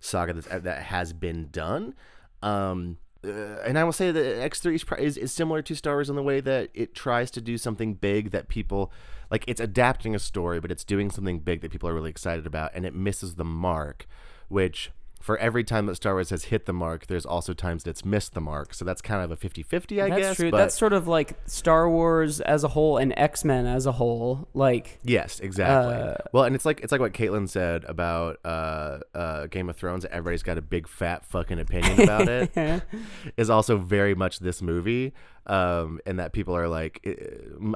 saga 0.00 0.32
that's, 0.32 0.46
that 0.64 0.82
has 0.84 1.12
been 1.12 1.48
done. 1.50 1.94
Um, 2.42 2.98
uh, 3.24 3.30
and 3.66 3.76
I 3.78 3.84
will 3.84 3.92
say 3.92 4.12
that 4.12 4.40
X 4.40 4.60
three 4.60 4.76
is, 4.76 4.84
is 4.98 5.16
is 5.16 5.32
similar 5.32 5.60
to 5.62 5.74
Star 5.74 5.96
Wars 5.96 6.08
in 6.08 6.16
the 6.16 6.22
way 6.22 6.40
that 6.40 6.70
it 6.72 6.94
tries 6.94 7.30
to 7.32 7.40
do 7.40 7.58
something 7.58 7.94
big 7.94 8.30
that 8.30 8.48
people 8.48 8.92
like. 9.30 9.44
It's 9.48 9.60
adapting 9.60 10.14
a 10.14 10.20
story, 10.20 10.60
but 10.60 10.70
it's 10.70 10.84
doing 10.84 11.10
something 11.10 11.40
big 11.40 11.60
that 11.62 11.72
people 11.72 11.88
are 11.88 11.94
really 11.94 12.10
excited 12.10 12.46
about, 12.46 12.70
and 12.74 12.86
it 12.86 12.94
misses 12.94 13.34
the 13.34 13.44
mark, 13.44 14.06
which. 14.48 14.90
For 15.20 15.36
every 15.38 15.64
time 15.64 15.86
that 15.86 15.96
Star 15.96 16.14
Wars 16.14 16.30
has 16.30 16.44
hit 16.44 16.64
the 16.64 16.72
mark, 16.72 17.08
there's 17.08 17.26
also 17.26 17.52
times 17.52 17.82
that 17.82 17.90
it's 17.90 18.04
missed 18.04 18.34
the 18.34 18.40
mark. 18.40 18.72
So 18.72 18.84
that's 18.84 19.02
kind 19.02 19.20
of 19.22 19.32
a 19.32 19.36
50-50, 19.36 19.64
I 19.64 19.64
guess. 19.64 19.84
That's 19.84 20.20
guess. 20.20 20.36
true. 20.36 20.50
But 20.52 20.56
That's 20.56 20.78
sort 20.78 20.92
of 20.92 21.08
like 21.08 21.36
Star 21.44 21.90
Wars 21.90 22.40
as 22.40 22.62
a 22.62 22.68
whole 22.68 22.96
and 22.98 23.12
X 23.16 23.44
Men 23.44 23.66
as 23.66 23.84
a 23.84 23.92
whole. 23.92 24.48
Like, 24.54 25.00
Yes, 25.02 25.40
exactly. 25.40 25.92
Uh, 25.92 26.14
well, 26.32 26.44
and 26.44 26.54
it's 26.54 26.64
like 26.64 26.80
it's 26.80 26.92
like 26.92 27.00
what 27.00 27.12
Caitlin 27.12 27.48
said 27.48 27.84
about 27.84 28.38
uh, 28.44 29.00
uh, 29.12 29.46
Game 29.48 29.68
of 29.68 29.76
Thrones. 29.76 30.04
Everybody's 30.06 30.44
got 30.44 30.56
a 30.56 30.62
big 30.62 30.86
fat 30.86 31.26
fucking 31.26 31.58
opinion 31.58 32.00
about 32.00 32.28
it. 32.28 32.82
Is 33.36 33.50
also 33.50 33.76
very 33.76 34.14
much 34.14 34.38
this 34.38 34.62
movie, 34.62 35.12
um, 35.48 36.00
and 36.06 36.20
that 36.20 36.32
people 36.32 36.56
are 36.56 36.68
like, 36.68 37.00
eh, 37.04 37.14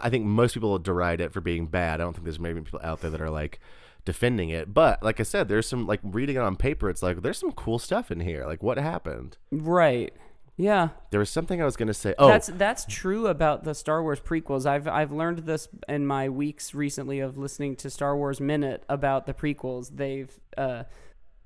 I 0.00 0.10
think 0.10 0.24
most 0.24 0.54
people 0.54 0.78
deride 0.78 1.20
it 1.20 1.32
for 1.32 1.40
being 1.40 1.66
bad. 1.66 2.00
I 2.00 2.04
don't 2.04 2.12
think 2.12 2.24
there's 2.24 2.40
maybe 2.40 2.60
people 2.60 2.80
out 2.84 3.00
there 3.00 3.10
that 3.10 3.20
are 3.20 3.30
like 3.30 3.58
defending 4.04 4.50
it. 4.50 4.72
But 4.74 5.02
like 5.02 5.20
I 5.20 5.22
said, 5.22 5.48
there's 5.48 5.66
some 5.68 5.86
like 5.86 6.00
reading 6.02 6.36
it 6.36 6.40
on 6.42 6.56
paper. 6.56 6.90
It's 6.90 7.02
like 7.02 7.22
there's 7.22 7.38
some 7.38 7.52
cool 7.52 7.78
stuff 7.78 8.10
in 8.10 8.20
here. 8.20 8.46
Like 8.46 8.62
what 8.62 8.78
happened? 8.78 9.38
right? 9.50 10.12
Yeah, 10.58 10.90
There 11.10 11.18
was 11.18 11.30
something 11.30 11.62
I 11.62 11.64
was 11.64 11.76
gonna 11.76 11.94
say. 11.94 12.14
Oh, 12.18 12.28
that's 12.28 12.48
that's 12.48 12.84
true 12.84 13.26
about 13.26 13.64
the 13.64 13.74
Star 13.74 14.02
Wars 14.02 14.20
prequels. 14.20 14.66
I've 14.66 14.86
I've 14.86 15.10
learned 15.10 15.38
this 15.40 15.66
in 15.88 16.06
my 16.06 16.28
weeks 16.28 16.74
recently 16.74 17.20
of 17.20 17.38
listening 17.38 17.74
to 17.76 17.88
Star 17.90 18.14
Wars 18.14 18.38
Minute 18.38 18.84
about 18.86 19.24
the 19.26 19.32
prequels. 19.32 19.96
They've 19.96 20.30
uh, 20.58 20.84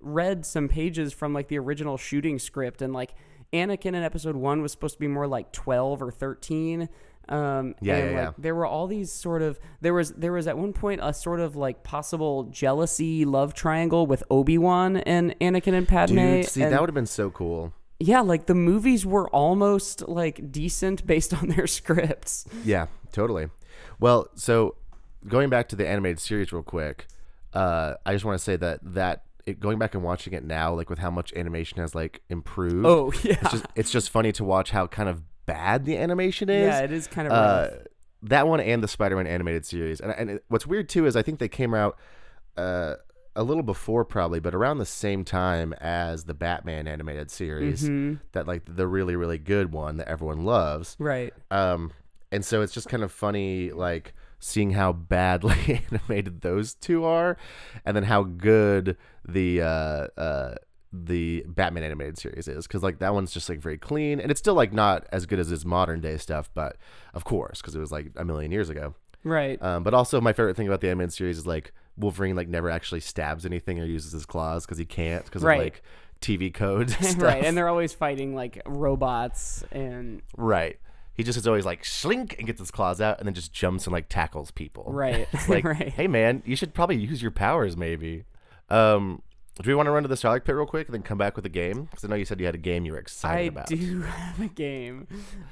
read 0.00 0.44
some 0.44 0.68
pages 0.68 1.12
from 1.12 1.32
like 1.32 1.46
the 1.46 1.58
original 1.58 1.96
shooting 1.96 2.40
script, 2.40 2.82
and 2.82 2.92
like 2.92 3.14
Anakin 3.52 3.94
in 3.94 4.02
Episode 4.02 4.34
One 4.34 4.60
was 4.60 4.72
supposed 4.72 4.94
to 4.94 5.00
be 5.00 5.08
more 5.08 5.28
like 5.28 5.52
twelve 5.52 6.02
or 6.02 6.10
thirteen. 6.10 6.88
Um, 7.28 7.74
Yeah, 7.80 7.96
and, 7.96 8.10
yeah, 8.12 8.16
like, 8.18 8.28
yeah. 8.28 8.32
There 8.38 8.54
were 8.54 8.66
all 8.66 8.86
these 8.86 9.10
sort 9.12 9.42
of 9.42 9.58
there 9.80 9.92
was 9.94 10.12
there 10.12 10.32
was 10.32 10.46
at 10.46 10.56
one 10.56 10.72
point 10.72 11.00
a 11.02 11.12
sort 11.12 11.40
of 11.40 11.56
like 11.56 11.82
possible 11.82 12.44
jealousy 12.44 13.24
love 13.24 13.52
triangle 13.54 14.06
with 14.06 14.22
Obi 14.30 14.58
Wan 14.58 14.98
and 14.98 15.34
Anakin 15.40 15.74
and 15.74 15.88
Padme. 15.88 16.14
dude, 16.16 16.46
see 16.46 16.62
and- 16.62 16.72
that 16.72 16.80
would 16.80 16.88
have 16.88 16.94
been 16.94 17.06
so 17.06 17.30
cool. 17.30 17.72
yeah, 17.98 18.20
like 18.20 18.46
the 18.46 18.54
movies 18.54 19.04
were 19.06 19.28
almost 19.30 20.06
like 20.08 20.52
decent 20.52 21.06
based 21.06 21.32
on 21.40 21.48
their 21.48 21.66
scripts. 21.66 22.44
Yeah, 22.64 22.86
totally. 23.12 23.48
Well, 23.98 24.28
so 24.34 24.76
going 25.26 25.48
back 25.50 25.68
to 25.70 25.76
the 25.76 25.86
animated 25.88 26.20
series 26.20 26.52
real 26.52 26.62
quick, 26.62 27.06
uh, 27.54 27.94
I 28.04 28.12
just 28.12 28.24
want 28.24 28.38
to 28.38 28.44
say 28.44 28.56
that 28.56 28.80
that 28.94 29.22
it, 29.46 29.58
going 29.60 29.78
back 29.78 29.94
and 29.94 30.02
watching 30.04 30.32
it 30.34 30.44
now, 30.44 30.74
like 30.74 30.90
with 30.90 30.98
how 30.98 31.10
much 31.10 31.32
animation 31.34 31.78
has 31.80 31.94
like 31.94 32.20
improved. 32.28 32.84
Oh 32.86 33.12
yeah, 33.22 33.36
it's 33.42 33.50
just 33.50 33.64
it's 33.74 33.90
just 33.90 34.10
funny 34.10 34.32
to 34.32 34.44
watch 34.44 34.70
how 34.70 34.86
kind 34.86 35.08
of 35.08 35.22
bad 35.46 35.84
the 35.84 35.96
animation 35.96 36.50
is. 36.50 36.66
yeah, 36.66 36.80
it 36.80 36.92
is 36.92 37.06
kind 37.06 37.26
of 37.28 37.32
uh, 37.32 37.70
that 38.22 38.46
one 38.46 38.60
and 38.60 38.82
the 38.82 38.88
Spider-Man 38.88 39.26
animated 39.26 39.64
series. 39.64 40.00
And 40.00 40.12
and 40.12 40.30
it, 40.30 40.44
what's 40.48 40.66
weird 40.66 40.88
too 40.88 41.06
is 41.06 41.16
I 41.16 41.22
think 41.22 41.38
they 41.38 41.48
came 41.48 41.74
out 41.74 41.96
uh, 42.56 42.96
a 43.34 43.42
little 43.42 43.62
before 43.62 44.04
probably, 44.04 44.40
but 44.40 44.54
around 44.54 44.78
the 44.78 44.86
same 44.86 45.24
time 45.24 45.72
as 45.74 46.24
the 46.24 46.34
Batman 46.34 46.88
animated 46.88 47.30
series. 47.30 47.84
Mm-hmm. 47.84 48.14
That 48.32 48.46
like 48.46 48.62
the 48.66 48.86
really 48.86 49.16
really 49.16 49.38
good 49.38 49.72
one 49.72 49.96
that 49.98 50.08
everyone 50.08 50.44
loves. 50.44 50.96
right. 50.98 51.32
Um, 51.50 51.92
and 52.32 52.44
so 52.44 52.60
it's 52.60 52.72
just 52.72 52.88
kind 52.88 53.02
of 53.02 53.12
funny, 53.12 53.70
like 53.70 54.12
seeing 54.40 54.72
how 54.72 54.92
badly 54.92 55.82
animated 55.92 56.40
those 56.40 56.74
two 56.74 57.04
are, 57.04 57.36
and 57.84 57.96
then 57.96 58.04
how 58.04 58.24
good 58.24 58.96
the 59.26 59.62
uh, 59.62 60.06
uh, 60.20 60.54
the 60.92 61.44
Batman 61.46 61.82
animated 61.82 62.18
series 62.18 62.48
is. 62.48 62.66
Because 62.66 62.82
like 62.82 62.98
that 63.00 63.14
one's 63.14 63.32
just 63.32 63.48
like 63.48 63.58
very 63.60 63.78
clean, 63.78 64.20
and 64.20 64.30
it's 64.30 64.40
still 64.40 64.54
like 64.54 64.72
not 64.72 65.06
as 65.12 65.26
good 65.26 65.38
as 65.38 65.48
his 65.48 65.64
modern 65.64 66.00
day 66.00 66.16
stuff, 66.16 66.48
but 66.54 66.76
of 67.14 67.24
course, 67.24 67.60
because 67.60 67.74
it 67.74 67.80
was 67.80 67.92
like 67.92 68.12
a 68.16 68.24
million 68.24 68.50
years 68.52 68.68
ago. 68.70 68.94
Right. 69.24 69.60
Um, 69.60 69.82
but 69.82 69.92
also 69.94 70.20
my 70.20 70.32
favorite 70.32 70.56
thing 70.56 70.68
about 70.68 70.80
the 70.80 70.88
animated 70.88 71.12
series 71.12 71.38
is 71.38 71.46
like 71.46 71.72
Wolverine 71.96 72.36
like 72.36 72.48
never 72.48 72.70
actually 72.70 73.00
stabs 73.00 73.44
anything 73.44 73.80
or 73.80 73.84
uses 73.84 74.12
his 74.12 74.24
claws 74.26 74.64
because 74.64 74.78
he 74.78 74.84
can't 74.84 75.24
because 75.24 75.42
Right. 75.42 75.54
of 75.58 75.64
like 75.64 75.82
TV 76.20 76.52
code 76.54 76.94
right. 77.18 77.44
And 77.44 77.56
they're 77.56 77.68
always 77.68 77.92
fighting 77.92 78.34
like 78.36 78.62
robots 78.66 79.64
and 79.72 80.22
Right. 80.36 80.78
He 81.14 81.22
just 81.24 81.38
is 81.38 81.46
always 81.48 81.64
like 81.64 81.84
slink 81.84 82.36
and 82.38 82.46
gets 82.46 82.60
his 82.60 82.70
claws 82.70 83.00
out 83.00 83.18
and 83.18 83.26
then 83.26 83.34
just 83.34 83.52
jumps 83.52 83.86
and 83.86 83.92
like 83.92 84.08
tackles 84.08 84.50
people. 84.52 84.84
right. 84.92 85.26
Like, 85.48 85.64
right. 85.64 85.88
hey 85.88 86.06
man, 86.06 86.42
you 86.46 86.54
should 86.54 86.72
probably 86.72 86.96
use 86.96 87.20
your 87.20 87.30
powers 87.32 87.76
maybe. 87.76 88.24
Um, 88.70 89.22
do 89.62 89.70
we 89.70 89.74
want 89.74 89.86
to 89.86 89.90
run 89.90 90.02
to 90.02 90.08
the 90.08 90.16
Starlight 90.16 90.44
Pit 90.44 90.54
real 90.54 90.66
quick 90.66 90.86
and 90.88 90.94
then 90.94 91.02
come 91.02 91.18
back 91.18 91.34
with 91.36 91.46
a 91.46 91.50
game? 91.50 91.84
Because 91.84 92.04
I 92.04 92.08
know 92.08 92.16
you 92.16 92.24
said 92.24 92.40
you 92.40 92.46
had 92.46 92.54
a 92.54 92.58
game 92.58 92.84
you 92.84 92.92
were 92.92 92.98
excited 92.98 93.38
I 93.38 93.42
about. 93.44 93.66
do 93.66 94.02
have 94.02 94.40
a 94.40 94.48
game. 94.48 95.06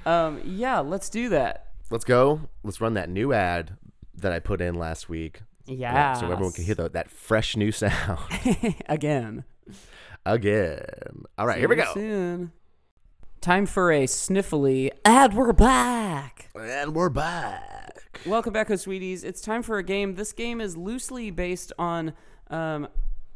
Um, 0.04 0.40
yeah, 0.44 0.80
let's 0.80 1.08
do 1.08 1.30
that. 1.30 1.68
Let's 1.90 2.04
go. 2.04 2.40
Let's 2.62 2.80
run 2.80 2.94
that 2.94 3.08
new 3.08 3.32
ad 3.32 3.76
that 4.16 4.32
I 4.32 4.38
put 4.40 4.60
in 4.60 4.74
last 4.74 5.08
week. 5.08 5.40
Yeah. 5.66 6.14
So 6.14 6.30
everyone 6.30 6.52
can 6.52 6.64
hear 6.64 6.74
the, 6.74 6.90
that 6.90 7.10
fresh 7.10 7.56
new 7.56 7.72
sound 7.72 8.20
again. 8.88 9.44
again. 10.26 10.84
All 11.38 11.46
right, 11.46 11.58
here 11.58 11.68
we 11.68 11.76
go. 11.76 11.90
Soon. 11.94 12.52
Time 13.40 13.66
for 13.66 13.90
a 13.90 14.04
sniffly. 14.04 14.90
And 15.04 15.34
we're 15.34 15.52
back. 15.52 16.50
And 16.58 16.94
we're 16.94 17.10
back. 17.10 18.10
Welcome 18.26 18.52
back, 18.52 18.70
oh 18.70 18.76
sweeties. 18.76 19.24
It's 19.24 19.40
time 19.40 19.62
for 19.62 19.78
a 19.78 19.82
game. 19.82 20.14
This 20.14 20.32
game 20.32 20.60
is 20.60 20.76
loosely 20.76 21.30
based 21.30 21.72
on 21.78 22.14
um, 22.48 22.88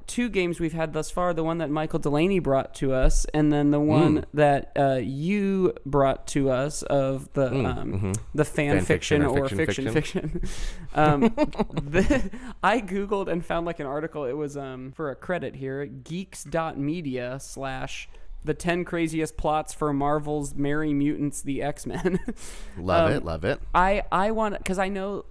two 0.08 0.28
games 0.28 0.58
we've 0.58 0.72
had 0.72 0.92
thus 0.92 1.10
far. 1.10 1.32
The 1.32 1.44
one 1.44 1.58
that 1.58 1.70
Michael 1.70 2.00
Delaney 2.00 2.40
brought 2.40 2.74
to 2.76 2.92
us, 2.92 3.24
and 3.34 3.52
then 3.52 3.70
the 3.70 3.78
one 3.78 4.24
that 4.34 4.72
uh, 4.76 4.94
you 5.00 5.74
brought 5.86 6.26
to 6.28 6.50
us 6.50 6.82
of 6.82 7.32
the 7.34 7.46
um, 7.64 8.12
the 8.34 8.44
fan, 8.44 8.78
Fan 8.78 8.84
fiction 8.84 9.22
fiction, 9.22 9.38
or 9.38 9.48
fiction 9.48 9.92
fiction 9.92 10.30
fiction. 10.32 10.48
um, 10.94 11.20
the, 11.84 12.30
I 12.62 12.80
googled 12.80 13.28
and 13.28 13.44
found 13.46 13.66
like 13.66 13.78
an 13.78 13.86
article. 13.86 14.24
It 14.24 14.32
was 14.32 14.56
um, 14.56 14.90
for 14.92 15.10
a 15.10 15.14
credit 15.14 15.54
here, 15.54 15.86
geeks.media 15.86 17.38
slash. 17.40 18.08
The 18.44 18.54
10 18.54 18.84
craziest 18.84 19.36
plots 19.36 19.74
for 19.74 19.92
Marvel's 19.92 20.54
Merry 20.54 20.94
Mutants, 20.94 21.42
the 21.42 21.60
X 21.60 21.84
Men. 21.86 22.20
Love 22.78 23.10
Um, 23.10 23.16
it. 23.16 23.24
Love 23.24 23.44
it. 23.44 23.60
I 23.74 24.04
I 24.12 24.30
want 24.30 24.56
because 24.56 24.78
I 24.78 24.88
know 24.88 25.24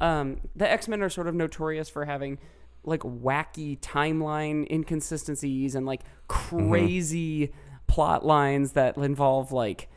um, 0.00 0.42
the 0.54 0.70
X 0.70 0.86
Men 0.86 1.02
are 1.02 1.08
sort 1.08 1.28
of 1.28 1.34
notorious 1.34 1.88
for 1.88 2.04
having 2.04 2.38
like 2.84 3.00
wacky 3.00 3.78
timeline 3.80 4.68
inconsistencies 4.70 5.74
and 5.74 5.86
like 5.86 6.02
mm-hmm. 6.02 6.70
crazy 6.70 7.52
plot 7.86 8.24
lines 8.24 8.72
that 8.72 8.96
involve 8.96 9.52
like 9.52 9.88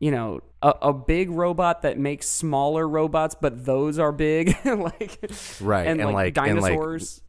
you 0.00 0.10
know 0.10 0.40
a, 0.62 0.74
a 0.82 0.92
big 0.92 1.30
robot 1.30 1.82
that 1.82 1.98
makes 1.98 2.28
smaller 2.28 2.88
robots 2.88 3.36
but 3.40 3.64
those 3.64 3.98
are 3.98 4.12
big 4.12 4.56
like 4.64 5.18
Right, 5.60 5.86
and, 5.86 6.00
and, 6.00 6.12
like, 6.12 6.36
like- 6.36 6.48
and, 6.48 6.60
like, 6.60 6.72
dinosaurs 6.72 7.22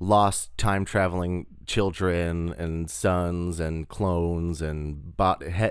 lost 0.00 0.56
time 0.56 0.84
traveling 0.84 1.46
children 1.66 2.54
and 2.58 2.90
sons 2.90 3.60
and 3.60 3.88
clones 3.88 4.62
and 4.62 5.16
bot 5.16 5.42
he- 5.42 5.70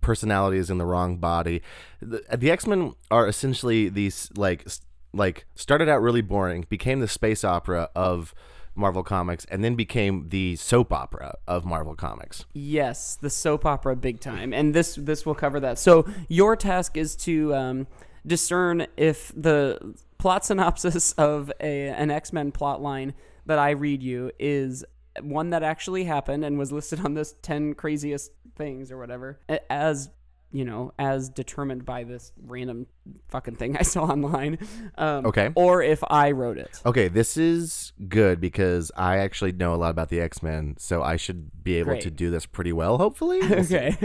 personalities 0.00 0.70
in 0.70 0.78
the 0.78 0.84
wrong 0.84 1.16
body. 1.16 1.62
The, 2.00 2.22
the 2.36 2.50
X 2.50 2.66
Men 2.66 2.94
are 3.10 3.26
essentially 3.26 3.88
these 3.88 4.30
like 4.36 4.66
like 5.12 5.46
started 5.54 5.88
out 5.88 6.02
really 6.02 6.20
boring, 6.20 6.66
became 6.68 7.00
the 7.00 7.08
space 7.08 7.44
opera 7.44 7.90
of 7.94 8.34
Marvel 8.74 9.02
Comics, 9.02 9.44
and 9.46 9.64
then 9.64 9.74
became 9.74 10.28
the 10.28 10.56
soap 10.56 10.92
opera 10.92 11.36
of 11.46 11.64
Marvel 11.64 11.94
Comics. 11.94 12.44
Yes, 12.52 13.16
the 13.16 13.30
soap 13.30 13.66
opera 13.66 13.96
big 13.96 14.20
time, 14.20 14.52
and 14.52 14.74
this 14.74 14.94
this 14.94 15.26
will 15.26 15.34
cover 15.34 15.60
that. 15.60 15.78
So 15.78 16.06
your 16.28 16.56
task 16.56 16.96
is 16.96 17.16
to 17.16 17.54
um, 17.54 17.86
discern 18.26 18.86
if 18.96 19.32
the 19.36 19.96
plot 20.18 20.44
synopsis 20.44 21.12
of 21.18 21.52
a 21.60 21.88
an 21.88 22.10
X 22.10 22.32
Men 22.32 22.52
plot 22.52 22.80
line 22.80 23.14
that 23.46 23.58
I 23.58 23.70
read 23.70 24.02
you 24.02 24.30
is 24.38 24.84
one 25.20 25.50
that 25.50 25.62
actually 25.64 26.04
happened 26.04 26.44
and 26.44 26.58
was 26.58 26.70
listed 26.70 27.00
on 27.00 27.14
this 27.14 27.34
ten 27.42 27.74
craziest 27.74 28.30
things 28.56 28.90
or 28.90 28.98
whatever 28.98 29.40
as 29.70 30.10
you 30.50 30.64
know 30.64 30.92
as 30.98 31.28
determined 31.28 31.84
by 31.84 32.04
this 32.04 32.32
random 32.46 32.86
fucking 33.28 33.56
thing 33.56 33.76
I 33.76 33.82
saw 33.82 34.04
online. 34.12 34.58
Um, 34.96 35.26
Okay. 35.26 35.50
Or 35.54 35.82
if 35.82 36.02
I 36.08 36.30
wrote 36.30 36.58
it. 36.58 36.80
Okay, 36.86 37.08
this 37.08 37.36
is 37.36 37.92
good 38.08 38.40
because 38.40 38.90
I 38.96 39.18
actually 39.18 39.52
know 39.52 39.74
a 39.74 39.76
lot 39.76 39.90
about 39.90 40.08
the 40.08 40.20
X 40.20 40.42
Men, 40.42 40.74
so 40.78 41.02
I 41.02 41.16
should 41.16 41.62
be 41.62 41.76
able 41.76 41.92
Great. 41.92 42.02
to 42.02 42.10
do 42.10 42.30
this 42.30 42.46
pretty 42.46 42.72
well, 42.72 42.98
hopefully. 42.98 43.40
Okay. 43.50 43.96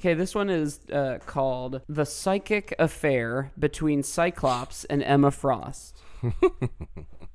Okay, 0.00 0.14
this 0.14 0.34
one 0.34 0.50
is 0.50 0.80
uh, 0.92 1.18
called 1.26 1.80
The 1.88 2.04
Psychic 2.04 2.74
Affair 2.76 3.52
Between 3.56 4.02
Cyclops 4.02 4.84
and 4.86 5.00
Emma 5.00 5.30
Frost. 5.30 5.96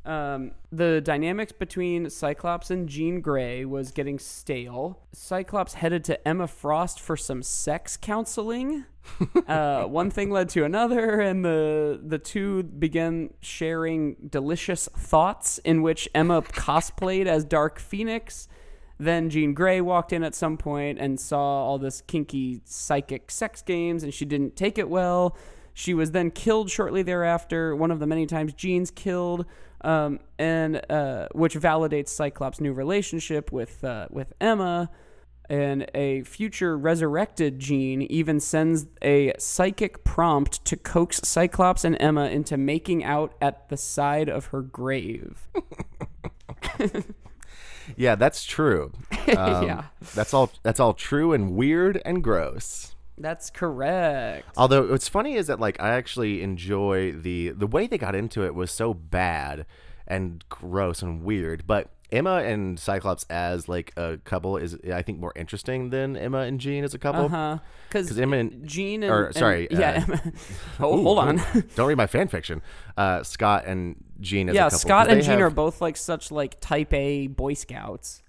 um, 0.08 0.52
the 0.72 1.02
dynamics 1.02 1.52
between 1.52 2.10
Cyclops 2.10 2.72
and 2.72 2.88
Jean 2.88 3.20
Grey 3.20 3.66
was 3.66 3.92
getting 3.92 4.20
stale. 4.20 5.00
Cyclops 5.12 5.74
headed 5.74 6.06
to 6.06 6.26
Emma 6.26 6.48
Frost 6.48 7.02
for 7.02 7.18
some 7.18 7.44
sex 7.44 7.98
counseling. 7.98 8.86
uh, 9.48 9.84
one 9.84 10.10
thing 10.10 10.32
led 10.32 10.48
to 10.50 10.64
another, 10.64 11.20
and 11.20 11.44
the 11.44 12.00
the 12.02 12.18
two 12.18 12.64
began 12.64 13.34
sharing 13.42 14.16
delicious 14.30 14.88
thoughts 14.96 15.58
in 15.60 15.82
which 15.82 16.08
Emma 16.16 16.42
cosplayed 16.42 17.26
as 17.26 17.44
Dark 17.44 17.78
Phoenix. 17.78 18.48
Then 18.98 19.30
Jean 19.30 19.54
Grey 19.54 19.82
walked 19.82 20.14
in 20.14 20.24
at 20.24 20.34
some 20.34 20.58
point 20.58 21.00
and 21.00 21.20
saw 21.20 21.40
all 21.40 21.78
this 21.78 22.02
kinky 22.02 22.62
psychic 22.64 23.30
sex 23.30 23.62
games, 23.62 24.04
and 24.04 24.14
she 24.14 24.24
didn't 24.24 24.56
take 24.56 24.78
it 24.78 24.90
well. 24.90 25.36
She 25.74 25.94
was 25.94 26.12
then 26.12 26.32
killed 26.32 26.72
shortly 26.72 27.04
thereafter. 27.04 27.76
One 27.76 27.92
of 27.92 28.00
the 28.00 28.08
many 28.08 28.26
times 28.26 28.54
Jean's 28.54 28.90
killed, 28.90 29.46
um, 29.82 30.20
and 30.38 30.82
uh, 30.90 31.28
which 31.34 31.56
validates 31.56 32.10
Cyclops' 32.10 32.60
new 32.60 32.74
relationship 32.74 33.52
with 33.52 33.84
uh, 33.84 34.08
with 34.10 34.34
Emma. 34.40 34.90
And 35.50 35.90
a 35.96 36.24
future 36.24 36.78
resurrected 36.78 37.58
Jean 37.58 38.02
even 38.02 38.42
sends 38.42 38.86
a 39.02 39.32
psychic 39.40 40.04
prompt 40.04 40.66
to 40.66 40.76
coax 40.76 41.22
Cyclops 41.24 41.86
and 41.86 41.96
Emma 42.02 42.26
into 42.26 42.58
making 42.58 43.06
out 43.06 43.34
at 43.42 43.70
the 43.70 43.78
side 43.78 44.28
of 44.28 44.48
her 44.48 44.62
grave. 44.62 45.48
Yeah, 47.96 48.16
that's 48.16 48.44
true. 48.44 48.92
Um, 49.38 49.66
Yeah. 49.66 49.84
That's 50.16 50.34
all 50.34 50.52
that's 50.64 50.80
all 50.80 50.94
true 50.94 51.34
and 51.34 51.52
weird 51.56 52.02
and 52.06 52.24
gross. 52.24 52.96
That's 53.18 53.50
correct. 53.50 54.48
Although 54.58 54.88
what's 54.92 55.08
funny 55.08 55.36
is 55.36 55.48
that 55.48 55.60
like 55.60 55.82
I 55.82 55.90
actually 55.92 56.42
enjoy 56.44 57.12
the 57.14 57.50
the 57.50 57.68
way 57.68 57.88
they 57.88 57.98
got 57.98 58.16
into 58.16 58.44
it 58.46 58.54
was 58.56 58.72
so 58.72 58.94
bad 58.94 59.66
and 60.08 60.44
gross 60.50 61.02
and 61.02 61.24
weird, 61.24 61.66
but 61.68 61.90
Emma 62.10 62.36
and 62.38 62.80
Cyclops 62.80 63.26
as 63.30 63.68
like 63.68 63.92
a 63.98 64.18
couple 64.24 64.56
is 64.56 64.78
I 64.94 65.02
think 65.02 65.20
more 65.20 65.34
interesting 65.36 65.90
than 65.90 66.16
Emma 66.16 66.40
and 66.42 66.60
Jean 66.60 66.84
as 66.86 66.94
a 66.94 66.98
couple. 67.00 67.26
Uh 67.26 67.28
huh. 67.28 67.58
Because 67.90 68.08
'Cause 68.08 68.20
Emma 68.20 68.38
and- 68.38 68.66
Jean 68.68 69.04
and 69.04 69.12
or, 69.12 69.34
sorry, 69.34 69.68
and- 69.70 69.80
yeah. 69.80 70.06
uh, 70.10 70.18
oh, 70.80 70.98
Ooh, 71.00 71.04
hold 71.04 71.20
on. 71.20 71.42
Don't 71.76 71.88
read 71.88 71.98
my 71.98 72.08
fan 72.08 72.28
fiction. 72.30 72.62
Uh, 72.96 73.24
Scott 73.24 73.66
and 73.66 73.96
Jean 74.22 74.48
as 74.50 74.54
a 74.54 74.56
yeah, 74.56 74.68
Scott 74.70 75.10
and 75.10 75.22
Jean 75.22 75.32
have- 75.32 75.42
are 75.42 75.50
both 75.50 75.82
like 75.82 75.98
such 75.98 76.32
like 76.32 76.60
Type 76.62 76.94
A 76.94 77.28
Boy 77.28 77.54
Scouts. 77.56 78.22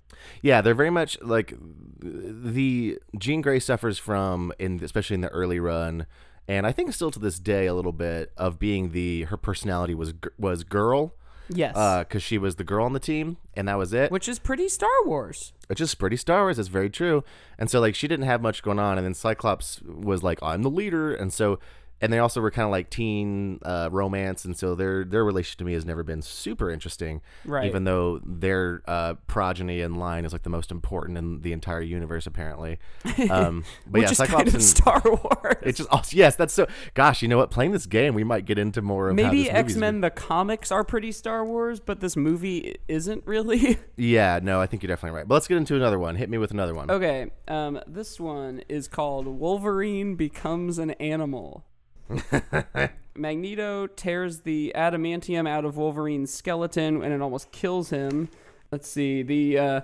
Yeah, 0.42 0.60
they're 0.60 0.74
very 0.74 0.90
much 0.90 1.20
like 1.22 1.54
the 2.00 2.98
Jean 3.18 3.40
Grey 3.40 3.60
suffers 3.60 3.98
from 3.98 4.52
in 4.58 4.82
especially 4.82 5.14
in 5.14 5.20
the 5.20 5.28
early 5.28 5.60
run, 5.60 6.06
and 6.46 6.66
I 6.66 6.72
think 6.72 6.92
still 6.94 7.10
to 7.10 7.18
this 7.18 7.38
day 7.38 7.66
a 7.66 7.74
little 7.74 7.92
bit 7.92 8.32
of 8.36 8.58
being 8.58 8.92
the 8.92 9.22
her 9.24 9.36
personality 9.36 9.94
was 9.94 10.14
was 10.38 10.64
girl, 10.64 11.14
Yes. 11.50 11.74
Uh, 11.76 12.00
because 12.00 12.22
she 12.22 12.36
was 12.38 12.56
the 12.56 12.64
girl 12.64 12.84
on 12.84 12.92
the 12.92 13.00
team 13.00 13.38
and 13.54 13.66
that 13.68 13.78
was 13.78 13.92
it, 13.94 14.10
which 14.10 14.28
is 14.28 14.38
pretty 14.38 14.68
Star 14.68 15.04
Wars. 15.04 15.52
which 15.66 15.80
is 15.80 15.94
pretty 15.94 16.16
Star 16.16 16.42
Wars. 16.42 16.58
It's 16.58 16.68
very 16.68 16.90
true, 16.90 17.24
and 17.58 17.70
so 17.70 17.80
like 17.80 17.94
she 17.94 18.06
didn't 18.08 18.26
have 18.26 18.42
much 18.42 18.62
going 18.62 18.78
on, 18.78 18.98
and 18.98 19.06
then 19.06 19.14
Cyclops 19.14 19.80
was 19.82 20.22
like 20.22 20.38
I'm 20.42 20.62
the 20.62 20.70
leader, 20.70 21.14
and 21.14 21.32
so. 21.32 21.58
And 22.00 22.12
they 22.12 22.18
also 22.20 22.40
were 22.40 22.50
kind 22.50 22.64
of 22.64 22.70
like 22.70 22.90
teen 22.90 23.58
uh, 23.64 23.88
romance, 23.90 24.44
and 24.44 24.56
so 24.56 24.74
their 24.74 25.04
their 25.04 25.24
relationship 25.24 25.58
to 25.58 25.64
me 25.64 25.72
has 25.72 25.84
never 25.84 26.02
been 26.02 26.22
super 26.22 26.70
interesting. 26.70 27.20
Right. 27.44 27.66
Even 27.66 27.84
though 27.84 28.20
their 28.24 28.82
uh, 28.86 29.14
progeny 29.26 29.80
in 29.80 29.96
line 29.96 30.24
is 30.24 30.32
like 30.32 30.42
the 30.44 30.50
most 30.50 30.70
important 30.70 31.18
in 31.18 31.40
the 31.40 31.52
entire 31.52 31.82
universe, 31.82 32.26
apparently. 32.26 32.78
Um, 33.30 33.64
but 33.84 34.00
Which 34.00 34.02
yeah, 34.04 34.10
is 34.10 34.16
Cyclops 34.16 34.36
kind 34.36 34.48
of 34.48 34.54
and 34.54 34.62
Star 34.62 35.02
Wars. 35.04 35.56
it's 35.62 35.78
just 35.78 35.90
also, 35.90 36.16
yes, 36.16 36.36
that's 36.36 36.54
so. 36.54 36.66
Gosh, 36.94 37.20
you 37.20 37.28
know 37.28 37.36
what? 37.36 37.50
Playing 37.50 37.72
this 37.72 37.84
game, 37.84 38.14
we 38.14 38.24
might 38.24 38.44
get 38.44 38.58
into 38.58 38.80
more 38.80 39.08
of 39.10 39.16
Maybe 39.16 39.50
X 39.50 39.74
Men 39.74 40.00
the 40.00 40.10
comics 40.10 40.70
are 40.70 40.84
pretty 40.84 41.10
Star 41.12 41.44
Wars, 41.44 41.80
but 41.80 42.00
this 42.00 42.16
movie 42.16 42.76
isn't 42.86 43.26
really. 43.26 43.78
Yeah, 43.96 44.38
no, 44.40 44.60
I 44.60 44.66
think 44.66 44.82
you're 44.82 44.88
definitely 44.88 45.16
right. 45.16 45.26
But 45.26 45.34
let's 45.34 45.48
get 45.48 45.56
into 45.56 45.74
another 45.74 45.98
one. 45.98 46.14
Hit 46.14 46.30
me 46.30 46.38
with 46.38 46.52
another 46.52 46.72
one. 46.74 46.88
okay, 46.90 47.30
um, 47.48 47.80
this 47.86 48.20
one 48.20 48.62
is 48.68 48.86
called 48.86 49.26
Wolverine 49.26 50.14
Becomes 50.14 50.78
an 50.78 50.92
Animal. 50.92 51.64
Magneto 53.14 53.86
tears 53.86 54.40
the 54.40 54.72
adamantium 54.76 55.48
out 55.48 55.64
of 55.64 55.76
Wolverine's 55.76 56.32
skeleton 56.32 57.02
and 57.02 57.12
it 57.12 57.20
almost 57.20 57.50
kills 57.52 57.90
him. 57.90 58.28
Let's 58.70 58.88
see. 58.88 59.22
The 59.22 59.58
uh, 59.58 59.80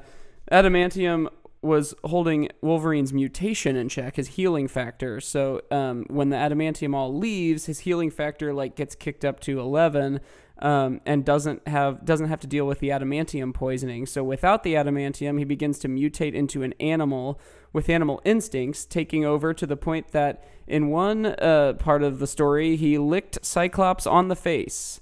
adamantium 0.50 1.28
was 1.62 1.94
holding 2.04 2.50
Wolverine's 2.60 3.12
mutation 3.12 3.74
in 3.74 3.88
check, 3.88 4.16
his 4.16 4.28
healing 4.28 4.68
factor. 4.68 5.20
So 5.20 5.62
um, 5.70 6.04
when 6.08 6.28
the 6.28 6.36
adamantium 6.36 6.94
all 6.94 7.16
leaves, 7.16 7.66
his 7.66 7.80
healing 7.80 8.10
factor 8.10 8.52
like 8.52 8.76
gets 8.76 8.94
kicked 8.94 9.24
up 9.24 9.40
to 9.40 9.58
eleven. 9.58 10.20
Um, 10.56 11.00
and 11.04 11.24
doesn't 11.24 11.66
have 11.66 12.04
doesn't 12.04 12.28
have 12.28 12.38
to 12.40 12.46
deal 12.46 12.64
with 12.64 12.78
the 12.78 12.90
adamantium 12.90 13.52
poisoning. 13.52 14.06
So 14.06 14.22
without 14.22 14.62
the 14.62 14.74
adamantium, 14.74 15.36
he 15.36 15.44
begins 15.44 15.80
to 15.80 15.88
mutate 15.88 16.32
into 16.32 16.62
an 16.62 16.74
animal 16.78 17.40
with 17.74 17.90
animal 17.90 18.22
instincts, 18.24 18.86
taking 18.86 19.26
over 19.26 19.52
to 19.52 19.66
the 19.66 19.76
point 19.76 20.12
that 20.12 20.42
in 20.66 20.88
one 20.88 21.26
uh, 21.26 21.74
part 21.78 22.02
of 22.02 22.20
the 22.20 22.26
story, 22.26 22.76
he 22.76 22.96
licked 22.96 23.44
Cyclops 23.44 24.06
on 24.06 24.28
the 24.28 24.36
face. 24.36 25.00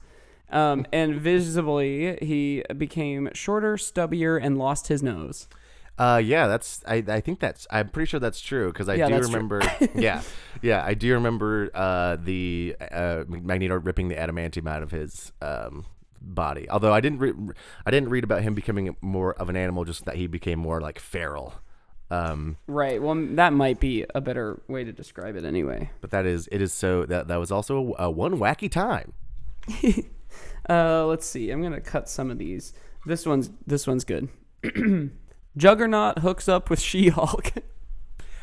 Um, 0.51 0.87
and 0.93 1.15
visibly, 1.15 2.19
he 2.21 2.65
became 2.77 3.31
shorter, 3.33 3.77
stubbier, 3.77 4.43
and 4.43 4.59
lost 4.59 4.89
his 4.89 5.03
nose. 5.03 5.49
Uh, 5.99 6.21
yeah, 6.23 6.47
that's. 6.47 6.83
I, 6.87 7.05
I 7.07 7.21
think 7.21 7.39
that's. 7.41 7.67
I'm 7.71 7.89
pretty 7.91 8.09
sure 8.09 8.19
that's 8.19 8.41
true 8.41 8.73
because 8.73 8.89
I 8.89 8.95
Yeah, 8.95 9.09
do 9.09 9.19
remember. 9.21 9.61
yeah, 9.95 10.23
yeah, 10.63 10.85
I 10.85 10.95
do 10.95 11.13
remember. 11.13 11.71
Uh, 11.75 12.17
the 12.17 12.75
uh, 12.91 13.25
Magneto 13.29 13.79
ripping 13.79 14.09
the 14.09 14.17
adamantium 14.17 14.69
out 14.69 14.83
of 14.83 14.91
his 14.91 15.33
um 15.41 15.85
body. 16.21 16.69
Although 16.71 16.93
I 16.93 17.01
didn't. 17.01 17.19
Re- 17.19 17.55
I 17.87 17.91
didn't 17.91 18.09
read 18.09 18.25
about 18.25 18.43
him 18.43 18.55
becoming 18.55 18.97
more 19.01 19.35
of 19.35 19.49
an 19.49 19.57
animal. 19.57 19.85
Just 19.85 20.07
that 20.07 20.17
he 20.17 20.27
became 20.27 20.59
more 20.59 20.81
like 20.81 20.99
feral. 20.99 21.55
Um, 22.13 22.57
Right. 22.67 23.01
Well, 23.03 23.15
that 23.37 23.53
might 23.53 23.81
be 23.81 24.05
a 24.15 24.21
better 24.21 24.61
way 24.69 24.85
to 24.85 24.93
describe 24.93 25.35
it 25.37 25.45
anyway. 25.45 25.91
but 26.01 26.11
that 26.11 26.27
is. 26.27 26.49
It 26.53 26.61
is 26.61 26.73
so. 26.73 27.05
That 27.07 27.29
that 27.29 27.37
was 27.37 27.51
also 27.51 27.95
a, 27.99 28.05
a 28.05 28.11
one 28.11 28.39
wacky 28.39 28.71
time. 28.71 29.13
Uh, 30.71 31.05
let's 31.07 31.27
see. 31.27 31.51
I'm 31.51 31.61
gonna 31.61 31.81
cut 31.81 32.09
some 32.09 32.31
of 32.31 32.39
these. 32.39 32.73
This 33.05 33.27
one's 33.27 33.51
this 33.67 33.87
one's 33.87 34.05
good. 34.05 34.29
Juggernaut 35.57 36.21
hooks 36.21 36.49
up 36.49 36.71
with 36.71 36.81
She-Hulk. 36.81 37.51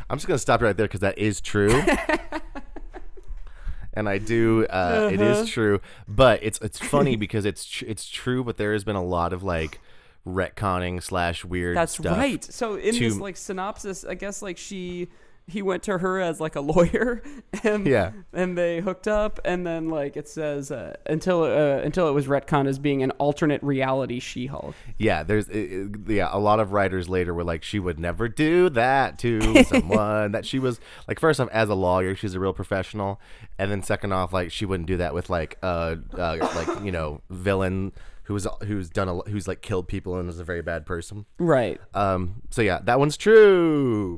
I'm 0.09 0.17
just 0.17 0.27
gonna 0.27 0.37
stop 0.37 0.61
right 0.61 0.75
there 0.75 0.85
because 0.87 0.99
that 0.99 1.17
is 1.17 1.39
true. 1.41 1.81
And 3.93 4.07
I 4.07 4.17
do. 4.19 4.65
Uh, 4.69 5.09
Uh-huh. 5.13 5.23
is 5.23 5.49
true, 5.49 5.81
but 6.07 6.41
it's 6.43 6.59
it's 6.61 6.77
funny 6.77 7.15
because 7.15 7.43
it's 7.45 7.65
tr- 7.65 7.85
it's 7.87 8.07
true, 8.07 8.43
but 8.43 8.57
there 8.57 8.71
has 8.73 8.83
been 8.83 8.95
a 8.95 9.03
lot 9.03 9.33
of 9.33 9.41
like 9.43 9.79
retconning 10.27 11.01
slash 11.01 11.43
weird. 11.45 11.75
That's 11.77 11.99
right. 11.99 12.43
So 12.43 12.75
in 12.75 12.93
to- 12.95 12.99
this 12.99 13.17
like 13.17 13.37
synopsis, 13.37 14.03
I 14.05 14.15
guess 14.15 14.41
like 14.41 14.57
she 14.57 15.09
he 15.47 15.63
went 15.63 15.81
to 15.81 15.97
her 15.97 16.19
as 16.21 16.39
like 16.39 16.55
a 16.55 16.61
lawyer 16.61 17.23
and 17.63 17.87
Yeah. 17.87 18.11
and 18.33 18.55
they 18.55 18.81
hooked 18.81 19.07
up 19.07 19.39
and 19.43 19.65
then 19.65 19.89
like 19.89 20.15
it 20.15 20.27
says 20.27 20.69
uh, 20.69 20.95
until 21.07 21.41
uh, 21.41 21.79
until 21.81 22.07
it 22.07 22.11
was 22.11 22.27
retconned 22.27 22.67
as 22.67 22.77
being 22.77 23.01
an 23.01 23.09
alternate 23.13 23.63
reality 23.63 24.19
She-Hulk. 24.19 24.75
Yeah, 24.99 25.23
there's 25.23 25.49
it- 25.49 25.89
yeah 26.07 26.29
a 26.31 26.37
lot 26.37 26.59
of 26.59 26.71
writers 26.71 27.09
later 27.09 27.33
were 27.33 27.43
like 27.43 27.63
she 27.63 27.79
would 27.79 27.99
never 27.99 28.27
do 28.29 28.69
that 28.69 29.17
to 29.19 29.63
someone 29.63 30.33
that 30.33 30.45
she 30.45 30.59
was 30.59 30.79
like 31.07 31.19
first 31.19 31.39
off 31.39 31.49
as 31.51 31.67
a 31.67 31.73
lawyer 31.75 32.15
she's 32.15 32.35
a 32.35 32.39
real 32.39 32.53
professional 32.53 33.19
and 33.57 33.71
then 33.71 33.81
second 33.81 34.11
off 34.13 34.31
like 34.31 34.51
she 34.51 34.67
wouldn't 34.67 34.85
do 34.87 34.97
that 34.97 35.15
with 35.15 35.31
like 35.31 35.57
uh, 35.63 35.95
uh 36.15 36.37
like 36.67 36.83
you 36.85 36.91
know 36.91 37.21
villain 37.31 37.91
who's 38.29 38.47
who's 38.65 38.89
done 38.89 39.09
a 39.09 39.15
who's 39.29 39.45
like 39.49 39.61
killed 39.61 39.89
people 39.89 40.17
and 40.17 40.29
is 40.29 40.39
a 40.39 40.45
very 40.45 40.61
bad 40.61 40.85
person. 40.85 41.25
Right. 41.37 41.81
Um 41.93 42.41
so 42.49 42.61
yeah, 42.61 42.79
that 42.83 42.97
one's 42.99 43.17
true. 43.17 44.17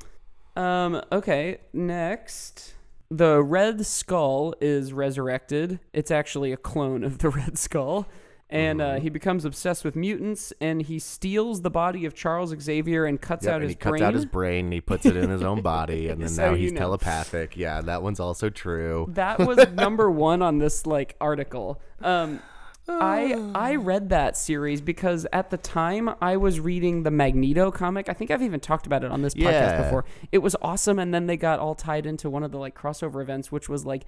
Um, 0.55 1.01
okay, 1.11 1.59
next. 1.73 2.73
The 3.09 3.41
Red 3.41 3.85
Skull 3.85 4.53
is 4.61 4.93
resurrected. 4.93 5.79
It's 5.93 6.11
actually 6.11 6.51
a 6.51 6.57
clone 6.57 7.03
of 7.03 7.17
the 7.19 7.29
Red 7.41 7.57
Skull. 7.57 8.07
And 8.49 8.81
uh, 8.81 8.95
he 8.99 9.07
becomes 9.09 9.45
obsessed 9.45 9.85
with 9.85 9.95
mutants 9.95 10.51
and 10.59 10.81
he 10.81 10.99
steals 10.99 11.61
the 11.61 11.69
body 11.69 12.03
of 12.05 12.13
Charles 12.13 12.53
Xavier 12.59 13.05
and 13.05 13.19
cuts 13.21 13.45
Yep, 13.45 13.49
out 13.53 13.55
and 13.55 13.63
his 13.63 13.71
he 13.71 13.75
cuts 13.77 13.91
brain. 13.91 14.03
out 14.03 14.13
his 14.13 14.25
brain 14.25 14.65
and 14.65 14.73
he 14.73 14.81
puts 14.81 15.05
it 15.05 15.15
in 15.15 15.29
his 15.29 15.41
own 15.41 15.61
body 15.61 16.07
and 16.09 16.21
then 16.21 16.27
So 16.27 16.47
now 16.47 16.51
you 16.51 16.57
he's 16.63 16.73
know. 16.73 16.79
telepathic. 16.81 17.55
Yeah, 17.55 17.79
that 17.79 18.03
one's 18.03 18.19
also 18.19 18.49
true. 18.49 19.07
that 19.13 19.39
was 19.39 19.69
number 19.73 20.11
one 20.11 20.41
on 20.41 20.57
this 20.57 20.85
like 20.85 21.15
article. 21.21 21.81
Um, 22.01 22.41
I 22.87 23.33
I 23.55 23.75
ah. 23.75 23.79
read 23.81 24.09
that 24.09 24.35
series 24.35 24.81
because 24.81 25.27
at 25.31 25.49
the 25.49 25.57
time 25.57 26.09
I 26.21 26.37
was 26.37 26.59
reading 26.59 27.03
the 27.03 27.11
Magneto 27.11 27.71
comic. 27.71 28.09
I 28.09 28.13
think 28.13 28.31
I've 28.31 28.41
even 28.41 28.59
talked 28.59 28.85
about 28.85 29.03
it 29.03 29.11
on 29.11 29.21
this 29.21 29.33
podcast 29.35 29.51
Yeah. 29.51 29.83
before. 29.83 30.05
It 30.31 30.39
was 30.39 30.55
awesome, 30.61 30.99
and 30.99 31.13
then 31.13 31.27
they 31.27 31.37
got 31.37 31.59
all 31.59 31.75
tied 31.75 32.05
into 32.05 32.29
one 32.29 32.43
of 32.43 32.51
the 32.51 32.57
like 32.57 32.75
crossover 32.75 33.21
events, 33.21 33.51
which 33.51 33.69
was 33.69 33.85
like 33.85 34.03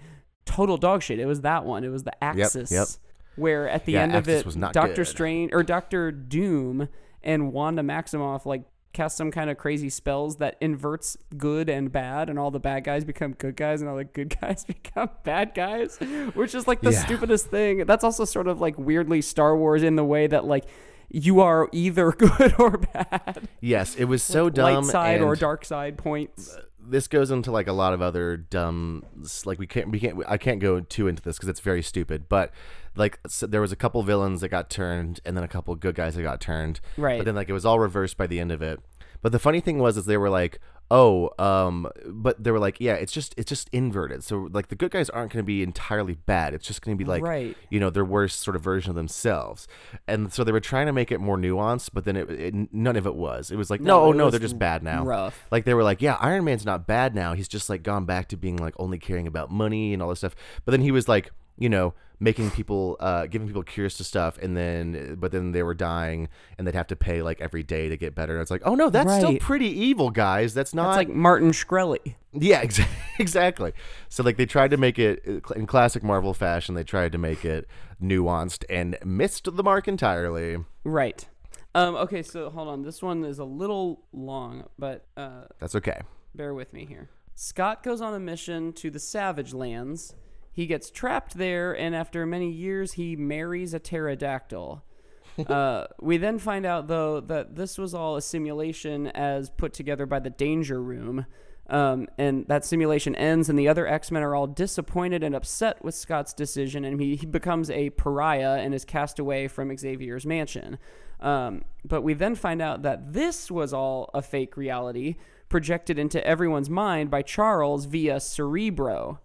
total 0.46 0.78
dog 0.78 1.02
shit. 1.02 1.20
It 1.20 1.26
was 1.26 1.42
that 1.42 1.66
one. 1.66 1.84
It 1.84 1.90
was 1.90 2.04
the 2.04 2.24
Axis, 2.24 2.72
yep. 2.72 2.88
where 3.36 3.70
at 3.70 3.86
the 3.86 3.94
Yeah, 3.94 4.02
end 4.04 4.16
of 4.16 4.28
it, 4.28 4.46
was 4.46 4.58
not 4.58 4.74
Doctor 4.74 4.96
good. 4.96 5.08
Strange 5.08 5.54
or 5.54 5.64
Doctor 5.64 6.12
Doom 6.12 6.90
and 7.22 7.54
Wanda 7.54 7.82
Maximoff 7.84 8.46
like 8.46 8.64
cast 8.94 9.18
some 9.18 9.32
kind 9.32 9.50
of 9.50 9.58
crazy 9.58 9.90
spells 9.90 10.38
that 10.38 10.56
inverts 10.62 11.18
good 11.36 11.68
and 11.70 11.92
bad 11.92 12.30
and 12.30 12.38
all 12.40 12.52
the 12.52 12.60
bad 12.60 12.84
guys 12.84 13.04
become 13.04 13.34
good 13.34 13.56
guys 13.56 13.82
and 13.82 13.90
all 13.90 13.98
the 13.98 14.04
good 14.04 14.36
guys 14.42 14.64
become 14.68 15.10
bad 15.24 15.54
guys 15.54 15.98
which 16.36 16.54
is 16.56 16.68
like 16.68 16.82
the 16.82 16.92
Yeah. 16.92 17.04
stupidest 17.04 17.48
thing 17.48 17.86
that's 17.86 18.04
also 18.04 18.24
sort 18.26 18.48
of 18.48 18.62
like 18.62 18.78
weirdly 18.78 19.22
star 19.22 19.58
wars 19.58 19.84
in 19.84 19.96
the 19.96 20.04
way 20.04 20.28
that 20.28 20.46
like 20.46 20.66
you 21.10 21.42
are 21.42 21.70
either 21.72 22.12
good 22.18 22.54
or 22.60 22.78
bad 22.78 23.48
Yes, 23.62 23.96
it 23.96 24.06
was 24.06 24.24
so 24.24 24.50
dumb. 24.50 24.84
light 24.84 24.86
side 24.86 25.22
or 25.22 25.36
dark 25.36 25.66
side 25.66 25.98
points 25.98 26.56
uh, 26.56 26.62
this 26.86 27.08
goes 27.08 27.32
into 27.32 27.50
like 27.52 27.68
a 27.68 27.74
lot 27.74 27.94
of 27.94 28.02
other 28.02 28.36
dumb 28.36 29.04
like 29.46 29.58
we 29.58 29.66
can't 29.66 29.90
we 29.90 30.00
can't 30.00 30.22
I 30.28 30.38
can't 30.38 30.60
go 30.60 30.82
too 30.82 31.08
into 31.08 31.22
this 31.24 31.38
because 31.38 31.50
it's 31.50 31.62
very 31.62 31.82
stupid 31.82 32.28
but 32.30 32.52
like 32.96 33.20
so 33.28 33.48
there 33.48 33.62
was 33.62 33.72
a 33.72 33.76
couple 33.76 34.02
villains 34.04 34.42
that 34.42 34.50
got 34.50 34.70
turned 34.70 35.20
and 35.26 35.36
then 35.36 35.44
a 35.44 35.48
couple 35.48 35.74
good 35.76 35.96
guys 35.96 36.16
that 36.16 36.22
got 36.24 36.40
turned 36.42 36.80
Right. 36.98 37.18
but 37.20 37.26
then 37.26 37.36
like 37.36 37.50
it 37.50 37.54
was 37.54 37.66
all 37.66 37.80
reversed 37.80 38.18
by 38.18 38.28
the 38.28 38.40
end 38.40 38.52
of 38.52 38.62
it 38.62 38.80
But 39.22 39.32
the 39.32 39.40
funny 39.40 39.62
thing 39.62 39.80
was, 39.80 39.96
is 39.98 40.06
they 40.06 40.18
were 40.18 40.30
like, 40.30 40.60
oh, 40.92 41.30
um, 41.40 41.88
but 42.08 42.44
they 42.44 42.52
were 42.52 42.60
like, 42.60 42.76
yeah, 42.80 42.94
it's 42.96 43.14
just 43.14 43.34
it's 43.38 43.48
just 43.50 43.70
inverted. 43.72 44.22
So 44.22 44.50
like 44.52 44.68
the 44.68 44.76
good 44.76 44.92
guys 44.92 45.10
aren't 45.10 45.32
going 45.32 45.42
to 45.42 45.48
be 45.48 45.64
entirely 45.64 46.16
bad. 46.16 46.54
It's 46.54 46.68
just 46.68 46.82
going 46.82 46.98
to 46.98 47.02
be 47.04 47.08
like, 47.10 47.24
Right. 47.24 47.56
you 47.70 47.80
know, 47.80 47.90
their 47.90 48.04
worst 48.04 48.42
sort 48.42 48.56
of 48.58 48.62
version 48.62 48.90
of 48.90 48.96
themselves. 48.96 49.66
And 50.10 50.32
so 50.34 50.44
they 50.44 50.52
were 50.52 50.60
trying 50.60 50.88
to 50.88 50.92
make 50.94 51.10
it 51.10 51.20
more 51.20 51.38
nuanced, 51.38 51.92
but 51.94 52.04
then 52.04 52.18
it, 52.18 52.30
it 52.30 52.54
none 52.74 52.98
of 52.98 53.08
it 53.08 53.16
was. 53.16 53.50
It 53.50 53.56
was 53.56 53.70
like, 53.70 53.80
no, 53.80 53.88
No, 53.88 54.04
oh 54.08 54.12
no, 54.12 54.30
they're 54.30 54.42
just 54.42 54.60
bad 54.60 54.84
now. 54.84 55.06
rough. 55.06 55.48
Like 55.52 55.64
they 55.64 55.74
were 55.74 55.84
like, 55.84 56.02
yeah, 56.02 56.18
Iron 56.20 56.44
Man's 56.44 56.66
not 56.66 56.86
bad 56.86 57.16
now. 57.16 57.34
He's 57.34 57.48
just 57.48 57.70
like 57.70 57.82
gone 57.82 58.04
back 58.06 58.28
to 58.28 58.36
being 58.38 58.58
like 58.58 58.74
only 58.78 59.00
caring 59.00 59.26
about 59.26 59.50
money 59.50 59.94
and 59.94 60.04
all 60.04 60.10
this 60.10 60.20
stuff. 60.20 60.36
But 60.66 60.72
then 60.74 60.82
he 60.82 60.92
was 60.92 61.08
like, 61.08 61.32
you 61.58 61.70
know, 61.70 61.94
making 62.24 62.50
people, 62.52 62.96
uh, 63.02 63.26
giving 63.28 63.48
people 63.48 63.64
cures 63.64 63.98
to 63.98 64.04
stuff, 64.04 64.38
and 64.42 64.56
then, 64.56 65.18
but 65.20 65.32
then 65.34 65.52
they 65.52 65.62
were 65.62 65.74
dying, 65.74 66.30
and 66.58 66.66
they'd 66.66 66.74
have 66.74 66.88
to 66.88 66.96
pay 66.96 67.22
like 67.22 67.42
every 67.42 67.64
day 67.64 67.90
to 67.90 67.98
get 67.98 68.16
better. 68.16 68.34
and 68.34 68.42
It's 68.42 68.50
like, 68.50 68.62
oh 68.66 68.76
no, 68.76 68.90
that's 68.90 69.14
still 69.16 69.38
pretty 69.38 69.68
evil, 69.68 70.10
guys. 70.10 70.54
That's 70.54 70.74
not 70.74 70.92
It's 70.92 70.98
like 70.98 71.10
Martin 71.10 71.52
Shkreli. 71.52 72.16
yeah, 72.32 72.64
exa- 72.66 72.88
exactly. 73.20 73.74
So 74.08 74.24
like 74.24 74.38
they 74.38 74.46
tried 74.46 74.72
to 74.72 74.78
make 74.78 74.98
it 74.98 75.22
uh, 75.28 75.54
in 75.54 75.68
classic 75.68 76.02
Marvel 76.02 76.34
fashion. 76.34 76.76
They 76.76 76.84
tried 76.86 77.12
to 77.12 77.18
make 77.18 77.44
it 77.44 77.68
nuanced 78.02 78.64
and 78.70 78.98
missed 79.04 79.56
the 79.56 79.64
mark 79.64 79.88
entirely. 79.88 80.58
Right. 80.86 81.28
Um, 81.76 81.96
okay, 81.96 82.22
so 82.24 82.50
hold 82.50 82.68
on. 82.70 82.84
This 82.84 83.02
one 83.02 83.26
is 83.26 83.40
a 83.40 83.44
little 83.46 84.04
long, 84.14 84.66
but 84.80 85.06
uh, 85.18 85.44
That's 85.60 85.76
okay. 85.76 86.02
bear 86.36 86.54
with 86.54 86.72
me 86.72 86.86
here. 86.86 87.10
Scott 87.36 87.82
goes 87.84 88.00
on 88.00 88.14
a 88.14 88.20
mission 88.20 88.72
to 88.74 88.92
the 88.92 89.00
Savage 89.00 89.54
Lands. 89.54 90.14
He 90.54 90.68
gets 90.68 90.92
trapped 90.92 91.36
there, 91.36 91.74
and 91.74 91.96
after 91.96 92.26
many 92.26 92.52
years, 92.52 92.94
he 92.94 93.16
marries 93.16 93.74
a 93.74 93.80
pterodactyl. 93.80 94.84
uh, 95.48 95.88
we 96.00 96.18
then 96.18 96.38
find 96.38 96.66
out, 96.66 96.88
though, 96.88 97.20
that 97.20 97.56
this 97.56 97.78
was 97.80 97.96
all 97.96 98.16
a 98.16 98.22
simulation 98.22 99.08
as 99.08 99.50
put 99.50 99.74
together 99.74 100.06
by 100.06 100.20
the 100.20 100.30
Danger 100.30 100.82
Room. 100.82 101.26
Um, 101.70 102.08
and 102.18 102.46
that 102.50 102.66
simulation 102.66 103.16
ends, 103.16 103.50
and 103.50 103.58
the 103.58 103.68
other 103.68 103.88
X 103.88 104.12
Men 104.12 104.22
are 104.22 104.36
all 104.36 104.48
disappointed 104.48 105.24
and 105.24 105.34
upset 105.34 105.84
with 105.84 105.96
Scott's 105.96 106.34
decision, 106.34 106.86
and 106.86 107.02
he, 107.02 107.16
he 107.16 107.26
becomes 107.26 107.72
a 107.72 107.90
pariah 107.92 108.58
and 108.60 108.76
is 108.76 108.86
cast 108.86 109.18
away 109.18 109.48
from 109.48 109.76
Xavier's 109.76 110.26
mansion. 110.26 110.78
Um, 111.20 111.64
but 111.86 112.02
we 112.02 112.14
then 112.14 112.36
find 112.36 112.62
out 112.62 112.82
that 112.84 113.14
this 113.14 113.50
was 113.50 113.74
all 113.74 114.12
a 114.14 114.22
fake 114.22 114.58
reality 114.58 115.16
projected 115.48 115.98
into 115.98 116.26
everyone's 116.28 116.70
mind 116.70 117.10
by 117.10 117.22
Charles 117.22 117.86
via 117.86 118.20
Cerebro. 118.20 119.20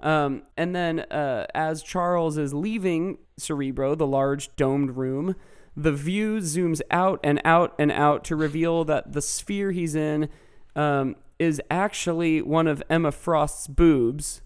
Um, 0.00 0.42
and 0.56 0.74
then, 0.74 1.00
uh, 1.00 1.46
as 1.54 1.82
Charles 1.82 2.36
is 2.36 2.52
leaving 2.52 3.18
Cerebro, 3.38 3.94
the 3.94 4.06
large 4.06 4.54
domed 4.56 4.96
room, 4.96 5.36
the 5.76 5.92
view 5.92 6.38
zooms 6.38 6.80
out 6.90 7.20
and 7.22 7.40
out 7.44 7.74
and 7.78 7.92
out 7.92 8.24
to 8.24 8.36
reveal 8.36 8.84
that 8.84 9.12
the 9.12 9.22
sphere 9.22 9.72
he's 9.72 9.94
in 9.94 10.28
um, 10.74 11.16
is 11.38 11.60
actually 11.70 12.40
one 12.40 12.66
of 12.66 12.82
Emma 12.88 13.12
Frost's 13.12 13.66
boobs. 13.66 14.40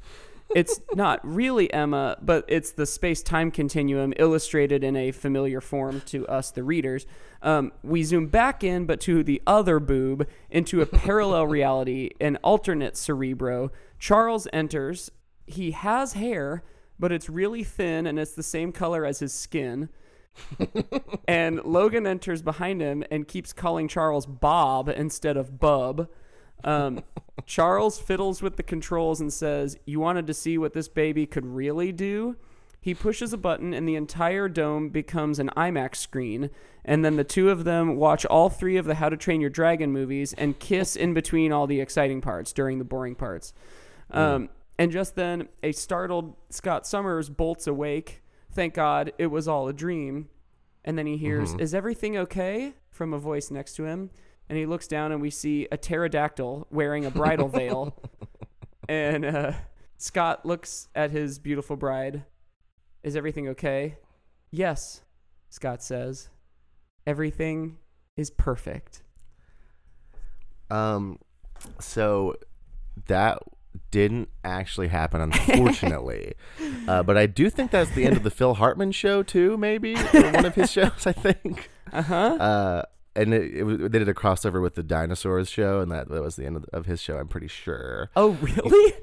It's 0.55 0.81
not 0.95 1.21
really 1.23 1.73
Emma, 1.73 2.17
but 2.21 2.45
it's 2.49 2.73
the 2.73 2.87
space 2.87 3.23
time 3.23 3.51
continuum 3.51 4.13
illustrated 4.19 4.83
in 4.83 4.97
a 4.97 5.13
familiar 5.13 5.61
form 5.61 6.01
to 6.07 6.27
us, 6.27 6.51
the 6.51 6.65
readers. 6.65 7.07
Um, 7.43 7.73
we 7.83 8.03
zoom 8.03 8.27
back 8.27 8.65
in, 8.65 8.87
but 8.87 9.01
to 9.03 9.23
the 9.23 9.41
other 9.47 9.79
boob, 9.79 10.27
into 10.51 10.81
a 10.81 10.87
parallel 10.87 11.47
reality, 11.47 12.11
an 12.21 12.37
alternate 12.43 12.97
Cerebro. 12.97 13.71
Charles 13.99 14.49
enters. 14.53 15.11
He 15.51 15.73
has 15.73 16.15
hair, 16.15 16.63
but 16.99 17.13
it's 17.13 17.29
really 17.29 17.65
thin 17.65 18.07
and 18.07 18.19
it's 18.19 18.33
the 18.33 18.43
same 18.43 18.73
color 18.73 19.05
as 19.05 19.19
his 19.19 19.33
skin. 19.33 19.89
and 21.29 21.63
Logan 21.65 22.07
enters 22.07 22.43
behind 22.43 22.81
him 22.81 23.05
and 23.11 23.27
keeps 23.27 23.53
calling 23.53 23.89
Charles 23.89 24.27
Bob 24.27 24.89
instead 24.89 25.37
of 25.37 25.59
Bub. 25.59 26.09
Um, 26.63 27.03
Charles 27.47 27.99
fiddles 27.99 28.43
with 28.43 28.57
the 28.57 28.63
controls 28.63 29.21
and 29.21 29.33
says, 29.33 29.77
You 29.87 30.01
wanted 30.01 30.27
to 30.27 30.35
see 30.35 30.59
what 30.59 30.73
this 30.73 30.89
baby 30.89 31.27
could 31.27 31.47
really 31.47 31.93
do? 31.93 32.37
He 32.83 32.95
pushes 32.95 33.33
a 33.33 33.39
button 33.39 33.75
and 33.75 33.87
the 33.87 33.97
entire 33.97 34.49
dome 34.49 34.89
becomes 34.89 35.39
an 35.39 35.51
IMAX 35.57 35.97
screen. 35.97 36.51
And 36.85 37.05
then 37.05 37.17
the 37.17 37.25
two 37.25 37.51
of 37.51 37.65
them 37.65 37.97
watch 37.97 38.25
all 38.25 38.49
three 38.49 38.79
of 38.79 38.87
the 38.87 38.95
How 38.95 39.11
to 39.11 39.17
Train 39.17 39.41
Your 39.41 39.51
Dragon 39.51 39.93
movies 39.93 40.33
and 40.33 40.59
kiss 40.59 40.97
in 40.97 41.13
between 41.13 41.53
all 41.53 41.67
the 41.67 41.81
exciting 41.81 42.23
parts 42.23 42.53
during 42.53 42.79
the 42.79 42.85
boring 42.85 43.15
parts. 43.15 43.53
Um, 44.11 44.49
and 44.81 44.91
just 44.91 45.15
then, 45.15 45.49
a 45.63 45.73
startled 45.73 46.37
Scott 46.49 46.87
Summers 46.87 47.29
bolts 47.29 47.67
awake. 47.67 48.23
Thank 48.51 48.73
God 48.73 49.13
it 49.19 49.27
was 49.27 49.47
all 49.47 49.69
a 49.69 49.75
dream. 49.75 50.31
And 50.87 50.97
then 50.97 51.07
he 51.07 51.19
hears, 51.19 51.53
Is 51.59 51.75
everything 51.75 52.17
okay? 52.17 52.73
from 52.91 53.13
a 53.13 53.19
voice 53.19 53.51
next 53.51 53.75
to 53.75 53.85
him. 53.85 54.09
And 54.49 54.57
he 54.57 54.65
looks 54.65 54.89
down 54.89 55.13
and 55.13 55.21
we 55.21 55.29
see 55.29 55.69
a 55.71 55.77
pterodactyl 55.77 56.67
wearing 56.71 57.05
a 57.05 57.11
bridal 57.11 57.49
veil. 57.59 57.95
And 58.89 59.27
uh, 59.27 59.53
Scott 59.99 60.47
looks 60.47 60.89
at 60.95 61.11
his 61.11 61.39
beautiful 61.39 61.77
bride. 61.77 62.25
Is 63.03 63.17
everything 63.17 63.49
okay? 63.49 63.99
Yes, 64.51 65.03
Scott 65.51 65.83
says. 65.83 66.31
Everything 67.07 67.77
is 68.17 68.31
perfect. 68.31 69.03
Um, 70.71 71.19
so 71.81 72.37
that 73.09 73.43
didn't 73.91 74.29
actually 74.45 74.89
happen, 74.89 75.21
unfortunately. 75.33 76.35
uh, 76.89 77.03
but 77.03 77.17
I 77.17 77.27
do 77.27 77.51
think 77.51 77.71
that's 77.71 77.91
the 77.91 78.05
end 78.05 78.17
of 78.17 78.23
the 78.23 78.31
Phil 78.31 78.55
Hartman 78.55 78.93
show 78.93 79.23
too. 79.23 79.57
Maybe 79.57 79.95
or 79.97 80.33
one 80.33 80.45
of 80.45 80.55
his 80.55 80.71
shows, 80.77 81.07
I 81.07 81.13
think. 81.13 81.71
Uh-huh. 81.93 82.15
Uh 82.15 82.83
And 83.17 83.35
it, 83.35 83.53
it 83.55 83.63
was, 83.65 83.79
they 83.79 83.99
did 83.99 84.09
a 84.09 84.15
crossover 84.15 84.63
with 84.63 84.77
the 84.77 84.83
dinosaurs 84.85 85.51
show, 85.51 85.81
and 85.81 85.91
that, 85.91 86.09
that 86.09 86.23
was 86.23 86.37
the 86.37 86.47
end 86.47 86.57
of, 86.57 86.65
of 86.73 86.87
his 86.87 87.01
show. 87.01 87.17
I'm 87.19 87.27
pretty 87.29 87.49
sure. 87.49 88.09
Oh, 88.15 88.31
really? 88.41 88.95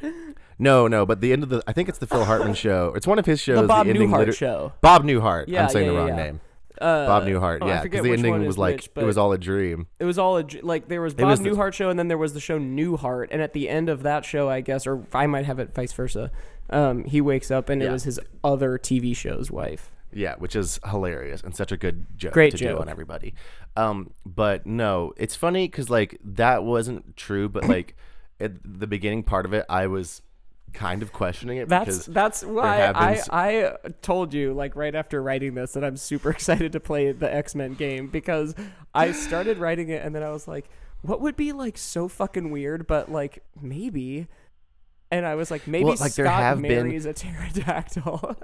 No, 0.59 0.87
no, 0.87 1.05
but 1.05 1.19
the 1.21 1.33
end 1.33 1.43
of 1.43 1.49
the 1.49 1.61
I 1.67 1.73
think 1.73 1.89
it's 1.89 1.99
the 1.99 2.07
Phil 2.07 2.25
Hartman 2.25 2.53
show. 2.65 2.93
It's 2.95 3.05
one 3.05 3.19
of 3.19 3.25
his 3.25 3.39
shows. 3.39 3.61
the 3.61 3.67
Bob 3.67 3.87
ending 3.87 4.09
Newhart 4.09 4.33
show. 4.35 4.73
Bob 4.81 5.03
Newhart. 5.03 5.45
Yeah, 5.49 5.63
I'm 5.63 5.69
saying 5.69 5.85
yeah, 5.85 5.91
the 5.91 5.97
yeah, 5.97 5.99
wrong 5.99 6.17
yeah. 6.17 6.23
name. 6.23 6.41
Uh, 6.79 7.07
Bob 7.07 7.23
Newhart. 7.23 7.59
oh, 7.61 7.67
yeah, 7.67 7.83
because 7.83 8.03
the 8.03 8.11
ending 8.11 8.45
was 8.45 8.57
like 8.57 8.75
which, 8.77 8.89
it 8.95 9.05
was 9.05 9.17
all 9.17 9.31
a 9.33 9.37
dream. 9.37 9.87
It 9.99 10.05
was 10.05 10.17
all 10.19 10.37
a, 10.37 10.45
like 10.61 10.87
there 10.87 11.01
was 11.01 11.13
Bob 11.13 11.27
was 11.27 11.39
Newhart 11.39 11.73
show, 11.73 11.89
and 11.89 11.97
then 11.97 12.07
there 12.07 12.17
was 12.17 12.33
the 12.33 12.39
show 12.39 12.59
Newhart, 12.59 13.27
and 13.31 13.41
at 13.41 13.53
the 13.53 13.69
end 13.69 13.89
of 13.89 14.03
that 14.03 14.25
show, 14.25 14.49
I 14.49 14.61
guess, 14.61 14.85
or 14.85 15.05
I 15.13 15.27
might 15.27 15.45
have 15.45 15.59
it 15.59 15.73
vice 15.73 15.93
versa. 15.93 16.31
Um, 16.69 17.05
he 17.05 17.21
wakes 17.21 17.49
up, 17.51 17.69
and 17.69 17.81
it 17.81 17.91
was 17.91 18.03
his 18.03 18.19
other 18.43 18.77
TV 18.77 19.15
show's 19.15 19.49
wife. 19.49 19.89
Yeah, 20.13 20.35
which 20.37 20.55
is 20.55 20.79
hilarious 20.89 21.41
and 21.41 21.55
such 21.55 21.71
a 21.71 21.77
good 21.77 22.05
joke 22.17 22.33
Great 22.33 22.51
to 22.51 22.57
joke. 22.57 22.77
do 22.77 22.81
on 22.81 22.89
everybody. 22.89 23.33
Um, 23.75 24.11
but 24.25 24.65
no, 24.65 25.13
it's 25.17 25.35
funny 25.35 25.67
because 25.67 25.89
like 25.89 26.17
that 26.23 26.63
wasn't 26.63 27.17
true, 27.17 27.49
but 27.49 27.67
like 27.67 27.95
at 28.39 28.53
the 28.63 28.87
beginning 28.87 29.23
part 29.23 29.45
of 29.45 29.53
it, 29.53 29.65
I 29.69 29.87
was 29.87 30.21
kind 30.73 31.01
of 31.01 31.11
questioning 31.11 31.57
it 31.57 31.67
That's 31.69 31.85
because 31.85 32.05
that's 32.05 32.43
why 32.43 32.83
I, 32.83 32.87
been 32.87 32.95
I 32.95 33.13
s- 33.15 33.29
I 33.31 33.73
told 34.01 34.33
you 34.33 34.53
like 34.53 34.75
right 34.75 34.93
after 34.93 35.21
writing 35.21 35.55
this 35.55 35.73
that 35.73 35.83
I'm 35.83 35.97
super 35.97 36.29
excited 36.37 36.71
to 36.73 36.79
play 36.79 37.11
the 37.11 37.33
X 37.33 37.55
Men 37.55 37.73
game 37.73 38.07
because 38.07 38.53
I 38.93 39.11
started 39.11 39.57
writing 39.57 39.89
it 39.89 40.05
and 40.05 40.13
then 40.13 40.23
I 40.23 40.29
was 40.31 40.47
like, 40.47 40.69
what 41.01 41.21
would 41.21 41.35
be 41.35 41.51
like 41.53 41.77
so 41.77 42.07
fucking 42.07 42.51
weird, 42.51 42.87
but 42.87 43.11
like 43.11 43.43
maybe. 43.61 44.27
And 45.09 45.25
I 45.25 45.35
was 45.35 45.49
like, 45.49 45.67
maybe 45.67 45.85
Well, 45.85 45.95
like, 45.99 46.13
there 46.15 46.25
Scott 46.25 46.41
have 46.41 46.61
been- 46.61 46.87
marries 46.87 47.05
a 47.05 47.13
pterodactyl. 47.13 48.35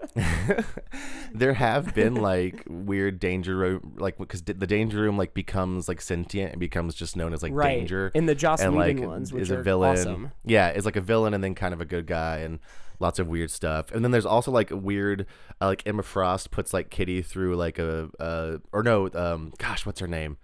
there 1.34 1.54
have 1.54 1.94
been 1.94 2.16
like 2.16 2.64
weird 2.70 3.20
danger 3.20 3.56
room, 3.56 3.96
like 3.98 4.18
because 4.18 4.44
the 4.44 4.54
danger 4.54 5.02
room 5.02 5.18
like 5.18 5.34
becomes 5.34 5.90
like 5.90 6.00
sentient 6.00 6.52
and 6.52 6.60
becomes 6.60 6.96
just 6.96 7.18
known 7.18 7.34
as 7.34 7.44
like 7.44 7.52
right. 7.54 7.80
danger. 7.80 8.12
In 8.14 8.28
the 8.28 8.36
Joss 8.36 8.62
and 8.62 8.76
like 8.76 8.98
ones, 9.00 9.34
which 9.34 9.44
is 9.44 9.52
a 9.52 9.62
villain. 9.62 9.98
awesome. 9.98 10.32
Yeah, 10.46 10.72
is 10.72 10.86
like 10.86 10.96
a 10.96 11.02
villain 11.02 11.34
and 11.34 11.44
then 11.44 11.54
kind 11.54 11.74
of 11.74 11.82
a 11.82 11.86
good 11.86 12.08
guy 12.08 12.38
and 12.38 12.60
lots 13.00 13.20
of 13.20 13.28
weird 13.28 13.52
stuff. 13.52 13.92
And 13.92 14.04
then 14.04 14.12
there's 14.12 14.26
also 14.26 14.50
like 14.50 14.72
a 14.72 14.78
weird, 14.78 15.26
uh, 15.62 15.68
like 15.68 15.84
Emma 15.86 16.04
Frost 16.04 16.50
puts 16.52 16.74
like 16.74 16.90
Kitty 16.90 17.22
through 17.22 17.56
like 17.58 17.78
a, 17.78 18.10
uh, 18.20 18.60
or 18.72 18.84
no, 18.84 19.10
um, 19.14 19.52
gosh, 19.58 19.86
what's 19.86 20.00
her 20.00 20.08
name? 20.08 20.38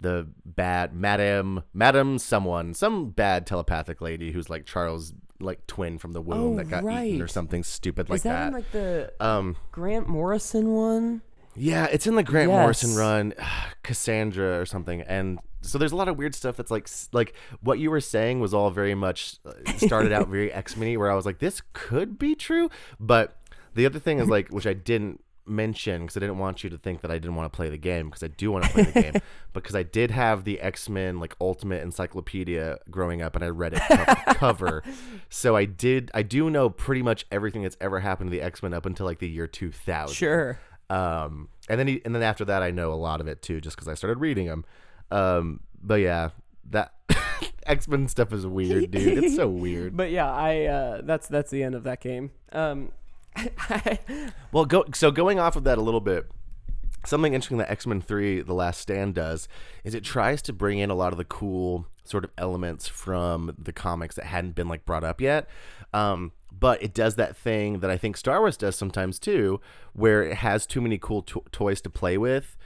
The 0.00 0.26
bad 0.44 0.94
Madam 0.94 1.62
Madam 1.72 2.18
someone, 2.18 2.74
some 2.74 3.10
bad 3.10 3.46
telepathic 3.46 4.00
lady 4.00 4.32
who's 4.32 4.50
like 4.50 4.64
Charles 4.64 5.12
like 5.40 5.66
twin 5.66 5.98
from 5.98 6.12
the 6.12 6.20
womb 6.20 6.54
Oh, 6.54 6.56
that 6.56 6.68
got 6.68 6.84
eaten 6.84 7.20
or 7.22 7.28
something 7.28 7.62
stupid 7.64 8.08
like 8.08 8.18
Is 8.18 8.22
that, 8.24 8.38
that. 8.40 8.46
in 8.48 8.52
like 8.52 8.70
the 8.72 9.12
um, 9.20 9.56
Grant 9.72 10.08
Morrison 10.08 10.72
one? 10.72 11.22
yeah, 11.56 11.86
it's 11.86 12.06
in 12.06 12.14
the 12.14 12.22
Grant 12.22 12.48
Morrison 12.50 12.94
run, 12.96 13.34
Cassandra 13.82 14.60
or 14.60 14.66
something, 14.66 15.02
and 15.02 15.38
so 15.62 15.76
there's 15.78 15.92
a 15.92 15.96
lot 15.96 16.08
of 16.08 16.16
weird 16.16 16.34
stuff 16.34 16.56
that's 16.56 16.70
like 16.70 16.84
s- 16.84 17.08
like 17.12 17.34
what 17.60 17.78
you 17.78 17.90
were 17.90 18.00
saying 18.00 18.40
was 18.40 18.54
all 18.54 18.70
very 18.70 18.94
much 18.94 19.36
uh, 19.44 19.52
started 19.76 20.12
out 20.12 20.28
very 20.36 20.52
X 20.52 20.76
Men 20.76 20.98
where 20.98 21.10
I 21.10 21.14
was 21.14 21.26
like 21.26 21.38
this 21.38 21.60
could 21.72 22.18
be 22.18 22.34
true, 22.34 22.70
but 22.98 23.36
the 23.74 23.84
other 23.86 23.98
thing 23.98 24.18
is 24.20 24.28
like 24.28 24.48
which 24.48 24.66
I 24.66 24.72
didn't 24.74 25.22
mention 25.50 26.02
because 26.02 26.16
I 26.16 26.20
didn't 26.20 26.38
want 26.38 26.64
you 26.64 26.70
to 26.70 26.78
think 26.78 27.00
that 27.02 27.10
I 27.10 27.14
didn't 27.14 27.34
want 27.34 27.52
to 27.52 27.56
play 27.56 27.68
the 27.68 27.76
game 27.76 28.08
because 28.08 28.22
I 28.22 28.28
do 28.28 28.50
want 28.50 28.64
to 28.64 28.70
play 28.70 28.82
the 28.84 29.02
game 29.02 29.12
because 29.52 29.74
I 29.74 29.82
did 29.82 30.10
have 30.10 30.44
the 30.44 30.60
X 30.60 30.88
Men 30.88 31.18
like 31.20 31.34
Ultimate 31.40 31.82
Encyclopedia 31.82 32.78
growing 32.90 33.20
up 33.20 33.34
and 33.34 33.44
I 33.44 33.48
read 33.48 33.74
it 33.74 33.82
cover, 33.82 34.14
cover, 34.34 34.82
so 35.28 35.56
I 35.56 35.64
did 35.64 36.10
I 36.14 36.22
do 36.22 36.48
know 36.48 36.70
pretty 36.70 37.02
much 37.02 37.26
everything 37.30 37.62
that's 37.62 37.76
ever 37.80 38.00
happened 38.00 38.30
to 38.30 38.36
the 38.36 38.42
X 38.42 38.62
Men 38.62 38.72
up 38.72 38.86
until 38.86 39.06
like 39.06 39.18
the 39.18 39.28
year 39.28 39.46
2000. 39.46 40.14
Sure. 40.14 40.58
Um, 40.88 41.48
and 41.68 41.78
then 41.78 41.86
he, 41.86 42.02
and 42.04 42.14
then 42.14 42.22
after 42.22 42.44
that, 42.46 42.62
I 42.62 42.72
know 42.72 42.92
a 42.92 42.94
lot 42.94 43.20
of 43.20 43.28
it 43.28 43.42
too, 43.42 43.60
just 43.60 43.76
because 43.76 43.88
I 43.88 43.94
started 43.94 44.18
reading 44.18 44.46
them. 44.46 44.64
Um, 45.10 45.60
but 45.80 45.96
yeah, 45.96 46.30
that 46.70 46.94
X 47.66 47.88
Men 47.88 48.08
stuff 48.08 48.32
is 48.32 48.46
weird, 48.46 48.90
dude. 48.90 49.24
It's 49.24 49.36
so 49.36 49.48
weird. 49.48 49.96
But 49.96 50.10
yeah, 50.10 50.30
I 50.30 50.64
uh, 50.64 51.00
that's 51.02 51.28
that's 51.28 51.50
the 51.50 51.62
end 51.62 51.74
of 51.74 51.84
that 51.84 52.00
game. 52.00 52.32
Um, 52.52 52.90
Well, 54.52 54.64
go 54.64 54.84
so 54.94 55.10
going 55.10 55.38
off 55.38 55.56
of 55.56 55.64
that 55.64 55.78
a 55.78 55.80
little 55.80 56.00
bit. 56.00 56.26
Something 57.06 57.32
interesting 57.34 57.58
that 57.58 57.70
X 57.70 57.86
Men 57.86 58.00
Three: 58.00 58.42
The 58.42 58.52
Last 58.52 58.80
Stand 58.80 59.14
does 59.14 59.48
is 59.84 59.94
it 59.94 60.04
tries 60.04 60.42
to 60.42 60.52
bring 60.52 60.78
in 60.78 60.90
a 60.90 60.94
lot 60.94 61.12
of 61.12 61.18
the 61.18 61.24
cool 61.24 61.86
sort 62.04 62.24
of 62.24 62.30
elements 62.36 62.88
from 62.88 63.54
the 63.56 63.72
comics 63.72 64.16
that 64.16 64.24
hadn't 64.26 64.54
been 64.54 64.68
like 64.68 64.84
brought 64.84 65.04
up 65.04 65.20
yet. 65.20 65.48
Um, 65.94 66.32
but 66.52 66.82
it 66.82 66.92
does 66.92 67.14
that 67.14 67.36
thing 67.36 67.78
that 67.80 67.90
I 67.90 67.96
think 67.96 68.16
Star 68.16 68.40
Wars 68.40 68.56
does 68.56 68.76
sometimes 68.76 69.18
too, 69.18 69.60
where 69.92 70.22
it 70.24 70.36
has 70.38 70.66
too 70.66 70.80
many 70.80 70.98
cool 70.98 71.22
to- 71.22 71.44
toys 71.52 71.80
to 71.82 71.90
play 71.90 72.18
with, 72.18 72.56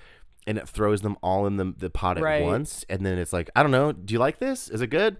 and 0.46 0.56
it 0.58 0.68
throws 0.68 1.02
them 1.02 1.16
all 1.22 1.46
in 1.46 1.56
the 1.58 1.74
the 1.76 1.90
pot 1.90 2.16
at 2.16 2.22
Right. 2.24 2.42
once, 2.42 2.84
and 2.88 3.04
then 3.04 3.18
it's 3.18 3.32
like, 3.32 3.50
I 3.54 3.62
don't 3.62 3.70
know, 3.72 3.92
do 3.92 4.12
you 4.14 4.18
like 4.18 4.38
this? 4.38 4.68
Is 4.68 4.80
it 4.80 4.88
good? 4.88 5.16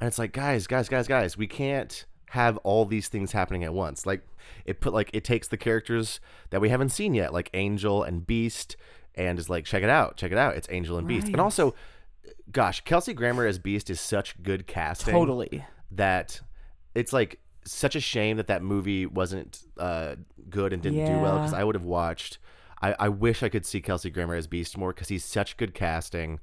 And 0.00 0.06
it's 0.08 0.18
like, 0.18 0.32
guys, 0.32 0.66
guys, 0.66 0.88
guys, 0.88 1.08
guys, 1.08 1.36
we 1.38 1.46
can't 1.46 2.04
have 2.30 2.56
all 2.58 2.84
these 2.84 3.08
things 3.08 3.32
happening 3.32 3.64
at 3.64 3.72
once. 3.72 4.06
Like 4.06 4.22
it 4.64 4.80
put 4.80 4.92
like 4.92 5.10
it 5.12 5.24
takes 5.24 5.48
the 5.48 5.56
characters 5.56 6.20
that 6.50 6.60
we 6.60 6.68
haven't 6.68 6.90
seen 6.90 7.14
yet, 7.14 7.32
like 7.32 7.50
Angel 7.54 8.02
and 8.02 8.26
Beast, 8.26 8.76
and 9.14 9.38
is 9.38 9.50
like, 9.50 9.64
check 9.64 9.82
it 9.82 9.90
out, 9.90 10.16
check 10.16 10.32
it 10.32 10.38
out. 10.38 10.56
It's 10.56 10.68
Angel 10.70 10.98
and 10.98 11.06
Beast, 11.08 11.28
and 11.28 11.40
also, 11.40 11.74
gosh, 12.52 12.82
Kelsey 12.82 13.12
Grammer 13.14 13.46
as 13.46 13.58
Beast 13.58 13.90
is 13.90 14.00
such 14.00 14.40
good 14.42 14.66
casting 14.66 15.14
totally. 15.14 15.64
that 15.90 16.40
it's 16.94 17.12
like 17.12 17.40
such 17.64 17.96
a 17.96 18.00
shame 18.00 18.36
that 18.36 18.46
that 18.46 18.62
movie 18.62 19.06
wasn't 19.06 19.62
uh, 19.78 20.16
good 20.48 20.72
and 20.72 20.82
didn't 20.82 21.04
do 21.04 21.20
well 21.20 21.38
because 21.38 21.52
I 21.52 21.64
would 21.64 21.74
have 21.74 21.84
watched. 21.84 22.38
I, 22.80 22.94
I 22.98 23.08
wish 23.08 23.42
I 23.42 23.48
could 23.48 23.66
see 23.66 23.80
Kelsey 23.80 24.10
Grammer 24.10 24.34
as 24.34 24.46
Beast 24.46 24.78
more 24.78 24.92
because 24.92 25.08
he's 25.08 25.24
such 25.24 25.56
good 25.56 25.74
casting. 25.74 26.38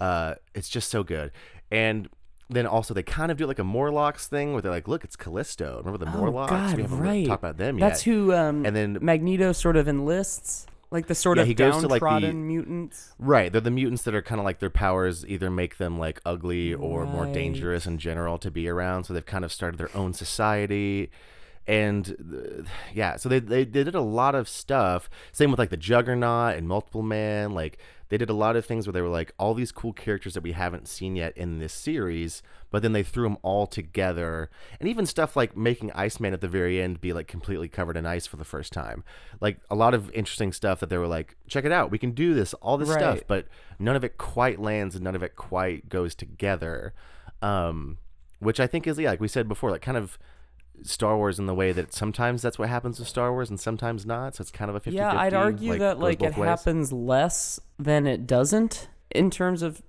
Uh, 0.00 0.36
it's 0.54 0.68
just 0.68 0.90
so 0.90 1.02
good, 1.02 1.32
and 1.70 2.08
then 2.48 2.66
also 2.66 2.94
they 2.94 3.02
kind 3.02 3.30
of 3.32 3.36
do 3.38 3.46
like 3.46 3.58
a 3.58 3.64
Morlocks 3.64 4.28
thing 4.28 4.52
where 4.52 4.62
they're 4.62 4.70
like, 4.70 4.86
"Look, 4.88 5.02
it's 5.04 5.16
Callisto. 5.16 5.78
Remember 5.84 5.98
the 6.04 6.10
Oh 6.10 6.20
Morlocks? 6.20 6.50
God, 6.50 6.76
we 6.76 6.82
haven't 6.82 6.98
really 7.00 7.18
right. 7.20 7.26
talked 7.26 7.42
about 7.42 7.56
them 7.56 7.78
yet. 7.78 7.88
That's 7.88 8.02
who 8.02 8.32
um, 8.32 8.64
And 8.64 8.74
then- 8.76 8.98
Magneto 9.00 9.52
sort 9.52 9.76
of 9.76 9.88
enlists, 9.88 10.66
like 10.92 11.08
the 11.08 11.14
sort 11.16 11.38
Yeah, 11.38 11.42
of 11.42 11.48
he 11.48 11.54
goes 11.54 11.80
to, 11.82 11.88
like, 11.88 12.00
the- 12.00 12.06
downtrodden 12.06 12.46
mutants. 12.46 13.14
Right, 13.18 13.50
they're 13.50 13.60
the 13.60 13.70
mutants 13.72 14.02
that 14.04 14.14
are 14.14 14.22
kind 14.22 14.38
of 14.38 14.44
like 14.44 14.60
their 14.60 14.70
powers 14.70 15.26
either 15.26 15.50
make 15.50 15.78
them 15.78 15.98
like 15.98 16.20
ugly 16.24 16.72
or 16.72 17.04
more 17.04 17.26
dangerous 17.26 17.86
in 17.86 17.98
general 17.98 18.38
to 18.38 18.50
be 18.50 18.68
around. 18.68 19.04
So 19.04 19.12
they've 19.14 19.26
kind 19.26 19.44
of 19.44 19.52
started 19.52 19.78
their 19.78 19.90
own 19.96 20.12
society, 20.12 21.10
and 21.66 22.66
yeah, 22.94 23.16
so 23.16 23.28
they, 23.28 23.40
they 23.40 23.64
they 23.64 23.82
did 23.82 23.94
a 23.94 24.00
lot 24.00 24.34
of 24.34 24.48
stuff. 24.48 25.10
Same 25.32 25.50
with 25.50 25.58
like 25.58 25.70
the 25.70 25.76
Juggernaut 25.76 26.56
and 26.56 26.68
Multiple 26.68 27.02
Man. 27.02 27.52
Like 27.52 27.78
they 28.08 28.16
did 28.16 28.30
a 28.30 28.34
lot 28.34 28.54
of 28.54 28.64
things 28.64 28.86
where 28.86 28.92
they 28.92 29.00
were 29.00 29.08
like 29.08 29.32
all 29.36 29.52
these 29.52 29.72
cool 29.72 29.92
characters 29.92 30.34
that 30.34 30.44
we 30.44 30.52
haven't 30.52 30.86
seen 30.86 31.16
yet 31.16 31.36
in 31.36 31.58
this 31.58 31.72
series, 31.72 32.40
but 32.70 32.82
then 32.82 32.92
they 32.92 33.02
threw 33.02 33.24
them 33.24 33.36
all 33.42 33.66
together, 33.66 34.48
and 34.78 34.88
even 34.88 35.06
stuff 35.06 35.34
like 35.34 35.56
making 35.56 35.90
Iceman 35.92 36.32
at 36.32 36.40
the 36.40 36.46
very 36.48 36.80
end 36.80 37.00
be 37.00 37.12
like 37.12 37.26
completely 37.26 37.68
covered 37.68 37.96
in 37.96 38.06
ice 38.06 38.26
for 38.28 38.36
the 38.36 38.44
first 38.44 38.72
time. 38.72 39.02
Like 39.40 39.58
a 39.68 39.74
lot 39.74 39.92
of 39.92 40.10
interesting 40.12 40.52
stuff 40.52 40.78
that 40.80 40.88
they 40.88 40.98
were 40.98 41.08
like, 41.08 41.36
check 41.48 41.64
it 41.64 41.72
out, 41.72 41.90
we 41.90 41.98
can 41.98 42.12
do 42.12 42.32
this, 42.32 42.54
all 42.54 42.78
this 42.78 42.88
stuff, 42.92 43.20
but 43.26 43.46
none 43.80 43.96
of 43.96 44.04
it 44.04 44.18
quite 44.18 44.60
lands 44.60 44.94
and 44.94 45.02
none 45.02 45.16
of 45.16 45.22
it 45.24 45.34
quite 45.34 45.88
goes 45.88 46.14
together. 46.14 46.94
Um, 47.42 47.98
which 48.38 48.60
I 48.60 48.68
think 48.68 48.86
is 48.86 48.98
yeah, 48.98 49.10
like 49.10 49.20
we 49.20 49.28
said 49.28 49.48
before, 49.48 49.70
like 49.70 49.82
kind 49.82 49.96
of 49.96 50.16
Star 50.82 51.16
Wars 51.16 51.38
in 51.38 51.46
the 51.46 51.54
way 51.54 51.72
that 51.72 51.92
sometimes 51.92 52.42
that's 52.42 52.58
what 52.58 52.68
happens 52.68 52.98
with 52.98 53.08
Star 53.08 53.32
Wars 53.32 53.50
and 53.50 53.58
sometimes 53.58 54.06
not. 54.06 54.36
So 54.36 54.42
it's 54.42 54.50
kind 54.50 54.68
of 54.70 54.74
a 54.76 54.80
50 54.80 54.96
Yeah, 54.96 55.18
I'd 55.18 55.34
argue 55.34 55.78
that 55.78 55.98
like 55.98 56.22
it 56.22 56.34
happens 56.34 56.92
less 56.92 57.60
than 57.78 58.06
it 58.06 58.26
doesn't 58.26 58.88
in 59.10 59.30
terms 59.30 59.62
of 59.62 59.82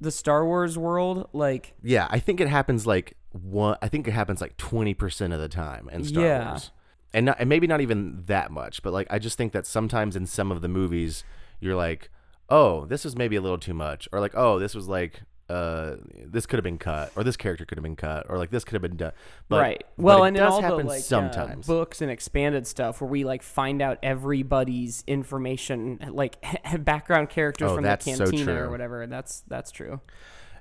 the 0.00 0.10
Star 0.10 0.44
Wars 0.44 0.76
world. 0.76 1.28
Like, 1.32 1.74
Yeah, 1.82 2.08
I 2.10 2.18
think 2.18 2.40
it 2.40 2.48
happens 2.48 2.86
like 2.86 3.16
one. 3.30 3.76
I 3.80 3.88
think 3.88 4.06
it 4.08 4.12
happens 4.12 4.40
like 4.40 4.56
twenty 4.56 4.94
percent 4.94 5.32
of 5.32 5.40
the 5.40 5.48
time 5.48 5.88
in 5.92 6.04
Star 6.04 6.24
Yeah. 6.24 6.50
Wars, 6.50 6.70
and 7.14 7.26
not, 7.26 7.36
and 7.38 7.48
maybe 7.48 7.66
not 7.66 7.80
even 7.80 8.22
that 8.26 8.50
much. 8.50 8.82
But 8.82 8.92
like, 8.92 9.06
I 9.10 9.18
just 9.18 9.38
think 9.38 9.52
that 9.52 9.66
sometimes 9.66 10.16
in 10.16 10.26
some 10.26 10.50
of 10.50 10.60
the 10.60 10.68
movies, 10.68 11.24
you're 11.60 11.76
like, 11.76 12.10
oh, 12.48 12.84
this 12.86 13.04
was 13.04 13.16
maybe 13.16 13.36
a 13.36 13.40
little 13.40 13.58
too 13.58 13.74
much, 13.74 14.08
or 14.12 14.20
like, 14.20 14.34
oh, 14.34 14.58
this 14.58 14.74
was 14.74 14.88
like, 14.88 15.22
uh, 15.52 15.96
this 16.26 16.46
could 16.46 16.56
have 16.58 16.64
been 16.64 16.78
cut, 16.78 17.12
or 17.16 17.22
this 17.24 17.36
character 17.36 17.64
could 17.64 17.76
have 17.78 17.82
been 17.82 17.96
cut, 17.96 18.26
or 18.28 18.38
like 18.38 18.50
this 18.50 18.64
could 18.64 18.72
have 18.74 18.82
been 18.82 18.96
done. 18.96 19.12
But, 19.48 19.60
right. 19.60 19.84
but 19.96 20.02
Well, 20.02 20.24
it 20.24 20.28
and 20.28 20.36
in 20.36 20.42
does 20.42 20.52
all 20.54 20.62
happen 20.62 20.78
the 20.78 20.84
like 20.84 20.98
uh, 20.98 21.02
sometimes. 21.02 21.66
books 21.66 22.00
and 22.00 22.10
expanded 22.10 22.66
stuff 22.66 23.00
where 23.00 23.08
we 23.10 23.24
like 23.24 23.42
find 23.42 23.82
out 23.82 23.98
everybody's 24.02 25.04
information, 25.06 25.98
like 26.12 26.36
background 26.80 27.28
characters 27.28 27.70
Oh, 27.70 27.74
from 27.76 27.84
the 27.84 27.98
so 28.00 28.24
cantina 28.24 28.52
or 28.54 28.58
true. 28.62 28.70
whatever. 28.70 29.06
That's 29.06 29.40
that's 29.46 29.70
true. 29.70 30.00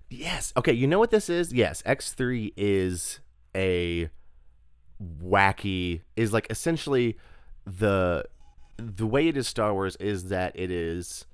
Yes. 0.09 0.51
Okay. 0.57 0.73
You 0.73 0.87
know 0.87 0.99
what 0.99 1.11
this 1.11 1.29
is? 1.29 1.53
Yes. 1.53 1.81
X 1.85 2.11
three 2.13 2.51
is 2.57 3.19
a 3.55 4.09
wacky. 5.23 6.01
Is 6.15 6.33
like 6.33 6.47
essentially 6.49 7.17
the 7.65 8.25
the 8.77 9.05
way 9.05 9.27
it 9.27 9.37
is 9.37 9.47
Star 9.47 9.73
Wars 9.73 9.95
is 9.97 10.29
that 10.29 10.51
it 10.55 10.71
is 10.71 11.25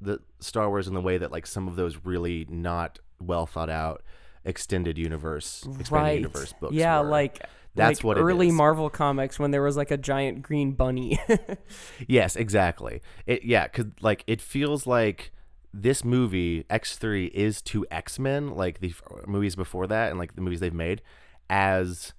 the 0.00 0.20
Star 0.40 0.68
Wars 0.68 0.88
in 0.88 0.94
the 0.94 1.00
way 1.00 1.18
that 1.18 1.30
like 1.30 1.46
some 1.46 1.68
of 1.68 1.76
those 1.76 1.98
really 2.04 2.46
not 2.48 2.98
well 3.20 3.46
thought 3.46 3.70
out 3.70 4.02
extended 4.44 4.96
universe 4.96 5.66
expanded 5.78 5.90
right. 5.90 6.18
universe 6.18 6.54
books. 6.60 6.74
yeah, 6.74 7.00
were. 7.00 7.08
like 7.08 7.42
That's 7.74 8.00
like 8.00 8.04
what 8.04 8.18
early 8.18 8.48
is. 8.48 8.54
Marvel 8.54 8.88
comics 8.88 9.38
when 9.38 9.50
there 9.50 9.62
was 9.62 9.76
like 9.76 9.90
a 9.90 9.96
giant 9.96 10.42
green 10.42 10.72
bunny. 10.72 11.18
Yes, 12.08 12.36
exactly. 12.36 13.02
It 13.26 13.44
yeah, 13.44 13.68
cuz 13.68 13.86
like 14.00 14.24
it 14.26 14.40
feels 14.40 14.86
like 14.86 15.32
this 15.72 16.04
movie 16.04 16.64
X3 16.64 17.30
is 17.30 17.62
to 17.62 17.86
X-Men 17.90 18.56
like 18.56 18.80
the 18.80 18.92
movies 19.26 19.54
before 19.54 19.86
that 19.86 20.10
and 20.10 20.18
like 20.18 20.34
the 20.34 20.40
movies 20.40 20.60
they've 20.60 20.74
made 20.74 21.02
as 21.48 22.12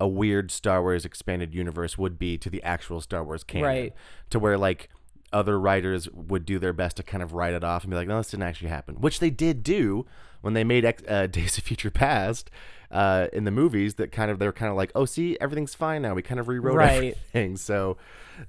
a 0.00 0.08
weird 0.08 0.50
Star 0.50 0.80
Wars 0.82 1.04
expanded 1.04 1.54
universe 1.54 1.98
would 1.98 2.18
be 2.18 2.38
to 2.38 2.50
the 2.50 2.62
actual 2.62 3.00
Star 3.00 3.24
Wars 3.24 3.44
canon. 3.44 3.66
Right. 3.66 3.94
To 4.30 4.38
where 4.38 4.56
like 4.56 4.88
other 5.32 5.58
writers 5.58 6.08
would 6.10 6.44
do 6.44 6.58
their 6.58 6.72
best 6.72 6.96
to 6.96 7.02
kind 7.02 7.22
of 7.22 7.32
write 7.32 7.54
it 7.54 7.62
off 7.64 7.84
and 7.84 7.90
be 7.90 7.96
like, 7.96 8.08
no, 8.08 8.18
this 8.18 8.30
didn't 8.30 8.44
actually 8.44 8.70
happen, 8.70 8.96
which 8.96 9.20
they 9.20 9.30
did 9.30 9.62
do 9.62 10.06
when 10.40 10.54
they 10.54 10.64
made 10.64 10.84
uh, 11.08 11.26
Days 11.28 11.58
of 11.58 11.64
Future 11.64 11.90
Past 11.90 12.50
uh, 12.90 13.28
in 13.32 13.44
the 13.44 13.50
movies. 13.50 13.94
That 13.94 14.12
kind 14.12 14.30
of 14.30 14.38
they're 14.38 14.52
kind 14.52 14.70
of 14.70 14.76
like, 14.76 14.90
oh, 14.94 15.04
see, 15.04 15.36
everything's 15.40 15.74
fine 15.74 16.02
now. 16.02 16.14
We 16.14 16.22
kind 16.22 16.40
of 16.40 16.48
rewrote 16.48 16.76
Right. 16.76 16.92
everything. 16.96 17.56
So 17.56 17.96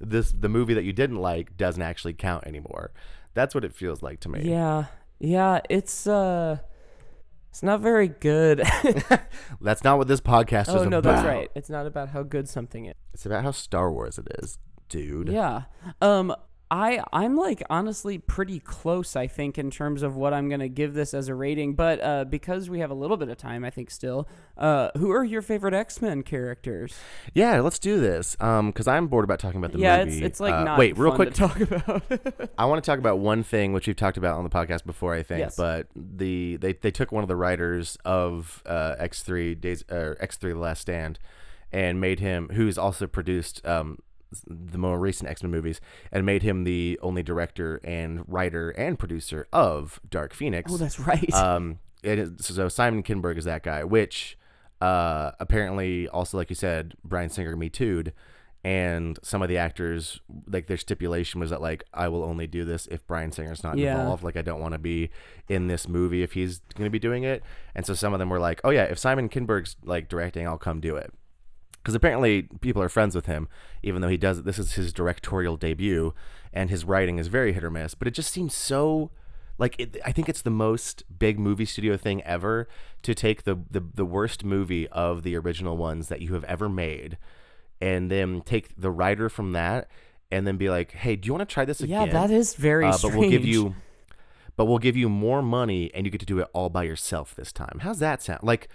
this 0.00 0.32
the 0.32 0.48
movie 0.48 0.74
that 0.74 0.84
you 0.84 0.92
didn't 0.92 1.18
like 1.18 1.56
doesn't 1.56 1.82
actually 1.82 2.14
count 2.14 2.46
anymore. 2.46 2.92
That's 3.34 3.54
what 3.54 3.64
it 3.64 3.74
feels 3.74 4.02
like 4.02 4.20
to 4.20 4.28
me. 4.28 4.42
yeah, 4.42 4.86
yeah, 5.18 5.60
it's 5.68 6.06
uh, 6.06 6.58
it's 7.50 7.62
not 7.62 7.80
very 7.80 8.08
good. 8.08 8.62
That's 9.60 9.84
not 9.84 9.98
what 9.98 10.08
this 10.08 10.20
podcast 10.20 10.66
oh 10.68 10.82
is 10.82 10.88
no, 10.88 10.98
about. 10.98 11.04
No, 11.04 11.12
that's 11.16 11.26
right. 11.26 11.50
It's 11.54 11.68
not 11.70 11.86
about 11.86 12.08
how 12.10 12.22
good 12.22 12.48
something 12.48 12.86
is. 12.86 12.94
It's 13.12 13.26
about 13.26 13.42
how 13.44 13.50
Star 13.50 13.92
Wars 13.92 14.18
it 14.18 14.28
is, 14.42 14.58
dude. 14.88 15.28
Yeah. 15.28 15.62
Um 16.00 16.34
I 16.70 17.02
I'm 17.12 17.36
like 17.36 17.62
honestly 17.68 18.18
pretty 18.18 18.60
close 18.60 19.16
I 19.16 19.26
think 19.26 19.58
in 19.58 19.70
terms 19.70 20.02
of 20.04 20.14
what 20.14 20.32
I'm 20.32 20.48
going 20.48 20.60
to 20.60 20.68
give 20.68 20.94
this 20.94 21.12
as 21.14 21.28
a 21.28 21.34
rating, 21.34 21.74
but 21.74 22.00
uh 22.00 22.24
because 22.24 22.70
we 22.70 22.78
have 22.78 22.90
a 22.90 22.94
little 22.94 23.16
bit 23.16 23.28
of 23.28 23.36
time 23.36 23.64
I 23.64 23.70
think 23.70 23.90
still, 23.90 24.28
uh 24.56 24.90
who 24.96 25.10
are 25.10 25.24
your 25.24 25.42
favorite 25.42 25.74
X-Men 25.74 26.22
characters? 26.22 26.94
Yeah, 27.34 27.60
let's 27.60 27.78
do 27.80 28.00
this. 28.00 28.36
Um, 28.40 28.68
because 28.70 28.86
I'm 28.86 29.08
bored 29.08 29.24
about 29.24 29.40
talking 29.40 29.58
about 29.58 29.72
the 29.72 29.78
yeah, 29.80 30.04
movie. 30.04 30.18
it's 30.18 30.26
it's 30.26 30.40
like 30.40 30.54
Uh, 30.54 30.64
not 30.64 30.78
wait, 30.78 30.96
real 30.96 31.10
fun 31.10 31.16
quick. 31.16 31.34
to 31.34 31.40
talk 31.40 31.60
about. 31.60 32.50
I 32.56 32.64
want 32.66 32.82
to 32.84 32.88
talk 32.88 32.98
about 33.00 33.18
one 33.18 33.42
thing 33.42 33.72
which 33.72 33.86
we've 33.88 33.96
talked 33.96 34.16
about 34.16 34.38
on 34.38 34.44
the 34.44 34.50
podcast 34.50 34.84
before, 34.86 35.14
I 35.14 35.22
think. 35.24 35.40
Yes. 35.40 35.56
But 35.56 35.88
the 35.96 36.56
they, 36.56 36.74
they 36.74 36.90
took 36.92 37.10
one 37.10 37.24
of 37.24 37.28
the 37.28 37.36
writers 37.36 37.98
of 38.04 38.62
uh, 38.64 38.94
X 38.98 39.22
three 39.22 39.54
days 39.56 39.82
or 39.90 40.16
X 40.20 40.36
three 40.36 40.52
The 40.52 40.58
Last 40.58 40.82
Stand, 40.82 41.18
and 41.72 42.00
made 42.00 42.20
him 42.20 42.48
who's 42.52 42.78
also 42.78 43.06
produced 43.08 43.64
um, 43.66 43.98
the 44.46 44.78
more 44.78 44.98
recent 44.98 45.28
X 45.30 45.42
Men 45.42 45.50
movies, 45.50 45.80
and 46.12 46.24
made 46.26 46.42
him 46.42 46.64
the 46.64 46.98
only 47.02 47.22
director 47.22 47.80
and 47.84 48.24
writer 48.28 48.70
and 48.70 48.98
producer 48.98 49.46
of 49.52 50.00
Dark 50.08 50.32
Phoenix. 50.34 50.72
oh, 50.72 50.76
that's 50.76 50.98
right. 51.00 51.32
Um, 51.34 51.78
is, 52.02 52.46
so 52.46 52.68
Simon 52.68 53.02
Kinberg 53.02 53.36
is 53.38 53.44
that 53.44 53.62
guy, 53.62 53.84
which 53.84 54.38
uh, 54.80 55.32
apparently 55.38 56.08
also, 56.08 56.36
like 56.38 56.48
you 56.48 56.56
said, 56.56 56.94
Bryan 57.04 57.28
Singer 57.28 57.54
me 57.56 57.68
too'd, 57.68 58.12
and 58.64 59.18
some 59.22 59.40
of 59.42 59.48
the 59.48 59.56
actors, 59.58 60.20
like 60.46 60.66
their 60.66 60.76
stipulation 60.76 61.40
was 61.40 61.48
that 61.50 61.60
like 61.62 61.82
I 61.94 62.08
will 62.08 62.22
only 62.22 62.46
do 62.46 62.64
this 62.64 62.86
if 62.90 63.06
Bryan 63.06 63.32
Singer's 63.32 63.62
not 63.62 63.78
Yeah. 63.78 63.98
involved. 63.98 64.22
Like 64.22 64.36
I 64.36 64.42
don't 64.42 64.60
want 64.60 64.72
to 64.72 64.78
be 64.78 65.10
in 65.48 65.66
this 65.66 65.88
movie 65.88 66.22
if 66.22 66.32
he's 66.32 66.58
going 66.74 66.84
to 66.86 66.90
be 66.90 66.98
doing 66.98 67.24
it. 67.24 67.42
And 67.74 67.86
so 67.86 67.94
some 67.94 68.12
of 68.12 68.18
them 68.18 68.28
were 68.28 68.38
like, 68.38 68.60
oh 68.64 68.70
yeah, 68.70 68.84
if 68.84 68.98
Simon 68.98 69.28
Kinberg's 69.30 69.76
like 69.82 70.08
directing, 70.08 70.46
I'll 70.46 70.58
come 70.58 70.80
do 70.80 70.96
it. 70.96 71.12
Because 71.82 71.94
apparently 71.94 72.42
people 72.60 72.82
are 72.82 72.88
friends 72.88 73.14
with 73.14 73.26
him, 73.26 73.48
even 73.82 74.02
though 74.02 74.08
he 74.08 74.16
does. 74.16 74.42
This 74.42 74.58
is 74.58 74.74
his 74.74 74.92
directorial 74.92 75.56
debut, 75.56 76.14
and 76.52 76.68
his 76.70 76.84
writing 76.84 77.18
is 77.18 77.28
very 77.28 77.52
hit 77.52 77.64
or 77.64 77.70
miss. 77.70 77.94
But 77.94 78.08
it 78.08 78.12
just 78.12 78.32
seems 78.32 78.54
so 78.54 79.10
like 79.58 79.78
it, 79.78 79.96
I 80.04 80.12
think 80.12 80.28
it's 80.28 80.42
the 80.42 80.50
most 80.50 81.04
big 81.18 81.38
movie 81.38 81.64
studio 81.64 81.96
thing 81.96 82.22
ever 82.22 82.68
to 83.02 83.14
take 83.14 83.44
the, 83.44 83.58
the 83.70 83.80
the 83.80 84.04
worst 84.04 84.44
movie 84.44 84.88
of 84.88 85.22
the 85.22 85.36
original 85.36 85.76
ones 85.76 86.08
that 86.08 86.20
you 86.20 86.34
have 86.34 86.44
ever 86.44 86.68
made, 86.68 87.18
and 87.80 88.10
then 88.10 88.42
take 88.42 88.74
the 88.78 88.90
writer 88.90 89.28
from 89.28 89.52
that, 89.52 89.88
and 90.30 90.46
then 90.46 90.56
be 90.56 90.70
like, 90.70 90.92
hey, 90.92 91.16
do 91.16 91.26
you 91.26 91.32
want 91.32 91.48
to 91.48 91.52
try 91.52 91.64
this 91.64 91.80
again? 91.80 92.06
yeah, 92.06 92.12
that 92.12 92.30
is 92.30 92.54
very 92.54 92.86
uh, 92.86 92.98
but 93.00 93.14
we'll 93.14 93.30
give 93.30 93.44
you 93.44 93.74
but 94.56 94.66
we'll 94.66 94.78
give 94.78 94.96
you 94.96 95.08
more 95.08 95.40
money 95.40 95.90
and 95.94 96.04
you 96.04 96.10
get 96.10 96.20
to 96.20 96.26
do 96.26 96.38
it 96.38 96.48
all 96.52 96.68
by 96.68 96.82
yourself 96.82 97.34
this 97.34 97.50
time. 97.50 97.78
How's 97.80 97.98
that 98.00 98.22
sound? 98.22 98.40
Like, 98.42 98.68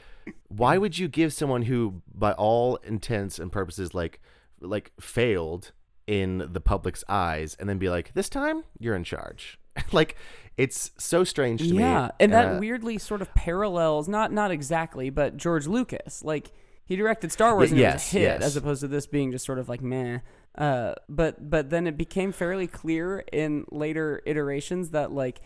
why 0.48 0.78
would 0.78 0.98
you 0.98 1.08
give 1.08 1.34
someone 1.34 1.64
who, 1.64 2.02
by 2.14 2.34
all 2.34 2.78
intents 2.78 3.40
and 3.40 3.52
purposes, 3.52 3.94
like, 3.94 4.20
like 4.60 4.92
failed 5.00 5.72
in 6.08 6.50
the 6.52 6.62
public's 6.62 7.04
eyes, 7.10 7.56
and 7.60 7.68
then 7.68 7.78
be 7.78 7.90
like, 7.90 8.14
this 8.14 8.30
time 8.30 8.64
you're 8.80 8.96
in 8.96 9.04
charge? 9.04 9.60
like, 9.92 10.16
it's 10.58 10.92
so 10.98 11.24
strange 11.24 11.62
to 11.62 11.74
me. 11.74 11.80
yeah, 11.80 12.12
and 12.20 12.32
that 12.32 12.56
uh, 12.56 12.60
weirdly 12.60 12.98
sort 12.98 13.22
of 13.22 13.34
parallels 13.34 14.08
not 14.08 14.32
not 14.32 14.52
exactly, 14.52 15.10
but 15.10 15.36
George 15.36 15.68
Lucas. 15.68 16.24
Like 16.24 16.52
he 16.86 16.96
directed 16.96 17.32
Star 17.32 17.56
Wars 17.56 17.72
and 17.72 17.80
it 17.80 17.94
was 17.94 18.14
a 18.14 18.18
hit, 18.18 18.22
yes. 18.22 18.42
as 18.42 18.56
opposed 18.56 18.82
to 18.82 18.88
this 18.88 19.06
being 19.08 19.32
just 19.32 19.46
sort 19.46 19.60
of 19.60 19.68
like 19.68 19.82
meh. 19.82 20.20
Uh, 20.58 20.94
but 21.10 21.50
but 21.50 21.70
then 21.70 21.88
it 21.88 21.98
became 21.98 22.32
fairly 22.32 22.68
clear 22.68 23.26
in 23.34 23.66
later 23.70 24.22
iterations 24.26 24.92
that 24.92 25.12
like 25.12 25.42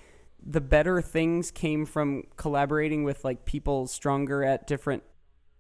the 0.46 0.62
better 0.62 1.02
things 1.02 1.52
came 1.52 1.86
from 1.86 2.24
collaborating 2.38 3.04
with 3.04 3.24
like 3.24 3.46
people 3.46 3.88
stronger 3.88 4.44
at 4.44 4.68
different 4.68 5.04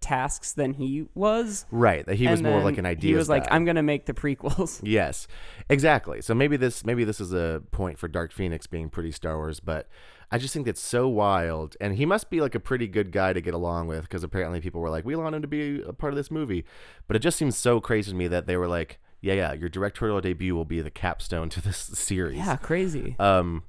tasks 0.01 0.53
than 0.53 0.73
he 0.75 1.05
was. 1.13 1.65
right. 1.71 2.05
That 2.05 2.15
he 2.15 2.27
was 2.27 2.41
more 2.41 2.61
like 2.63 2.77
an 2.77 2.85
idea. 2.85 3.11
He 3.11 3.15
was 3.15 3.27
like, 3.29 3.45
I'm 3.51 3.65
gonna 3.65 3.83
make 3.83 4.05
the 4.05 4.13
prequels. 4.13 4.79
Yes, 4.83 5.27
exactly. 5.69 6.21
So 6.21 6.33
maybe 6.33 6.55
this 6.57 6.85
maybe 6.85 7.03
this 7.03 7.19
is 7.19 7.33
a 7.33 7.61
point 7.71 7.99
for 7.99 8.07
Dark 8.07 8.31
Phoenix 8.31 8.65
being 8.67 8.89
pretty 8.89 9.11
Star 9.11 9.35
Wars, 9.37 9.59
but 9.59 9.87
I 10.31 10.37
just 10.37 10.53
think 10.53 10.67
it's 10.67 10.79
so 10.81 11.07
wild, 11.09 11.75
and 11.81 11.95
he 11.95 12.05
must 12.05 12.29
be 12.29 12.39
like 12.39 12.53
a 12.55 12.59
pretty 12.59 12.87
good 12.87 13.11
guy 13.11 13.33
to 13.33 13.41
get 13.41 13.53
along 13.53 13.87
with 13.87 14.03
because 14.03 14.23
apparently 14.23 14.61
people 14.61 14.79
were 14.79 14.89
like, 14.89 15.03
we 15.03 15.15
want 15.15 15.35
him 15.35 15.41
to 15.41 15.47
be 15.47 15.81
a 15.81 15.91
part 15.91 16.13
of 16.13 16.17
this 16.17 16.29
movie, 16.31 16.65
but 17.07 17.15
it 17.15 17.19
just 17.19 17.37
seems 17.37 17.57
so 17.57 17.81
crazy 17.81 18.11
to 18.11 18.15
me 18.17 18.27
that 18.27 18.45
they 18.45 18.55
were 18.55 18.67
like, 18.67 18.99
yeah, 19.21 19.33
yeah, 19.33 19.53
your 19.53 19.69
directorial 19.69 20.21
debut 20.21 20.55
will 20.55 20.65
be 20.65 20.81
the 20.81 20.91
capstone 20.91 21.49
to 21.49 21.61
this 21.61 21.77
series. 21.93 22.37
yeah, 22.37 22.55
crazy. 22.55 23.15
Um. 23.19 23.63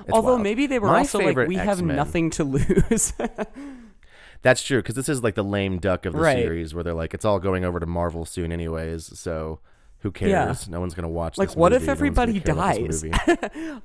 It's 0.00 0.10
Although 0.12 0.30
wild. 0.32 0.42
maybe 0.42 0.66
they 0.66 0.78
were 0.78 0.88
My 0.88 0.98
also 0.98 1.18
like, 1.18 1.36
we 1.48 1.56
have 1.56 1.78
X-Men- 1.78 1.96
nothing 1.96 2.30
to 2.30 2.44
lose. 2.44 3.12
That's 4.42 4.62
true 4.62 4.80
because 4.82 4.96
this 4.96 5.08
is 5.08 5.22
like 5.22 5.34
the 5.36 5.44
lame 5.44 5.78
duck 5.78 6.04
of 6.04 6.14
the 6.14 6.18
Right. 6.20 6.36
series 6.38 6.74
where 6.74 6.82
they're 6.82 6.94
like, 6.94 7.14
it's 7.14 7.24
all 7.24 7.38
going 7.38 7.64
over 7.64 7.78
to 7.78 7.86
Marvel 7.86 8.24
soon, 8.24 8.50
anyways. 8.50 9.18
So 9.18 9.60
who 9.98 10.10
cares? 10.10 10.68
No 10.68 10.80
one's 10.80 10.94
gonna 10.94 11.08
watch. 11.08 11.38
Like, 11.38 11.54
what 11.56 11.72
if 11.72 11.82
movie. 11.82 11.86
No 11.86 11.92
everybody 11.92 12.38
this 12.40 13.02
dies? 13.02 13.04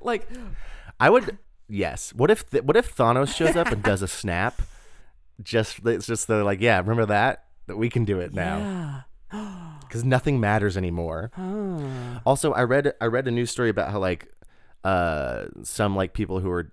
like 0.00 0.28
I 0.98 1.10
would. 1.10 1.38
Yes. 1.68 2.12
What 2.12 2.30
if 2.30 2.48
th- 2.50 2.64
What 2.64 2.76
if 2.76 2.96
Thanos 2.96 3.34
shows 3.36 3.54
up 3.54 3.68
and 3.70 3.82
does 3.82 4.02
a 4.02 4.08
snap? 4.08 4.60
Just 5.40 5.86
it's 5.86 6.06
just 6.06 6.26
they're 6.26 6.42
like, 6.42 6.60
yeah, 6.60 6.78
remember 6.80 7.06
that 7.06 7.44
that 7.68 7.76
we 7.76 7.88
can 7.88 8.04
do 8.04 8.18
it 8.18 8.34
now 8.34 9.04
yeah. 9.32 9.74
because 9.82 10.02
nothing 10.04 10.40
matters 10.40 10.76
anymore. 10.76 11.30
Also, 12.26 12.52
I 12.52 12.62
read 12.64 12.92
I 13.00 13.04
read 13.04 13.28
a 13.28 13.30
news 13.30 13.52
story 13.52 13.68
about 13.68 13.92
how 13.92 14.00
like 14.00 14.26
uh 14.84 15.46
some 15.62 15.96
like 15.96 16.12
people 16.12 16.40
who 16.40 16.50
are 16.50 16.70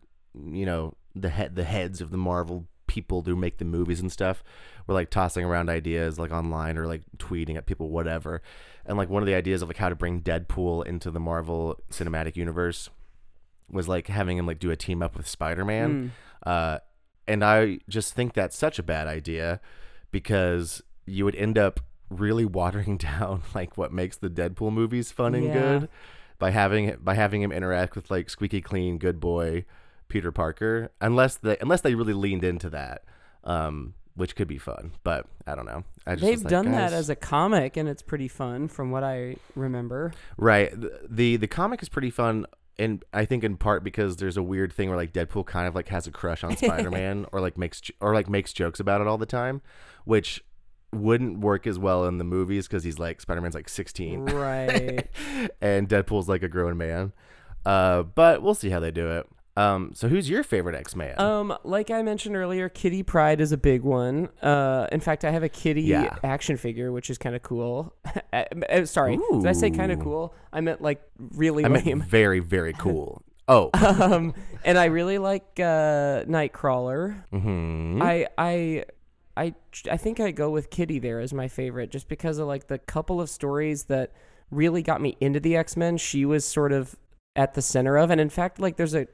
you 0.52 0.66
know 0.66 0.94
the 1.16 1.30
head 1.30 1.56
the 1.56 1.64
heads 1.64 2.02
of 2.02 2.12
the 2.12 2.18
Marvel 2.18 2.66
people 2.88 3.24
who 3.24 3.36
make 3.36 3.58
the 3.58 3.66
movies 3.66 4.00
and 4.00 4.12
stuff 4.12 4.44
were 4.86 4.94
like 4.94 5.10
tossing 5.10 5.44
around 5.44 5.70
ideas 5.70 6.20
like 6.20 6.32
online 6.32 6.78
or 6.78 6.86
like 6.86 7.02
tweeting 7.18 7.56
at 7.58 7.66
people 7.66 7.90
whatever. 7.90 8.42
And 8.86 8.98
like 8.98 9.10
one 9.10 9.24
of 9.24 9.28
the 9.28 9.34
ideas 9.34 9.62
of 9.64 9.68
like 9.70 9.78
how 9.78 9.90
to 9.90 9.96
bring 9.96 10.22
Deadpool 10.22 10.86
into 10.86 11.10
the 11.10 11.20
Marvel 11.20 11.78
cinematic 11.90 12.36
universe 12.36 12.90
was 13.72 13.88
like 13.88 14.08
having 14.08 14.38
him 14.38 14.46
like 14.46 14.60
do 14.60 14.70
a 14.70 14.76
team 14.76 15.02
up 15.02 15.18
with 15.18 15.28
Spider-Man. 15.28 16.12
Uh 16.46 16.80
and 17.28 17.44
I 17.44 17.80
just 17.90 18.14
think 18.14 18.34
that's 18.34 18.56
such 18.56 18.78
a 18.78 18.84
bad 18.84 19.08
idea 19.08 19.60
because 20.12 20.84
you 21.08 21.26
would 21.26 21.36
end 21.36 21.58
up 21.58 21.80
really 22.10 22.46
watering 22.60 22.98
down 22.98 23.42
like 23.56 23.78
what 23.78 23.92
makes 23.92 24.18
the 24.18 24.30
Deadpool 24.30 24.72
movies 24.72 25.12
fun 25.12 25.34
and 25.34 25.46
Yeah. 25.48 25.54
good 25.54 25.90
by 26.40 26.52
having 26.52 26.96
by 27.02 27.14
having 27.14 27.42
him 27.42 27.52
interact 27.52 27.96
with 27.96 28.12
like 28.12 28.30
squeaky 28.30 28.62
clean 28.62 28.98
good 28.98 29.20
boy 29.20 29.66
Peter 30.08 30.32
Parker 30.32 30.92
unless 31.02 31.38
they 31.38 31.58
unless 31.62 31.82
they 31.82 31.96
really 31.96 32.14
leaned 32.14 32.44
into 32.44 32.70
that 32.70 33.04
um 33.44 33.94
which 34.16 34.36
could 34.36 34.48
be 34.48 34.58
fun 34.58 34.92
but 35.04 35.26
I 35.46 35.56
don't 35.56 35.66
know 35.66 35.84
I 36.08 36.16
just 36.16 36.24
They've 36.24 36.40
like, 36.40 36.50
done 36.50 36.72
that 36.72 36.94
as 36.94 37.10
a 37.10 37.16
comic, 37.16 37.78
and 37.78 37.90
it's 37.90 38.04
pretty 38.04 38.28
fun, 38.28 38.68
from 38.68 38.92
what 38.92 39.04
I 39.04 39.38
remember. 39.56 40.14
Right. 40.38 40.70
The, 40.70 41.00
the 41.10 41.38
the 41.38 41.48
comic 41.48 41.82
is 41.82 41.90
pretty 41.90 42.12
fun 42.12 42.46
and 42.78 43.04
I 43.14 43.26
think 43.26 43.44
in 43.44 43.58
part 43.58 43.84
because 43.84 44.18
there's 44.18 44.38
a 44.38 44.44
weird 44.44 44.74
thing 44.74 44.90
where 44.90 44.98
like 44.98 45.14
Deadpool 45.14 45.46
kind 45.46 45.68
of 45.68 45.76
like 45.76 45.88
has 45.90 46.08
a 46.08 46.12
crush 46.12 46.44
on 46.44 46.58
Spider-Man 46.58 47.26
or 47.32 47.40
like 47.40 47.58
makes 47.58 47.82
or 48.00 48.14
like 48.14 48.30
makes 48.30 48.54
jokes 48.54 48.80
about 48.80 49.02
it 49.02 49.08
all 49.08 49.18
the 49.18 49.26
time, 49.26 49.62
which 50.04 50.44
wouldn't 50.96 51.40
work 51.40 51.68
as 51.68 51.78
well 51.80 52.06
in 52.06 52.18
the 52.18 52.24
movies 52.24 52.68
cuz 52.68 52.84
he's 52.84 53.00
like 53.00 53.22
Spider-Man's 53.22 53.56
like 53.56 53.70
16 53.70 54.26
Right. 54.26 55.08
and 55.62 55.88
Deadpool's 55.90 56.28
like 56.30 56.44
a 56.44 56.48
grown 56.50 56.78
man. 56.78 57.14
Uh 57.66 58.04
but 58.04 58.42
we'll 58.42 58.56
see 58.56 58.70
how 58.70 58.80
they 58.80 58.92
do 58.92 59.10
it. 59.10 59.28
Um 59.58 59.92
so 59.94 60.08
who's 60.10 60.30
your 60.30 60.44
favorite 60.44 60.76
X-Man? 60.76 61.18
um, 61.20 61.58
like 61.64 61.90
I 61.90 62.02
mentioned 62.04 62.36
earlier, 62.36 62.68
Kitty 62.68 63.04
Pryde 63.04 63.40
is 63.40 63.52
a 63.54 63.58
big 63.58 63.84
one. 63.84 64.28
Uh, 64.42 64.88
in 64.92 65.00
fact, 65.00 65.24
I 65.24 65.32
have 65.32 65.44
a 65.44 65.50
Kitty 65.50 65.84
Yeah. 65.84 66.18
action 66.24 66.58
figure, 66.58 66.92
which 66.92 67.10
is 67.10 67.18
kind 67.18 67.36
of 67.36 67.42
cool. 67.42 67.94
Uh, 68.34 68.44
uh, 68.70 68.84
Sorry, 68.86 69.18
did 69.32 69.46
I 69.48 69.54
say 69.54 69.70
kind 69.72 69.94
of 69.94 70.00
cool? 70.02 70.34
I 70.52 70.60
meant 70.60 70.82
like 70.82 71.02
really 71.18 71.64
I 71.64 71.70
meant 71.70 72.04
very 72.04 72.40
very 72.42 72.74
cool. 72.78 73.22
Oh. 73.48 73.70
um, 73.74 74.34
and 74.66 74.78
I 74.78 74.86
really 74.86 75.20
like 75.20 75.46
uh, 75.58 76.26
Nightcrawler. 76.28 77.24
mhm. 77.32 78.02
I 78.02 78.28
I 78.38 78.86
I 79.38 79.54
I 79.90 79.98
think 79.98 80.20
I 80.20 80.32
go 80.32 80.50
with 80.50 80.70
Kitty 80.70 81.00
there 81.00 81.20
as 81.20 81.34
my 81.34 81.48
favorite, 81.48 81.92
just 81.92 82.08
because 82.08 82.38
of 82.38 82.48
like 82.48 82.68
the 82.68 82.78
couple 82.78 83.20
of 83.20 83.30
stories 83.30 83.86
that 83.86 84.12
really 84.52 84.82
got 84.82 85.02
me 85.02 85.18
into 85.20 85.40
the 85.40 85.56
X 85.56 85.76
Men. 85.76 85.98
She 85.98 86.26
was 86.26 86.46
sort 86.46 86.72
of 86.72 86.96
at 87.36 87.54
the 87.54 87.62
center 87.62 87.98
of, 87.98 88.12
and 88.12 88.22
in 88.22 88.30
fact, 88.30 88.60
like 88.60 88.78
there's 88.78 88.96
a 88.96 89.08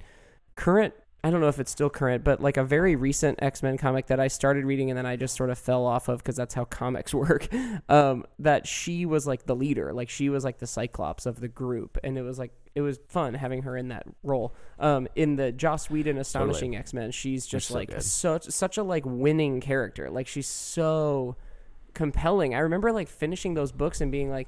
current. 0.55 0.93
I 1.23 1.29
don't 1.29 1.39
know 1.39 1.49
if 1.49 1.59
it's 1.59 1.71
still 1.71 1.89
current, 1.91 2.23
but 2.23 2.41
like 2.41 2.57
a 2.57 2.63
very 2.63 2.95
recent 2.95 3.41
X 3.41 3.61
Men 3.61 3.77
comic 3.77 4.07
that 4.07 4.19
I 4.19 4.27
started 4.27 4.65
reading 4.65 4.89
and 4.89 4.97
then 4.97 5.05
I 5.05 5.15
just 5.15 5.35
sort 5.35 5.51
of 5.51 5.59
fell 5.59 5.85
off 5.85 6.07
of 6.07 6.17
because 6.19 6.35
that's 6.35 6.55
how 6.55 6.65
comics 6.65 7.13
work. 7.13 7.47
Um, 7.89 8.25
that 8.39 8.67
she 8.67 9.05
was 9.05 9.27
like 9.27 9.45
the 9.45 9.55
leader, 9.55 9.93
like 9.93 10.09
she 10.09 10.29
was 10.29 10.43
like 10.43 10.59
the 10.59 10.67
Cyclops 10.67 11.25
of 11.25 11.39
the 11.39 11.47
group, 11.47 11.97
and 12.03 12.17
it 12.17 12.23
was 12.23 12.39
like 12.39 12.51
it 12.73 12.81
was 12.81 12.99
fun 13.07 13.33
having 13.33 13.63
her 13.63 13.75
in 13.75 13.89
that 13.89 14.05
role. 14.23 14.55
Um, 14.79 15.07
in 15.15 15.35
the 15.35 15.51
Joss 15.51 15.89
Whedon 15.89 16.17
Astonishing 16.17 16.75
X 16.75 16.93
Men, 16.93 17.11
she's 17.11 17.45
just 17.45 17.69
so 17.69 17.75
like 17.75 17.89
good. 17.89 18.03
such 18.03 18.45
such 18.45 18.77
a 18.77 18.83
like 18.83 19.03
winning 19.05 19.61
character. 19.61 20.09
Like 20.09 20.27
she's 20.27 20.47
so 20.47 21.35
compelling. 21.93 22.55
I 22.55 22.59
remember 22.59 22.91
like 22.91 23.09
finishing 23.09 23.53
those 23.53 23.71
books 23.71 24.01
and 24.01 24.11
being 24.11 24.29
like, 24.29 24.47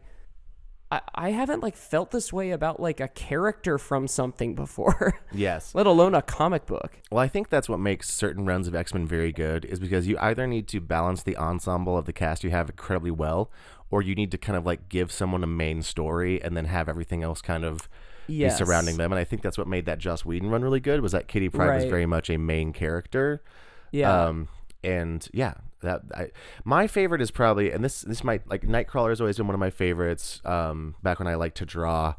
I, 0.93 1.01
I 1.15 1.29
haven't 1.31 1.61
like 1.61 1.75
felt 1.75 2.11
this 2.11 2.31
way 2.31 2.51
about 2.51 2.79
like 2.79 2.99
a 2.99 3.07
character 3.07 3.77
from 3.77 4.07
something 4.07 4.55
before, 4.55 5.19
yes. 5.33 5.73
let 5.73 5.87
alone 5.87 6.15
a 6.15 6.21
comic 6.21 6.65
book. 6.65 6.99
Well, 7.11 7.19
I 7.19 7.27
think 7.27 7.49
that's 7.49 7.67
what 7.67 7.79
makes 7.79 8.09
certain 8.09 8.45
runs 8.45 8.67
of 8.67 8.75
X 8.75 8.93
Men 8.93 9.07
very 9.07 9.31
good, 9.31 9.65
is 9.65 9.79
because 9.79 10.07
you 10.07 10.17
either 10.19 10.47
need 10.47 10.67
to 10.69 10.79
balance 10.79 11.23
the 11.23 11.35
ensemble 11.35 11.97
of 11.97 12.05
the 12.05 12.13
cast 12.13 12.43
you 12.43 12.51
have 12.51 12.69
incredibly 12.69 13.11
well, 13.11 13.51
or 13.89 14.01
you 14.01 14.15
need 14.15 14.31
to 14.31 14.37
kind 14.37 14.57
of 14.57 14.65
like 14.65 14.87
give 14.87 15.11
someone 15.11 15.43
a 15.43 15.47
main 15.47 15.81
story 15.81 16.41
and 16.41 16.55
then 16.55 16.65
have 16.65 16.87
everything 16.87 17.23
else 17.23 17.41
kind 17.41 17.65
of 17.65 17.89
Yes. 18.27 18.57
be 18.59 18.65
surrounding 18.65 18.97
them. 18.97 19.11
And 19.11 19.19
I 19.19 19.23
think 19.23 19.41
that's 19.41 19.57
what 19.57 19.67
made 19.67 19.85
that 19.85 19.99
Joss 19.99 20.23
Whedon 20.25 20.49
run 20.49 20.61
really 20.63 20.79
good. 20.79 21.01
Was 21.01 21.11
that 21.11 21.27
Kitty 21.27 21.49
Pryde 21.49 21.75
was 21.75 21.85
very 21.85 22.05
much 22.05 22.29
a 22.29 22.37
main 22.37 22.73
character. 22.73 23.43
Yeah. 23.91 24.25
Um, 24.27 24.47
and 24.83 25.27
yeah, 25.33 25.53
that 25.81 26.01
I, 26.15 26.31
my 26.63 26.87
favorite 26.87 27.21
is 27.21 27.31
probably, 27.31 27.71
and 27.71 27.83
this 27.83 28.01
this 28.01 28.23
might 28.23 28.47
like 28.49 28.61
Nightcrawler 28.63 29.09
has 29.09 29.21
always 29.21 29.37
been 29.37 29.47
one 29.47 29.53
of 29.53 29.59
my 29.59 29.69
favorites. 29.69 30.41
Um, 30.45 30.95
back 31.03 31.19
when 31.19 31.27
I 31.27 31.35
liked 31.35 31.57
to 31.57 31.65
draw 31.65 32.15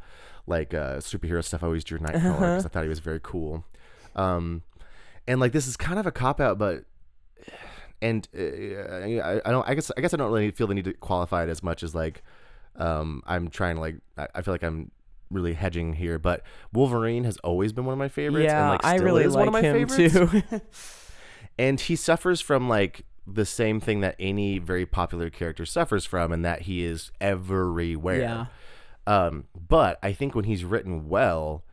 like 0.47 0.73
uh, 0.75 0.97
superhero 0.99 1.43
stuff, 1.45 1.63
I 1.63 1.67
always 1.67 1.85
drew 1.85 1.99
Nightcrawler 1.99 2.15
Uh-huh. 2.17 2.39
because 2.53 2.67
I 2.67 2.69
thought 2.69 2.83
he 2.83 2.89
was 2.89 3.01
very 3.01 3.21
cool. 3.23 3.65
Um, 4.17 4.63
and 5.27 5.41
like 5.41 5.53
this 5.53 5.67
is 5.67 5.77
kind 5.77 5.99
of 5.99 6.07
a 6.07 6.13
cop 6.13 6.41
out, 6.41 6.59
but 6.59 6.85
and 8.03 8.29
uh, 8.37 8.41
I, 8.43 9.41
I 9.45 9.51
don't. 9.51 9.67
I 9.69 9.75
guess 9.75 9.91
I 9.97 10.01
guess 10.01 10.13
I 10.15 10.17
don't 10.19 10.31
really 10.31 10.51
feel 10.51 10.67
the 10.67 10.75
need 10.75 10.85
to 10.85 10.93
qualify 10.95 11.45
it 11.45 11.49
as 11.49 11.63
much 11.63 11.83
as 11.83 11.95
like 11.95 12.23
um, 12.77 13.23
I'm 13.27 13.49
trying 13.49 13.77
to 13.77 13.81
like. 13.81 13.97
I, 14.19 14.29
I 14.35 14.43
feel 14.43 14.53
like 14.55 14.63
I'm 14.63 14.91
really 15.35 15.55
hedging 15.55 15.95
here, 15.95 16.19
but 16.19 16.43
Wolverine 16.73 17.25
has 17.25 17.37
always 17.39 17.73
been 17.73 17.85
one 17.85 17.93
of 17.93 17.99
my 17.99 18.09
favorites. 18.09 18.45
yeah, 18.45 18.63
and, 18.63 18.71
like, 18.71 18.85
I 18.85 18.97
still 18.97 19.05
really 19.07 19.25
is 19.25 19.35
like 19.35 19.41
one 19.41 19.49
of 19.49 19.53
my 19.53 19.61
him 19.63 19.89
favorites 19.89 20.51
too. 20.51 20.61
and 21.59 21.81
he 21.81 21.97
suffers 21.97 22.41
from 22.41 22.69
like 22.69 23.05
the 23.27 23.45
same 23.45 23.81
thing 23.81 24.01
that 24.01 24.17
any 24.19 24.59
very 24.59 24.85
popular 24.87 25.31
character 25.31 25.65
suffers 25.65 26.05
from 26.05 26.33
and 26.33 26.45
that 26.45 26.63
he 26.63 26.85
is 26.85 27.11
everywhere 27.21 28.21
Yeah. 28.21 28.47
um 29.07 29.45
but 29.69 29.99
i 30.03 30.13
think 30.13 30.35
when 30.35 30.45
he's 30.45 30.63
written 30.65 31.09
well 31.09 31.65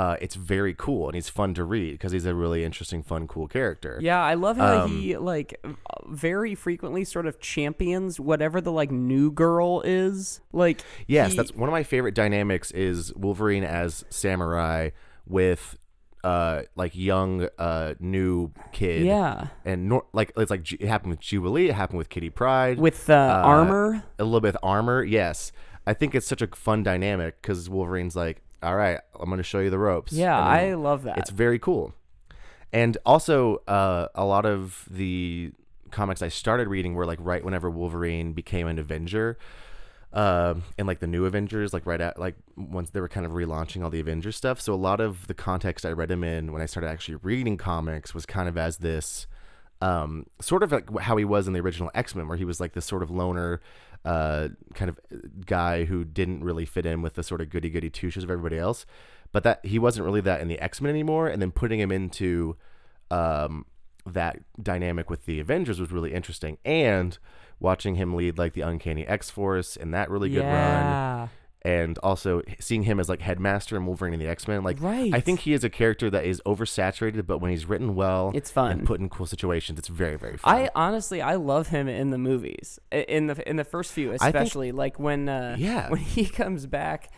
uh 0.00 0.16
it's 0.24 0.36
very 0.36 0.74
cool 0.84 1.02
and 1.08 1.14
he's 1.14 1.28
fun 1.28 1.50
to 1.54 1.64
read 1.64 1.92
because 1.92 2.12
he's 2.12 2.24
a 2.26 2.34
really 2.34 2.64
interesting 2.64 3.02
fun 3.02 3.26
cool 3.26 3.48
character 3.56 3.98
Yeah, 4.00 4.22
I 4.32 4.34
love 4.34 4.56
how 4.56 4.84
Um, 4.84 4.90
he 5.00 5.16
like 5.16 5.50
uh, 5.64 5.72
very 6.08 6.54
frequently 6.54 7.04
sort 7.04 7.26
of 7.26 7.34
champions 7.40 8.18
whatever 8.30 8.60
the 8.60 8.72
like 8.80 8.90
new 8.90 9.30
girl 9.30 9.82
is. 9.84 10.40
Like 10.52 10.78
yes 11.06 11.30
he- 11.32 11.36
that's 11.38 11.52
one 11.54 11.68
of 11.68 11.72
my 11.72 11.82
favorite 11.82 12.14
dynamics 12.14 12.70
is 12.70 13.12
wolverine 13.14 13.64
as 13.64 14.04
samurai 14.10 14.90
with 15.26 15.76
uh 16.22 16.62
like 16.76 16.94
young 16.94 17.48
uh 17.58 17.94
new 17.98 18.52
kid 18.72 19.06
yeah 19.06 19.48
and 19.64 19.88
nor- 19.88 20.06
like 20.12 20.30
it's 20.36 20.50
like 20.50 20.70
it 20.72 20.86
happened 20.86 21.10
with 21.10 21.20
jubilee 21.20 21.68
it 21.70 21.74
happened 21.74 21.96
with 21.98 22.10
Kitty 22.10 22.28
Pryde 22.30 22.78
with 22.78 23.08
uh, 23.08 23.42
armor. 23.44 24.04
a 24.18 24.24
little 24.24 24.40
bit 24.40 24.54
armor. 24.62 25.02
Yes, 25.02 25.50
I 25.86 25.94
think 25.94 26.14
it's 26.14 26.26
such 26.26 26.42
a 26.42 26.46
fun 26.48 26.82
dynamic 26.82 27.40
because 27.40 27.70
Wolverine's 27.70 28.14
like, 28.14 28.42
all 28.62 28.76
right, 28.76 29.00
I'm 29.18 29.26
going 29.26 29.38
to 29.38 29.42
show 29.42 29.60
you 29.60 29.70
the 29.70 29.78
ropes. 29.78 30.12
Yeah, 30.12 30.38
I 30.38 30.74
love 30.74 31.04
that. 31.04 31.18
It's 31.18 31.30
very 31.30 31.58
cool. 31.58 31.94
And 32.72 32.96
also, 33.04 33.62
uh, 33.66 34.08
a 34.14 34.24
lot 34.24 34.46
of 34.46 34.86
the 34.90 35.52
comics 35.90 36.22
I 36.22 36.28
started 36.28 36.68
reading 36.68 36.94
were 36.94 37.06
like 37.06 37.18
right 37.20 37.44
whenever 37.44 37.68
Wolverine 37.68 38.32
became 38.32 38.66
an 38.68 38.78
Avenger. 38.78 39.38
Um, 40.12 40.64
and 40.76 40.88
like 40.88 40.98
the 40.98 41.06
new 41.06 41.24
Avengers, 41.24 41.72
like 41.72 41.86
right 41.86 42.00
at 42.00 42.18
like 42.18 42.34
once 42.56 42.90
they 42.90 43.00
were 43.00 43.08
kind 43.08 43.24
of 43.24 43.32
relaunching 43.32 43.84
all 43.84 43.90
the 43.90 44.00
Avengers 44.00 44.36
stuff. 44.36 44.60
So 44.60 44.74
a 44.74 44.76
lot 44.76 45.00
of 45.00 45.26
the 45.28 45.34
context 45.34 45.86
I 45.86 45.90
read 45.90 46.10
him 46.10 46.24
in 46.24 46.52
when 46.52 46.62
I 46.62 46.66
started 46.66 46.88
actually 46.88 47.16
reading 47.22 47.56
comics 47.56 48.12
was 48.12 48.26
kind 48.26 48.48
of 48.48 48.58
as 48.58 48.78
this, 48.78 49.26
um, 49.80 50.26
sort 50.40 50.62
of 50.62 50.72
like 50.72 50.98
how 50.98 51.16
he 51.16 51.24
was 51.24 51.46
in 51.46 51.52
the 51.52 51.60
original 51.60 51.90
X 51.94 52.14
Men, 52.14 52.26
where 52.26 52.36
he 52.36 52.44
was 52.44 52.60
like 52.60 52.72
this 52.72 52.84
sort 52.84 53.02
of 53.02 53.10
loner, 53.10 53.60
uh, 54.04 54.48
kind 54.74 54.88
of 54.88 54.98
guy 55.46 55.84
who 55.84 56.04
didn't 56.04 56.42
really 56.42 56.64
fit 56.64 56.86
in 56.86 57.02
with 57.02 57.14
the 57.14 57.22
sort 57.22 57.40
of 57.40 57.50
goody 57.50 57.70
goody 57.70 57.90
two 57.90 58.10
shoes 58.10 58.24
of 58.24 58.30
everybody 58.30 58.58
else. 58.58 58.86
But 59.32 59.44
that 59.44 59.64
he 59.64 59.78
wasn't 59.78 60.06
really 60.06 60.20
that 60.22 60.40
in 60.40 60.48
the 60.48 60.58
X 60.58 60.80
Men 60.80 60.90
anymore, 60.90 61.28
and 61.28 61.40
then 61.40 61.52
putting 61.52 61.78
him 61.78 61.92
into, 61.92 62.56
um, 63.10 63.66
that 64.06 64.38
dynamic 64.60 65.10
with 65.10 65.26
the 65.26 65.38
Avengers 65.40 65.78
was 65.78 65.92
really 65.92 66.12
interesting, 66.12 66.58
and 66.64 67.18
watching 67.60 67.94
him 67.94 68.14
lead 68.14 68.38
like 68.38 68.54
the 68.54 68.62
Uncanny 68.62 69.06
X 69.06 69.30
Force 69.30 69.76
in 69.76 69.90
that 69.92 70.10
really 70.10 70.30
good 70.30 70.40
run 70.40 70.48
yeah. 70.48 71.28
And 71.62 71.98
also 71.98 72.42
seeing 72.58 72.84
him 72.84 72.98
as 72.98 73.08
like 73.08 73.20
headmaster 73.20 73.76
and 73.76 73.86
Wolverine 73.86 74.14
in 74.14 74.20
the 74.20 74.26
X 74.26 74.48
Men. 74.48 74.62
Like, 74.62 74.80
Right. 74.80 75.12
I 75.12 75.20
think 75.20 75.40
he 75.40 75.52
is 75.52 75.62
a 75.62 75.68
character 75.70 76.08
that 76.10 76.24
is 76.24 76.40
oversaturated, 76.46 77.26
but 77.26 77.38
when 77.38 77.50
he's 77.50 77.66
written 77.66 77.94
well, 77.94 78.32
It's 78.34 78.50
fun. 78.50 78.70
and 78.78 78.86
put 78.86 79.00
in 79.00 79.08
cool 79.08 79.26
situations, 79.26 79.78
it's 79.78 79.88
very 79.88 80.16
very 80.16 80.36
fun. 80.38 80.54
I 80.54 80.70
honestly 80.74 81.20
I 81.20 81.34
love 81.34 81.68
him 81.68 81.86
in 81.88 82.10
the 82.10 82.18
movies. 82.18 82.78
In 82.90 83.26
the 83.26 83.48
in 83.48 83.56
the 83.56 83.64
first 83.64 83.92
few 83.92 84.08
think- 84.10 84.22
especially 84.22 84.72
like 84.72 84.98
when 84.98 85.28
uh 85.28 85.56
Yeah. 85.58 85.88
when 85.90 86.00
he 86.00 86.24
comes 86.26 86.66
back 86.66 87.10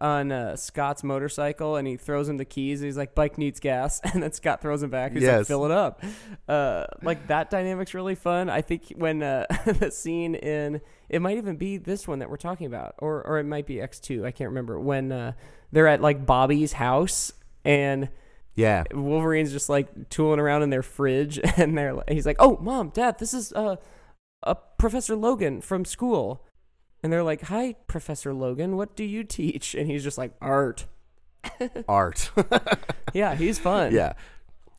on 0.00 0.32
uh, 0.32 0.56
Scott's 0.56 1.04
motorcycle 1.04 1.76
and 1.76 1.86
he 1.86 1.96
throws 1.96 2.28
him 2.28 2.36
the 2.36 2.44
keys 2.44 2.80
and 2.80 2.86
he's 2.86 2.96
like 2.96 3.14
bike 3.14 3.38
needs 3.38 3.60
gas 3.60 4.00
and 4.04 4.22
then 4.22 4.32
Scott 4.32 4.62
throws 4.62 4.82
him 4.82 4.90
back 4.90 5.12
he's 5.12 5.22
like 5.38 5.46
fill 5.46 5.64
it 5.64 5.70
up. 5.70 6.02
Uh 6.48 6.86
like 7.02 7.26
that 7.26 7.50
dynamic's 7.50 7.94
really 7.94 8.14
fun. 8.14 8.48
I 8.48 8.62
think 8.62 8.92
when 8.96 9.22
uh 9.22 9.46
the 9.66 9.90
scene 9.90 10.34
in 10.34 10.80
it 11.08 11.20
might 11.20 11.36
even 11.36 11.56
be 11.56 11.76
this 11.76 12.08
one 12.08 12.20
that 12.20 12.30
we're 12.30 12.36
talking 12.36 12.66
about 12.66 12.94
or 12.98 13.22
or 13.26 13.38
it 13.38 13.44
might 13.44 13.66
be 13.66 13.76
X2, 13.76 14.24
I 14.24 14.30
can't 14.30 14.50
remember. 14.50 14.78
When 14.80 15.12
uh 15.12 15.32
they're 15.72 15.88
at 15.88 16.00
like 16.00 16.24
Bobby's 16.24 16.72
house 16.72 17.32
and 17.64 18.08
yeah, 18.54 18.84
Wolverine's 18.92 19.52
just 19.52 19.68
like 19.68 20.10
tooling 20.10 20.40
around 20.40 20.62
in 20.62 20.70
their 20.70 20.82
fridge, 20.82 21.40
and 21.56 21.76
they're 21.76 22.02
he's 22.08 22.26
like, 22.26 22.36
"Oh, 22.38 22.58
mom, 22.60 22.90
dad, 22.90 23.18
this 23.18 23.32
is 23.32 23.52
uh, 23.52 23.76
uh, 24.42 24.54
Professor 24.78 25.16
Logan 25.16 25.60
from 25.60 25.84
school," 25.84 26.44
and 27.02 27.12
they're 27.12 27.22
like, 27.22 27.42
"Hi, 27.42 27.74
Professor 27.86 28.32
Logan, 28.34 28.76
what 28.76 28.94
do 28.96 29.04
you 29.04 29.24
teach?" 29.24 29.74
And 29.74 29.86
he's 29.90 30.02
just 30.04 30.18
like, 30.18 30.32
"Art." 30.40 30.86
art. 31.88 32.30
Yeah, 33.12 33.34
he's 33.34 33.58
fun. 33.58 33.92
yeah. 33.92 34.12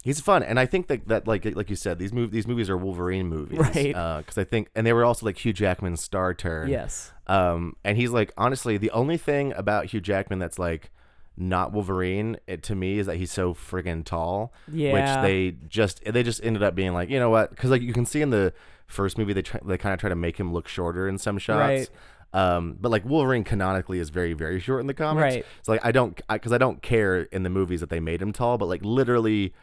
He's 0.03 0.19
fun, 0.21 0.41
and 0.41 0.59
I 0.59 0.65
think 0.65 0.87
that, 0.87 1.07
that 1.09 1.27
like 1.27 1.43
like 1.45 1.69
you 1.69 1.75
said, 1.75 1.99
these 1.99 2.11
mov- 2.11 2.31
these 2.31 2.47
movies 2.47 2.69
are 2.69 2.77
Wolverine 2.77 3.27
movies, 3.27 3.59
Right. 3.59 3.93
Because 4.23 4.37
I 4.37 4.43
think, 4.45 4.69
and 4.73 4.87
they 4.87 4.93
were 4.93 5.05
also 5.05 5.25
like 5.27 5.37
Hugh 5.37 5.53
Jackman's 5.53 6.01
star 6.01 6.33
turn. 6.33 6.69
Yes. 6.69 7.11
Um, 7.27 7.75
and 7.83 7.97
he's 7.97 8.09
like, 8.09 8.31
honestly, 8.37 8.77
the 8.77 8.89
only 8.91 9.17
thing 9.17 9.53
about 9.53 9.87
Hugh 9.87 10.01
Jackman 10.01 10.39
that's 10.39 10.57
like 10.57 10.91
not 11.37 11.71
Wolverine 11.71 12.37
it, 12.47 12.63
to 12.63 12.75
me 12.75 12.99
is 12.99 13.07
that 13.07 13.17
he's 13.17 13.31
so 13.31 13.53
friggin' 13.53 14.05
tall. 14.05 14.53
Yeah. 14.71 14.93
Which 14.93 15.23
they 15.23 15.57
just 15.67 16.03
they 16.03 16.23
just 16.23 16.43
ended 16.43 16.63
up 16.63 16.75
being 16.75 16.93
like, 16.93 17.09
you 17.09 17.19
know 17.19 17.29
what? 17.29 17.49
Because 17.49 17.69
like 17.71 17.81
you 17.81 17.93
can 17.93 18.05
see 18.05 18.21
in 18.21 18.29
the 18.29 18.53
first 18.87 19.17
movie, 19.17 19.33
they 19.33 19.41
try, 19.41 19.59
they 19.63 19.77
kind 19.77 19.93
of 19.93 19.99
try 19.99 20.09
to 20.09 20.15
make 20.15 20.39
him 20.39 20.53
look 20.53 20.67
shorter 20.67 21.07
in 21.07 21.17
some 21.17 21.37
shots. 21.37 21.59
Right. 21.59 21.89
Um, 22.33 22.77
but 22.79 22.91
like 22.91 23.03
Wolverine 23.03 23.43
canonically 23.43 23.99
is 23.99 24.09
very 24.09 24.33
very 24.33 24.59
short 24.59 24.81
in 24.81 24.87
the 24.87 24.93
comics. 24.93 25.35
Right. 25.35 25.45
So 25.63 25.73
like 25.73 25.85
I 25.85 25.91
don't 25.91 26.19
because 26.29 26.51
I, 26.51 26.57
don't 26.57 26.81
care 26.81 27.23
in 27.23 27.43
the 27.43 27.49
movies 27.49 27.81
that 27.81 27.89
they 27.89 27.99
made 27.99 28.21
him 28.21 28.31
tall, 28.31 28.57
but 28.57 28.67
like 28.67 28.83
literally, 28.83 29.53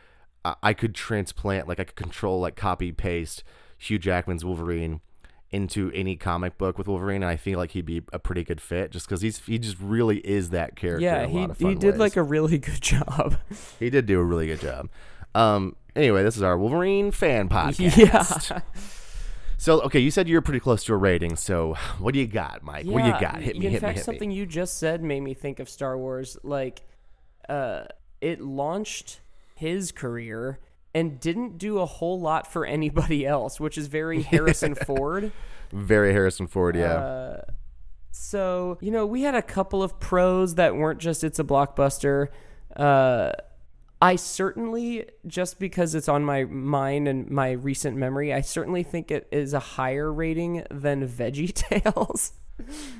I, 0.44 0.54
I 0.62 0.72
could 0.74 0.94
transplant 0.94 1.68
like 1.68 1.80
I 1.80 1.84
could 1.84 1.96
control 1.96 2.40
like 2.40 2.56
copy 2.56 2.92
paste 2.92 3.42
Hugh 3.78 3.98
Jackman's 3.98 4.44
Wolverine 4.44 5.00
into 5.50 5.90
any 5.92 6.16
comic 6.16 6.58
book 6.58 6.76
with 6.76 6.86
Wolverine, 6.88 7.22
and 7.22 7.30
I 7.30 7.36
feel 7.36 7.58
like 7.58 7.70
he'd 7.70 7.86
be 7.86 8.02
a 8.12 8.18
pretty 8.18 8.44
good 8.44 8.60
fit 8.60 8.90
just 8.90 9.06
because 9.06 9.22
he's 9.22 9.38
he 9.44 9.58
just 9.58 9.78
really 9.80 10.18
is 10.18 10.50
that 10.50 10.76
character. 10.76 11.04
Yeah, 11.04 11.26
he 11.26 11.46
he 11.58 11.74
did 11.74 11.92
ways. 11.92 12.00
like 12.00 12.16
a 12.16 12.22
really 12.22 12.58
good 12.58 12.80
job. 12.80 13.36
he 13.78 13.90
did 13.90 14.06
do 14.06 14.20
a 14.20 14.24
really 14.24 14.46
good 14.46 14.60
job. 14.60 14.88
Um. 15.34 15.76
Anyway, 15.96 16.22
this 16.22 16.36
is 16.36 16.42
our 16.42 16.56
Wolverine 16.56 17.10
fan 17.10 17.48
podcast. 17.50 18.50
yeah. 18.50 18.60
So 19.56 19.80
okay, 19.82 19.98
you 19.98 20.10
said 20.10 20.28
you 20.28 20.36
were 20.36 20.42
pretty 20.42 20.60
close 20.60 20.84
to 20.84 20.94
a 20.94 20.96
rating. 20.96 21.34
So 21.36 21.74
what 21.98 22.14
do 22.14 22.20
you 22.20 22.26
got, 22.26 22.62
Mike? 22.62 22.86
what 22.86 23.02
do 23.02 23.08
you 23.08 23.20
got? 23.20 23.40
Hit 23.40 23.58
me. 23.58 23.66
In 23.66 23.72
hit 23.72 23.80
fact, 23.80 23.94
me. 23.94 23.98
Hit 23.98 24.04
something 24.04 24.28
me. 24.28 24.34
you 24.36 24.46
just 24.46 24.78
said 24.78 25.02
made 25.02 25.20
me 25.20 25.34
think 25.34 25.58
of 25.58 25.68
Star 25.68 25.98
Wars. 25.98 26.38
Like, 26.44 26.82
uh, 27.48 27.84
it 28.20 28.40
launched 28.40 29.20
his 29.56 29.90
career 29.90 30.60
and 30.94 31.20
didn't 31.20 31.58
do 31.58 31.78
a 31.78 31.86
whole 31.86 32.20
lot 32.20 32.50
for 32.50 32.64
anybody 32.64 33.26
else, 33.34 33.60
which 33.60 33.78
is 33.78 33.86
very 33.86 34.22
Harrison 34.22 34.74
Ford. 34.74 35.32
Very 35.72 36.12
Harrison 36.12 36.46
Ford. 36.46 36.76
Yeah. 36.76 36.94
Uh, 36.94 37.40
so 38.10 38.78
you 38.80 38.90
know, 38.90 39.06
we 39.06 39.22
had 39.22 39.34
a 39.34 39.42
couple 39.42 39.82
of 39.82 40.00
pros 40.00 40.56
that 40.56 40.76
weren't 40.76 40.98
just 40.98 41.22
it's 41.24 41.38
a 41.38 41.44
blockbuster. 41.44 42.28
Uh, 42.74 43.32
I 44.00 44.16
certainly, 44.16 45.06
just 45.26 45.58
because 45.58 45.94
it's 45.94 46.08
on 46.08 46.24
my 46.24 46.44
mind 46.44 47.08
and 47.08 47.28
my 47.30 47.52
recent 47.52 47.96
memory, 47.96 48.32
I 48.32 48.42
certainly 48.42 48.84
think 48.84 49.10
it 49.10 49.26
is 49.32 49.52
a 49.52 49.58
higher 49.58 50.12
rating 50.12 50.64
than 50.70 51.06
Veggie 51.08 51.52
Tales. 51.52 52.32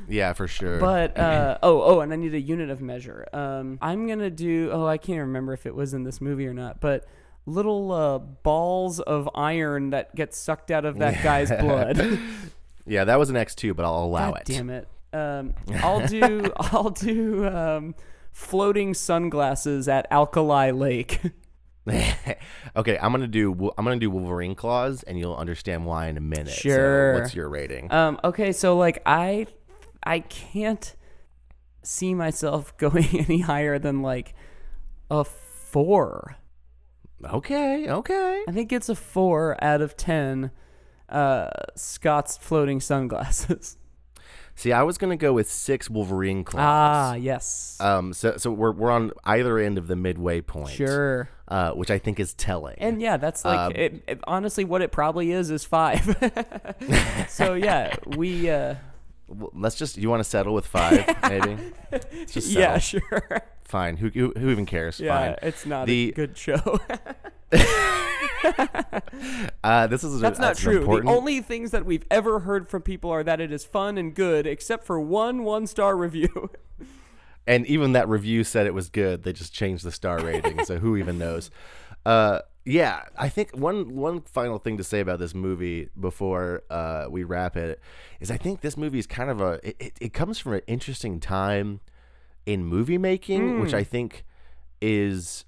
yeah, 0.08 0.32
for 0.32 0.48
sure. 0.48 0.78
But 0.78 1.16
uh, 1.18 1.58
oh 1.62 1.82
oh, 1.82 2.00
and 2.00 2.12
I 2.12 2.16
need 2.16 2.34
a 2.34 2.40
unit 2.40 2.70
of 2.70 2.80
measure. 2.80 3.28
Um, 3.32 3.78
I'm 3.80 4.06
gonna 4.06 4.30
do. 4.30 4.70
Oh, 4.72 4.86
I 4.86 4.98
can't 4.98 5.20
remember 5.20 5.52
if 5.52 5.66
it 5.66 5.74
was 5.74 5.94
in 5.94 6.02
this 6.02 6.20
movie 6.20 6.46
or 6.46 6.54
not, 6.54 6.80
but 6.80 7.06
little 7.48 7.90
uh, 7.92 8.18
balls 8.18 9.00
of 9.00 9.28
iron 9.34 9.90
that 9.90 10.14
get 10.14 10.34
sucked 10.34 10.70
out 10.70 10.84
of 10.84 10.98
that 10.98 11.22
guy's 11.22 11.50
blood. 11.60 12.18
yeah, 12.86 13.04
that 13.04 13.18
was 13.18 13.30
an 13.30 13.36
X 13.36 13.54
two, 13.54 13.74
but 13.74 13.84
I'll 13.84 14.04
allow 14.04 14.32
God 14.32 14.40
it. 14.42 14.46
damn 14.46 14.70
it. 14.70 14.88
Um, 15.12 15.54
I'll 15.82 16.06
do. 16.06 16.52
I'll 16.56 16.90
do. 16.90 17.46
Um, 17.48 17.94
floating 18.32 18.94
sunglasses 18.94 19.88
at 19.88 20.06
Alkali 20.10 20.70
Lake. 20.70 21.20
okay, 22.76 22.98
I'm 23.00 23.12
gonna 23.12 23.26
do 23.26 23.52
I'm 23.78 23.84
gonna 23.84 23.96
do 23.98 24.10
Wolverine 24.10 24.54
claws, 24.54 25.02
and 25.04 25.18
you'll 25.18 25.34
understand 25.36 25.86
why 25.86 26.08
in 26.08 26.16
a 26.16 26.20
minute. 26.20 26.48
So 26.50 26.68
Sure. 26.68 27.14
what's 27.14 27.34
your 27.34 27.48
rating? 27.48 27.90
Um, 27.90 28.20
okay, 28.22 28.52
so 28.52 28.76
like 28.76 29.00
I, 29.06 29.46
I 30.02 30.20
can't 30.20 30.94
see 31.82 32.12
myself 32.12 32.76
going 32.76 33.06
any 33.18 33.40
higher 33.40 33.78
than 33.78 34.02
like 34.02 34.34
a 35.10 35.24
four. 35.24 36.36
Okay, 37.24 37.88
okay. 37.88 38.44
I 38.48 38.52
think 38.52 38.72
it's 38.72 38.88
a 38.88 38.94
four 38.94 39.62
out 39.62 39.80
of 39.80 39.96
ten. 39.96 40.50
Uh, 41.08 41.48
Scott's 41.74 42.36
floating 42.36 42.80
sunglasses. 42.80 43.76
See, 44.54 44.72
I 44.72 44.82
was 44.82 44.98
gonna 44.98 45.16
go 45.16 45.32
with 45.32 45.48
six 45.48 45.88
Wolverine 45.88 46.42
claws. 46.42 46.60
ah, 46.64 47.14
yes. 47.14 47.76
Um, 47.80 48.12
so 48.12 48.36
so 48.38 48.50
we're 48.50 48.72
we're 48.72 48.90
on 48.90 49.12
either 49.24 49.56
end 49.58 49.78
of 49.78 49.86
the 49.86 49.94
midway 49.96 50.40
point. 50.40 50.70
sure. 50.70 51.28
Uh, 51.46 51.70
which 51.72 51.90
I 51.90 51.98
think 51.98 52.18
is 52.20 52.34
telling. 52.34 52.74
And 52.78 53.00
yeah, 53.00 53.16
that's 53.16 53.42
like 53.44 53.58
Um, 53.58 53.72
it, 53.74 54.02
it- 54.06 54.20
honestly 54.26 54.64
what 54.64 54.82
it 54.82 54.90
probably 54.92 55.30
is 55.32 55.50
is 55.50 55.64
five. 55.64 56.02
so 57.28 57.54
yeah, 57.54 57.94
we. 58.16 58.50
Uh, 58.50 58.74
let's 59.54 59.76
just. 59.76 59.96
You 59.96 60.10
want 60.10 60.20
to 60.20 60.28
settle 60.28 60.54
with 60.54 60.66
five, 60.66 61.06
maybe? 61.22 61.56
Just 62.26 62.50
yeah, 62.50 62.78
sure. 62.78 63.42
Fine. 63.68 63.98
Who, 63.98 64.08
who 64.08 64.32
who 64.36 64.50
even 64.50 64.64
cares? 64.66 64.98
Yeah, 64.98 65.18
Fine. 65.18 65.36
it's 65.42 65.66
not 65.66 65.86
The- 65.86 66.08
a 66.08 66.12
good 66.12 66.36
show. 66.36 66.80
Uh, 69.64 69.86
this 69.88 70.04
is 70.04 70.20
That's 70.20 70.38
not 70.38 70.52
an 70.52 70.62
true. 70.62 70.78
Important, 70.78 71.06
The 71.06 71.12
only 71.16 71.40
things 71.40 71.72
that 71.72 71.84
we've 71.84 72.04
ever 72.10 72.40
heard 72.40 72.68
from 72.68 72.82
people 72.82 73.10
are 73.10 73.22
that 73.24 73.40
it 73.40 73.52
is 73.52 73.64
fun 73.64 73.98
and 73.98 74.14
good, 74.14 74.46
except 74.46 74.84
for 74.84 74.98
one 75.00 75.44
one 75.44 75.66
star 75.66 75.96
review. 75.96 76.50
and 77.46 77.66
even 77.66 77.92
that 77.92 78.08
review 78.08 78.44
said 78.44 78.66
it 78.66 78.74
was 78.74 78.88
good. 78.88 79.24
They 79.24 79.32
just 79.32 79.52
changed 79.52 79.84
the 79.84 79.92
star 79.92 80.20
rating, 80.20 80.64
so 80.64 80.78
who 80.78 80.96
even 80.96 81.18
knows? 81.18 81.50
Uh, 82.06 82.40
yeah, 82.64 83.02
I 83.16 83.28
think 83.28 83.56
one 83.56 83.96
one 83.96 84.20
final 84.22 84.58
thing 84.58 84.76
to 84.78 84.84
say 84.84 85.00
about 85.00 85.18
this 85.18 85.34
movie 85.34 85.88
before 85.98 86.62
uh, 86.70 87.06
we 87.10 87.24
wrap 87.24 87.56
it 87.56 87.80
is 88.20 88.30
I 88.30 88.36
think 88.36 88.60
this 88.60 88.76
movie 88.76 88.98
is 89.00 89.06
kind 89.06 89.30
of 89.30 89.40
a 89.40 89.58
it, 89.66 89.76
it, 89.80 89.92
it 90.00 90.12
comes 90.12 90.38
from 90.38 90.54
an 90.54 90.62
interesting 90.66 91.18
time 91.18 91.80
in 92.48 92.64
movie 92.64 92.96
making, 92.96 93.60
which 93.60 93.72
hmm. 93.72 93.76
I 93.76 93.84
think 93.84 94.24
is 94.80 95.44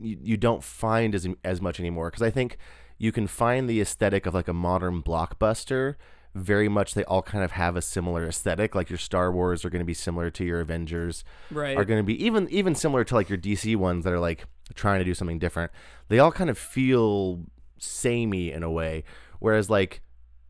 you, 0.00 0.18
you 0.22 0.36
don't 0.38 0.64
find 0.64 1.14
as 1.14 1.28
as 1.44 1.60
much 1.60 1.78
anymore 1.78 2.10
because 2.10 2.22
I 2.22 2.30
think 2.30 2.56
you 2.96 3.12
can 3.12 3.26
find 3.26 3.68
the 3.68 3.82
aesthetic 3.82 4.24
of 4.24 4.32
like 4.32 4.48
a 4.48 4.54
modern 4.54 5.02
blockbuster 5.02 5.96
very 6.34 6.68
much 6.68 6.94
they 6.94 7.04
all 7.04 7.22
kind 7.22 7.44
of 7.44 7.52
have 7.52 7.76
a 7.76 7.82
similar 7.82 8.26
aesthetic 8.26 8.74
like 8.74 8.88
your 8.88 8.98
Star 8.98 9.30
Wars 9.30 9.64
are 9.64 9.70
going 9.70 9.80
to 9.80 9.86
be 9.86 9.94
similar 9.94 10.30
to 10.30 10.44
your 10.44 10.60
Avengers 10.60 11.22
Right. 11.50 11.76
are 11.76 11.84
going 11.84 12.00
to 12.00 12.04
be 12.04 12.22
even 12.24 12.48
even 12.48 12.74
similar 12.74 13.04
to 13.04 13.14
like 13.14 13.28
your 13.28 13.38
DC 13.38 13.76
ones 13.76 14.04
that 14.04 14.12
are 14.12 14.20
like 14.20 14.46
trying 14.74 15.00
to 15.00 15.04
do 15.04 15.14
something 15.14 15.38
different 15.38 15.70
they 16.08 16.18
all 16.18 16.32
kind 16.32 16.48
of 16.48 16.56
feel 16.56 17.44
samey 17.78 18.52
in 18.52 18.62
a 18.62 18.70
way 18.70 19.04
whereas 19.38 19.68
like 19.68 20.00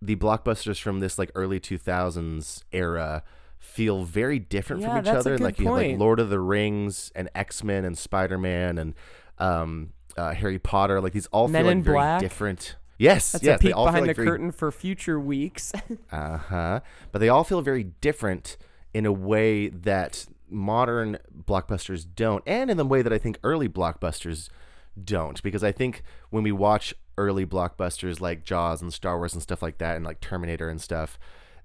the 0.00 0.14
blockbusters 0.14 0.80
from 0.80 1.00
this 1.00 1.18
like 1.18 1.32
early 1.34 1.58
2000s 1.58 2.62
era 2.72 3.24
feel 3.58 4.04
very 4.04 4.38
different 4.38 4.82
Yeah, 4.82 4.88
from 4.88 5.04
each 5.04 5.08
other. 5.08 5.38
like 5.38 5.58
you 5.58 5.66
have 5.66 5.74
like. 5.76 5.98
Lord 5.98 6.20
of 6.20 6.30
the 6.30 6.40
Rings 6.40 7.10
and 7.14 7.28
X 7.34 7.62
Men 7.64 7.84
and 7.84 7.96
Spider 7.98 8.38
Man 8.38 8.78
and 8.78 8.94
um, 9.38 9.92
uh, 10.16 10.32
Harry 10.34 10.58
Potter. 10.58 11.00
Like 11.00 11.12
these 11.12 11.26
all 11.28 11.48
Men 11.48 11.64
feel 11.64 11.74
like 11.74 11.84
very 11.84 11.94
Black? 11.96 12.20
different. 12.20 12.76
Yes, 12.98 13.30
That's 13.32 13.44
yes, 13.44 13.60
a 13.60 13.62
they 13.62 13.68
peek 13.68 13.76
all 13.76 13.84
feel 13.86 13.92
behind 13.92 14.06
like 14.08 14.16
the 14.16 14.22
very 14.22 14.28
curtain 14.28 14.50
for 14.50 14.72
future 14.72 15.20
weeks. 15.20 15.72
uh 16.12 16.36
huh. 16.38 16.80
But 17.12 17.20
they 17.20 17.28
all 17.28 17.44
feel 17.44 17.60
very 17.62 17.84
different 17.84 18.56
in 18.92 19.06
a 19.06 19.12
way 19.12 19.68
that 19.68 20.26
modern 20.50 21.18
blockbusters 21.44 22.06
don't, 22.16 22.42
and 22.46 22.70
in 22.70 22.76
the 22.76 22.84
way 22.84 23.02
that 23.02 23.12
I 23.12 23.18
think 23.18 23.38
early 23.44 23.68
blockbusters 23.68 24.48
don't. 25.02 25.40
Because 25.42 25.62
I 25.62 25.70
think 25.70 26.02
when 26.30 26.42
we 26.42 26.50
watch 26.50 26.92
early 27.16 27.46
blockbusters 27.46 28.20
like 28.20 28.44
Jaws 28.44 28.82
and 28.82 28.92
Star 28.92 29.16
Wars 29.18 29.32
and 29.34 29.42
stuff 29.42 29.62
like 29.62 29.78
that, 29.78 29.94
and 29.96 30.04
like 30.04 30.20
Terminator 30.20 30.68
and 30.68 30.80
stuff, 30.80 31.18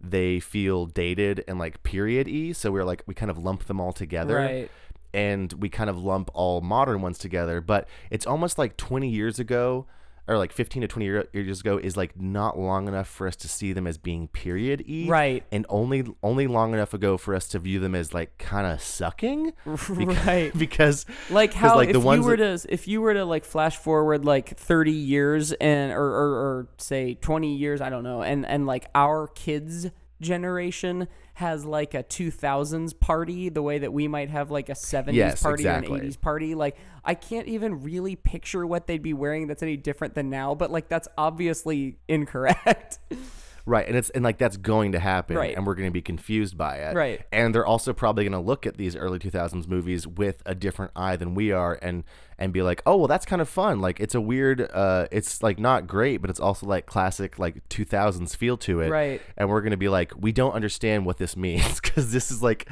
they 0.03 0.39
feel 0.39 0.85
dated 0.85 1.43
and 1.47 1.57
like 1.57 1.81
period 1.83 2.27
y. 2.27 2.51
So 2.53 2.71
we're 2.71 2.83
like, 2.83 3.03
we 3.07 3.13
kind 3.13 3.31
of 3.31 3.37
lump 3.37 3.65
them 3.65 3.79
all 3.79 3.93
together 3.93 4.35
right. 4.35 4.71
and 5.13 5.51
we 5.53 5.69
kind 5.69 5.89
of 5.89 5.97
lump 5.97 6.29
all 6.33 6.61
modern 6.61 7.01
ones 7.01 7.17
together 7.17 7.61
but 7.61 7.87
it's 8.09 8.25
almost 8.27 8.57
like 8.57 8.75
20 8.77 9.07
years 9.07 9.39
ago 9.39 9.85
or 10.27 10.37
like 10.37 10.53
15 10.53 10.81
to 10.83 10.87
20 10.87 11.05
year- 11.05 11.27
years 11.33 11.59
ago 11.59 11.77
is 11.77 11.97
like 11.97 12.19
not 12.19 12.57
long 12.57 12.87
enough 12.87 13.07
for 13.09 13.27
us 13.27 13.35
to 13.35 13.47
see 13.49 13.73
them 13.73 13.85
as 13.85 13.97
being 13.97 14.29
period 14.29 14.81
e 14.87 15.07
Right. 15.09 15.43
and 15.51 15.65
only 15.67 16.05
only 16.23 16.47
long 16.47 16.73
enough 16.73 16.93
ago 16.93 17.17
for 17.17 17.35
us 17.35 17.47
to 17.49 17.59
view 17.59 17.79
them 17.79 17.93
as 17.93 18.13
like 18.13 18.37
kind 18.37 18.65
of 18.65 18.81
sucking 18.81 19.51
Right. 19.65 20.57
because 20.57 21.05
like 21.29 21.53
how 21.53 21.75
like, 21.75 21.89
if 21.89 21.93
the 21.93 21.99
you 21.99 22.05
ones 22.05 22.25
were 22.25 22.37
that- 22.37 22.61
to 22.61 22.73
if 22.73 22.87
you 22.87 23.01
were 23.01 23.13
to 23.13 23.25
like 23.25 23.43
flash 23.43 23.75
forward 23.77 24.23
like 24.23 24.57
30 24.57 24.91
years 24.91 25.51
and 25.53 25.91
or, 25.91 25.97
or, 26.05 26.31
or 26.35 26.67
say 26.77 27.15
20 27.15 27.55
years 27.55 27.81
i 27.81 27.89
don't 27.89 28.03
know 28.03 28.21
and 28.23 28.45
and 28.45 28.65
like 28.65 28.87
our 28.95 29.27
kids 29.27 29.87
generation 30.21 31.07
has 31.35 31.65
like 31.65 31.93
a 31.93 32.03
2000s 32.03 32.99
party 32.99 33.49
the 33.49 33.61
way 33.61 33.79
that 33.79 33.91
we 33.91 34.07
might 34.07 34.29
have 34.29 34.51
like 34.51 34.69
a 34.69 34.73
70s 34.73 35.13
Yes, 35.13 35.41
party 35.41 35.67
or 35.67 35.71
an 35.71 35.85
80s 35.85 36.19
party. 36.19 36.55
Like 36.55 36.77
i 37.03 37.13
can't 37.13 37.47
even 37.47 37.83
really 37.83 38.15
picture 38.15 38.65
what 38.65 38.87
they'd 38.87 39.01
be 39.01 39.13
wearing 39.13 39.47
that's 39.47 39.63
any 39.63 39.75
different 39.77 40.15
than 40.15 40.29
now 40.29 40.55
but 40.55 40.71
like 40.71 40.87
that's 40.87 41.07
obviously 41.17 41.97
incorrect 42.07 42.99
Right, 43.65 43.87
and 43.87 43.95
it's 43.95 44.09
and 44.09 44.25
like 44.25 44.37
that's 44.37 44.57
going 44.57 44.91
to 44.91 44.99
happen, 44.99 45.37
Right. 45.37 45.55
and 45.55 45.65
we're 45.65 45.75
going 45.75 45.87
to 45.87 45.93
be 45.93 46.01
confused 46.01 46.57
by 46.57 46.77
it. 46.77 46.95
Right. 46.95 47.21
and 47.31 47.55
they're 47.55 47.65
also 47.65 47.93
probably 47.93 48.25
going 48.25 48.33
to 48.33 48.39
look 48.39 48.67
at 48.67 48.75
these 48.75 48.95
early 48.95 49.19
two 49.19 49.29
thousands 49.29 49.69
movies 49.69 50.05
with 50.05 50.43
a 50.45 50.53
different 50.53 50.91
eye 50.97 51.15
than 51.15 51.33
we 51.33 51.51
are, 51.53 51.79
and 51.81 52.03
and 52.37 52.51
be 52.51 52.61
like, 52.61 52.81
oh 52.85 52.97
well, 52.97 53.07
that's 53.07 53.25
kind 53.25 53.41
of 53.41 53.47
fun. 53.47 53.79
Like 53.79 54.01
it's 54.01 54.15
a 54.15 54.19
weird, 54.19 54.69
uh, 54.73 55.07
it's 55.11 55.41
like 55.41 55.59
not 55.59 55.87
great, 55.87 56.17
but 56.17 56.29
it's 56.29 56.41
also 56.41 56.65
like 56.65 56.85
classic 56.87 57.39
like 57.39 57.67
two 57.69 57.85
thousands 57.85 58.35
feel 58.35 58.57
to 58.57 58.81
it. 58.81 58.89
Right. 58.89 59.21
and 59.37 59.47
we're 59.49 59.61
going 59.61 59.71
to 59.71 59.77
be 59.77 59.87
like, 59.87 60.11
we 60.19 60.33
don't 60.33 60.53
understand 60.53 61.05
what 61.05 61.17
this 61.17 61.37
means 61.37 61.79
because 61.81 62.11
this 62.11 62.31
is 62.31 62.43
like 62.43 62.67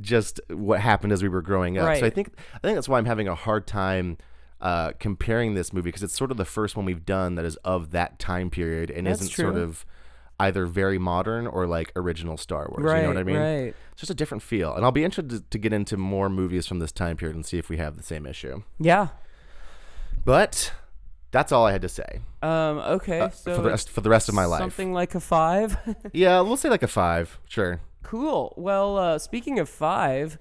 just 0.00 0.40
what 0.48 0.80
happened 0.80 1.12
as 1.12 1.22
we 1.22 1.28
were 1.28 1.42
growing 1.42 1.78
up. 1.78 1.86
Right. 1.86 2.00
So 2.00 2.06
I 2.06 2.10
think 2.10 2.32
I 2.54 2.58
think 2.58 2.76
that's 2.76 2.88
why 2.88 2.98
I'm 2.98 3.06
having 3.06 3.28
a 3.28 3.34
hard 3.36 3.66
time. 3.66 4.18
Uh, 4.60 4.92
comparing 5.00 5.54
this 5.54 5.72
movie 5.72 5.88
because 5.88 6.04
it's 6.04 6.16
sort 6.16 6.30
of 6.30 6.36
the 6.36 6.44
first 6.44 6.76
one 6.76 6.86
we've 6.86 7.04
done 7.04 7.34
that 7.34 7.44
is 7.44 7.56
of 7.64 7.90
that 7.90 8.20
time 8.20 8.48
period 8.48 8.92
and 8.92 9.08
That's 9.08 9.20
isn't 9.20 9.34
sort 9.34 9.56
of 9.56 9.84
either 10.46 10.66
very 10.66 10.98
modern 10.98 11.46
or 11.46 11.66
like 11.66 11.92
original 11.96 12.36
Star 12.36 12.66
Wars. 12.70 12.82
right 12.84 12.96
You 12.98 13.02
know 13.02 13.08
what 13.08 13.18
I 13.18 13.22
mean? 13.24 13.36
right 13.36 13.74
It's 13.92 14.00
just 14.00 14.10
a 14.10 14.14
different 14.14 14.42
feel. 14.42 14.74
And 14.74 14.84
I'll 14.84 14.92
be 14.92 15.04
interested 15.04 15.50
to, 15.50 15.58
get 15.58 15.72
into 15.72 15.96
more 15.96 16.28
movies 16.28 16.66
from 16.66 16.78
this 16.78 16.92
time 16.92 17.16
period 17.16 17.36
and 17.36 17.44
see 17.46 17.58
if 17.58 17.68
we 17.68 17.76
have 17.78 17.96
the 17.96 18.02
same 18.02 18.26
issue. 18.26 18.62
yeah 18.78 19.08
But 20.24 20.72
that's 21.30 21.50
all 21.52 21.66
I 21.66 21.72
had 21.72 21.82
to 21.82 21.88
say 21.88 22.20
um 22.42 22.78
okay 22.78 23.20
uh, 23.20 23.30
so 23.30 23.54
for 23.56 23.62
the 23.62 23.70
rest 23.70 23.88
for 23.88 24.00
the 24.02 24.10
rest 24.10 24.28
of 24.28 24.34
my 24.34 24.44
life. 24.44 24.60
something 24.60 24.92
like 24.92 25.14
a 25.14 25.20
five 25.20 25.76
Yeah, 26.12 26.40
we'll 26.42 26.56
say 26.58 26.68
like 26.68 26.82
a 26.82 26.88
five. 26.88 27.38
Sure. 27.48 27.80
Cool. 28.02 28.52
Well, 28.56 28.98
uh, 28.98 29.18
speaking 29.18 29.58
of 29.60 29.68
five, 29.68 30.36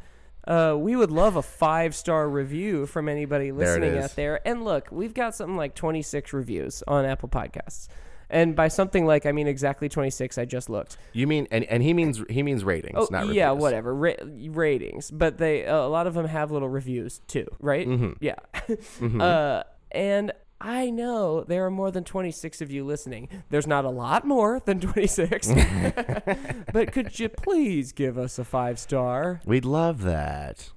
uh, 0.48 0.76
we 0.78 0.96
would 0.96 1.12
love 1.12 1.36
a 1.36 1.42
five 1.44 1.96
star 1.96 2.28
review 2.28 2.86
from 2.88 3.08
anybody 3.08 3.52
listening 3.52 3.94
is. 3.94 4.06
out 4.06 4.16
there. 4.16 4.46
And 4.46 4.66
look, 4.66 4.90
we've 4.92 5.14
got 5.14 5.36
something 5.36 5.56
like 5.56 5.76
26 5.76 6.34
reviews 6.34 6.84
on 6.88 7.06
Apple 7.06 7.30
Podcasts. 7.30 7.88
And 8.32 8.56
by 8.56 8.70
something 8.70 9.06
like, 9.06 9.26
I 9.28 9.32
mean 9.34 9.46
exactly 9.48 9.90
26. 9.90 10.38
I 10.38 10.46
just 10.46 10.70
looked. 10.70 10.98
You 11.14 11.28
mean 11.28 11.48
and, 11.52 11.66
and 11.66 11.84
he 11.84 11.94
means 11.94 12.22
he 12.30 12.42
means 12.42 12.64
ratings, 12.64 12.96
Oh, 12.98 13.08
not 13.12 13.28
yeah, 13.34 13.50
reviews. 13.50 13.62
whatever. 13.62 13.94
Ra- 13.94 14.14
ratings. 14.50 15.12
But 15.12 15.38
they 15.38 15.66
uh, 15.66 15.76
a 15.76 15.90
lot 15.90 16.08
of 16.08 16.14
them 16.14 16.26
have 16.26 16.50
little 16.52 16.70
reviews 16.70 17.22
too, 17.28 17.46
right? 17.60 17.88
Mm-hmm. 17.88 18.12
Yeah. 18.20 18.36
Uh, 19.22 19.64
and 19.92 20.32
I 20.62 20.90
know 20.92 21.44
there 21.44 21.66
are 21.66 21.72
more 21.72 21.90
than 21.92 22.04
26 22.04 22.62
of 22.62 22.72
you 22.72 22.86
listening. 22.86 23.28
There's 23.50 23.66
not 23.68 23.84
a 23.84 23.90
lot 23.90 24.26
more 24.26 24.60
than 24.60 24.80
26. 24.80 25.52
but 26.74 26.92
could 26.92 27.20
you 27.20 27.30
please 27.30 27.92
give 27.92 28.18
us 28.18 28.40
a 28.40 28.46
five 28.46 28.80
star? 28.80 29.42
We'd 29.46 29.66
love 29.66 30.04
that. 30.04 30.72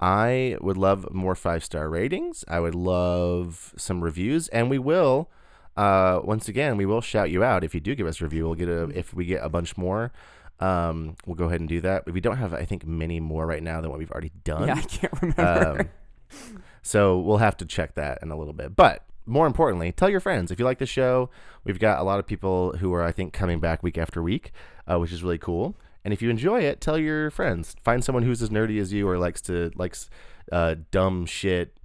I 0.00 0.56
would 0.60 0.76
love 0.76 1.12
more 1.14 1.34
five 1.36 1.64
star 1.64 1.88
ratings. 1.88 2.44
I 2.48 2.58
would 2.60 2.74
love 2.74 3.72
some 3.76 4.02
reviews, 4.02 4.48
and 4.48 4.68
we 4.68 4.78
will. 4.78 5.30
Uh, 5.76 6.20
once 6.22 6.48
again, 6.48 6.76
we 6.76 6.86
will 6.86 7.00
shout 7.00 7.30
you 7.30 7.42
out 7.42 7.64
if 7.64 7.74
you 7.74 7.80
do 7.80 7.94
give 7.94 8.06
us 8.06 8.20
a 8.20 8.24
review. 8.24 8.44
We'll 8.44 8.54
get 8.54 8.68
a 8.68 8.84
if 8.90 9.14
we 9.14 9.24
get 9.24 9.42
a 9.42 9.48
bunch 9.48 9.76
more. 9.76 10.12
Um, 10.60 11.16
we'll 11.26 11.34
go 11.34 11.46
ahead 11.46 11.60
and 11.60 11.68
do 11.68 11.80
that. 11.80 12.10
We 12.10 12.20
don't 12.20 12.36
have, 12.36 12.54
I 12.54 12.64
think, 12.64 12.86
many 12.86 13.18
more 13.18 13.46
right 13.46 13.62
now 13.62 13.80
than 13.80 13.90
what 13.90 13.98
we've 13.98 14.12
already 14.12 14.32
done. 14.44 14.68
Yeah, 14.68 14.74
I 14.74 14.82
can't 14.82 15.12
remember. 15.20 15.90
Um, 16.30 16.58
so 16.82 17.18
we'll 17.18 17.38
have 17.38 17.56
to 17.56 17.66
check 17.66 17.94
that 17.96 18.18
in 18.22 18.30
a 18.30 18.36
little 18.36 18.52
bit. 18.52 18.76
But 18.76 19.04
more 19.26 19.46
importantly, 19.46 19.92
tell 19.92 20.08
your 20.08 20.20
friends 20.20 20.50
if 20.50 20.58
you 20.58 20.64
like 20.64 20.78
the 20.78 20.86
show. 20.86 21.30
We've 21.64 21.78
got 21.78 22.00
a 22.00 22.02
lot 22.04 22.18
of 22.18 22.26
people 22.26 22.76
who 22.78 22.92
are, 22.94 23.02
I 23.02 23.12
think, 23.12 23.32
coming 23.32 23.60
back 23.60 23.82
week 23.82 23.98
after 23.98 24.22
week, 24.22 24.52
uh, 24.86 24.98
which 24.98 25.12
is 25.12 25.22
really 25.22 25.38
cool. 25.38 25.76
And 26.04 26.12
if 26.12 26.20
you 26.22 26.30
enjoy 26.30 26.62
it, 26.62 26.80
tell 26.80 26.98
your 26.98 27.30
friends. 27.30 27.76
Find 27.82 28.04
someone 28.04 28.24
who's 28.24 28.42
as 28.42 28.50
nerdy 28.50 28.80
as 28.80 28.92
you 28.92 29.08
or 29.08 29.18
likes 29.18 29.40
to 29.42 29.70
likes 29.76 30.10
uh, 30.50 30.76
dumb 30.90 31.26
shit, 31.26 31.76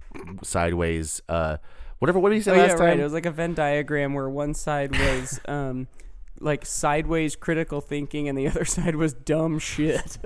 sideways, 0.42 1.22
uh, 1.28 1.58
whatever. 1.98 2.18
What 2.18 2.30
did 2.30 2.36
you 2.36 2.42
say 2.42 2.52
oh 2.52 2.54
yeah, 2.54 2.62
last 2.62 2.80
right. 2.80 2.98
It 2.98 3.02
was 3.02 3.12
like 3.12 3.26
a 3.26 3.30
Venn 3.30 3.54
diagram 3.54 4.14
where 4.14 4.28
one 4.28 4.54
side 4.54 4.92
was 4.98 5.40
um, 5.48 5.88
like 6.40 6.64
sideways 6.64 7.36
critical 7.36 7.80
thinking, 7.80 8.28
and 8.28 8.36
the 8.36 8.48
other 8.48 8.64
side 8.76 8.96
was 8.96 9.12
dumb 9.12 9.58
shit. 9.58 10.18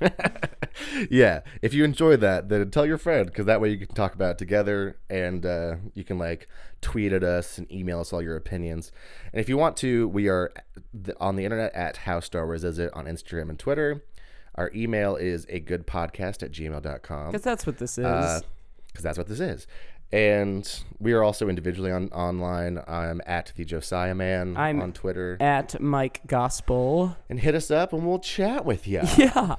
yeah, 1.10 1.40
if 1.62 1.74
you 1.74 1.84
enjoy 1.84 2.16
that, 2.16 2.48
then 2.48 2.70
tell 2.70 2.86
your 2.86 2.98
friend 2.98 3.26
because 3.26 3.46
that 3.46 3.60
way 3.60 3.70
you 3.70 3.78
can 3.78 3.94
talk 3.94 4.14
about 4.14 4.32
it 4.32 4.38
together 4.38 4.98
and 5.08 5.44
uh, 5.44 5.76
you 5.94 6.04
can 6.04 6.18
like 6.18 6.48
tweet 6.80 7.12
at 7.12 7.22
us 7.22 7.58
and 7.58 7.70
email 7.70 8.00
us 8.00 8.12
all 8.12 8.22
your 8.22 8.36
opinions. 8.36 8.90
And 9.32 9.40
if 9.40 9.48
you 9.48 9.56
want 9.56 9.76
to, 9.78 10.08
we 10.08 10.28
are 10.28 10.52
on 11.18 11.36
the 11.36 11.44
internet 11.44 11.74
at 11.74 11.98
How 11.98 12.20
Star 12.20 12.46
Wars 12.46 12.64
Is 12.64 12.78
It 12.78 12.90
on 12.94 13.04
Instagram 13.04 13.50
and 13.50 13.58
Twitter. 13.58 14.02
Our 14.54 14.70
email 14.74 15.16
is 15.16 15.46
a 15.48 15.60
good 15.60 15.86
podcast 15.86 16.42
at 16.42 16.52
gmail.com 16.52 17.26
Because 17.26 17.42
that's 17.42 17.66
what 17.66 17.78
this 17.78 17.98
is. 17.98 18.42
because 18.88 19.02
that's 19.02 19.16
what 19.18 19.28
this 19.28 19.40
is. 19.40 19.66
And 20.12 20.68
we 20.98 21.12
are 21.12 21.22
also 21.22 21.48
individually 21.48 21.92
on 21.92 22.08
online. 22.08 22.82
I'm 22.88 23.20
at 23.26 23.52
the 23.56 23.64
Josiah 23.64 24.14
Man 24.14 24.56
I'm 24.56 24.80
on 24.82 24.92
Twitter. 24.92 25.36
At 25.40 25.80
Mike 25.80 26.20
Gospel. 26.26 27.16
and 27.28 27.38
hit 27.40 27.54
us 27.54 27.70
up 27.70 27.92
and 27.92 28.06
we'll 28.06 28.18
chat 28.18 28.64
with 28.64 28.86
you. 28.88 29.02
Yeah. 29.16 29.56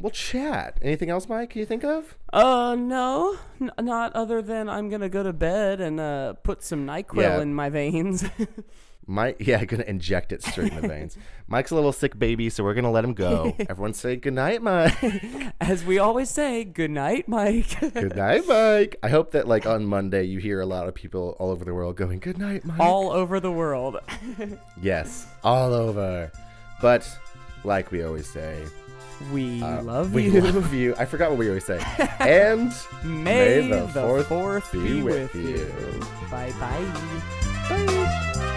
We'll 0.00 0.10
chat. 0.10 0.78
Anything 0.82 1.10
else, 1.10 1.28
Mike? 1.28 1.50
Can 1.50 1.60
you 1.60 1.66
think 1.66 1.84
of? 1.84 2.16
Uh, 2.32 2.74
no, 2.76 3.38
N- 3.60 3.70
not 3.80 4.12
other 4.16 4.42
than 4.42 4.68
I'm 4.68 4.88
gonna 4.90 5.08
go 5.08 5.22
to 5.22 5.32
bed 5.32 5.80
and 5.80 6.00
uh 6.00 6.32
put 6.42 6.64
some 6.64 6.84
Nyquil 6.84 7.22
Yeah. 7.22 7.40
in 7.40 7.54
my 7.54 7.68
veins. 7.68 8.24
Mike, 9.06 9.36
yeah, 9.40 9.64
gonna 9.64 9.84
inject 9.84 10.32
it 10.32 10.42
straight 10.42 10.72
in 10.72 10.80
the 10.80 10.88
veins. 10.88 11.16
Mike's 11.48 11.70
a 11.70 11.74
little 11.74 11.92
sick 11.92 12.18
baby, 12.18 12.48
so 12.50 12.62
we're 12.64 12.74
gonna 12.74 12.90
let 12.90 13.04
him 13.04 13.14
go. 13.14 13.54
Everyone 13.68 13.92
say 13.94 14.16
good 14.16 14.32
night, 14.34 14.62
Mike. 14.62 14.96
As 15.60 15.84
we 15.84 15.98
always 15.98 16.30
say, 16.30 16.64
good 16.64 16.90
night, 16.90 17.26
Mike. 17.28 17.78
good 17.94 18.16
night, 18.16 18.46
Mike. 18.46 18.96
I 19.02 19.08
hope 19.08 19.32
that 19.32 19.48
like 19.48 19.66
on 19.66 19.84
Monday 19.86 20.22
you 20.24 20.38
hear 20.38 20.60
a 20.60 20.66
lot 20.66 20.88
of 20.88 20.94
people 20.94 21.36
all 21.38 21.50
over 21.50 21.64
the 21.64 21.74
world 21.74 21.96
going 21.96 22.20
good 22.20 22.38
night, 22.38 22.64
Mike. 22.64 22.78
All 22.80 23.10
over 23.10 23.40
the 23.40 23.50
world. 23.52 23.98
yes, 24.80 25.26
all 25.42 25.72
over. 25.74 26.30
But 26.80 27.08
like 27.64 27.90
we 27.90 28.02
always 28.04 28.28
say, 28.30 28.64
We 29.32 29.62
uh, 29.62 29.82
love 29.82 30.14
we 30.14 30.30
you. 30.30 30.40
love 30.40 30.72
you. 30.72 30.94
I 30.96 31.04
forgot 31.06 31.30
what 31.30 31.38
we 31.38 31.48
always 31.48 31.64
say. 31.64 31.80
And 32.20 32.72
May, 33.04 33.60
May 33.62 33.68
the 33.68 33.86
the, 33.86 34.02
fourth 34.02 34.26
fourth, 34.28 34.72
be 34.72 34.82
be 34.96 35.02
with 35.02 35.34
you. 35.34 35.42
you. 35.48 36.00
Bye 36.30 36.52
bye. 36.60 36.84
bye. 37.68 38.48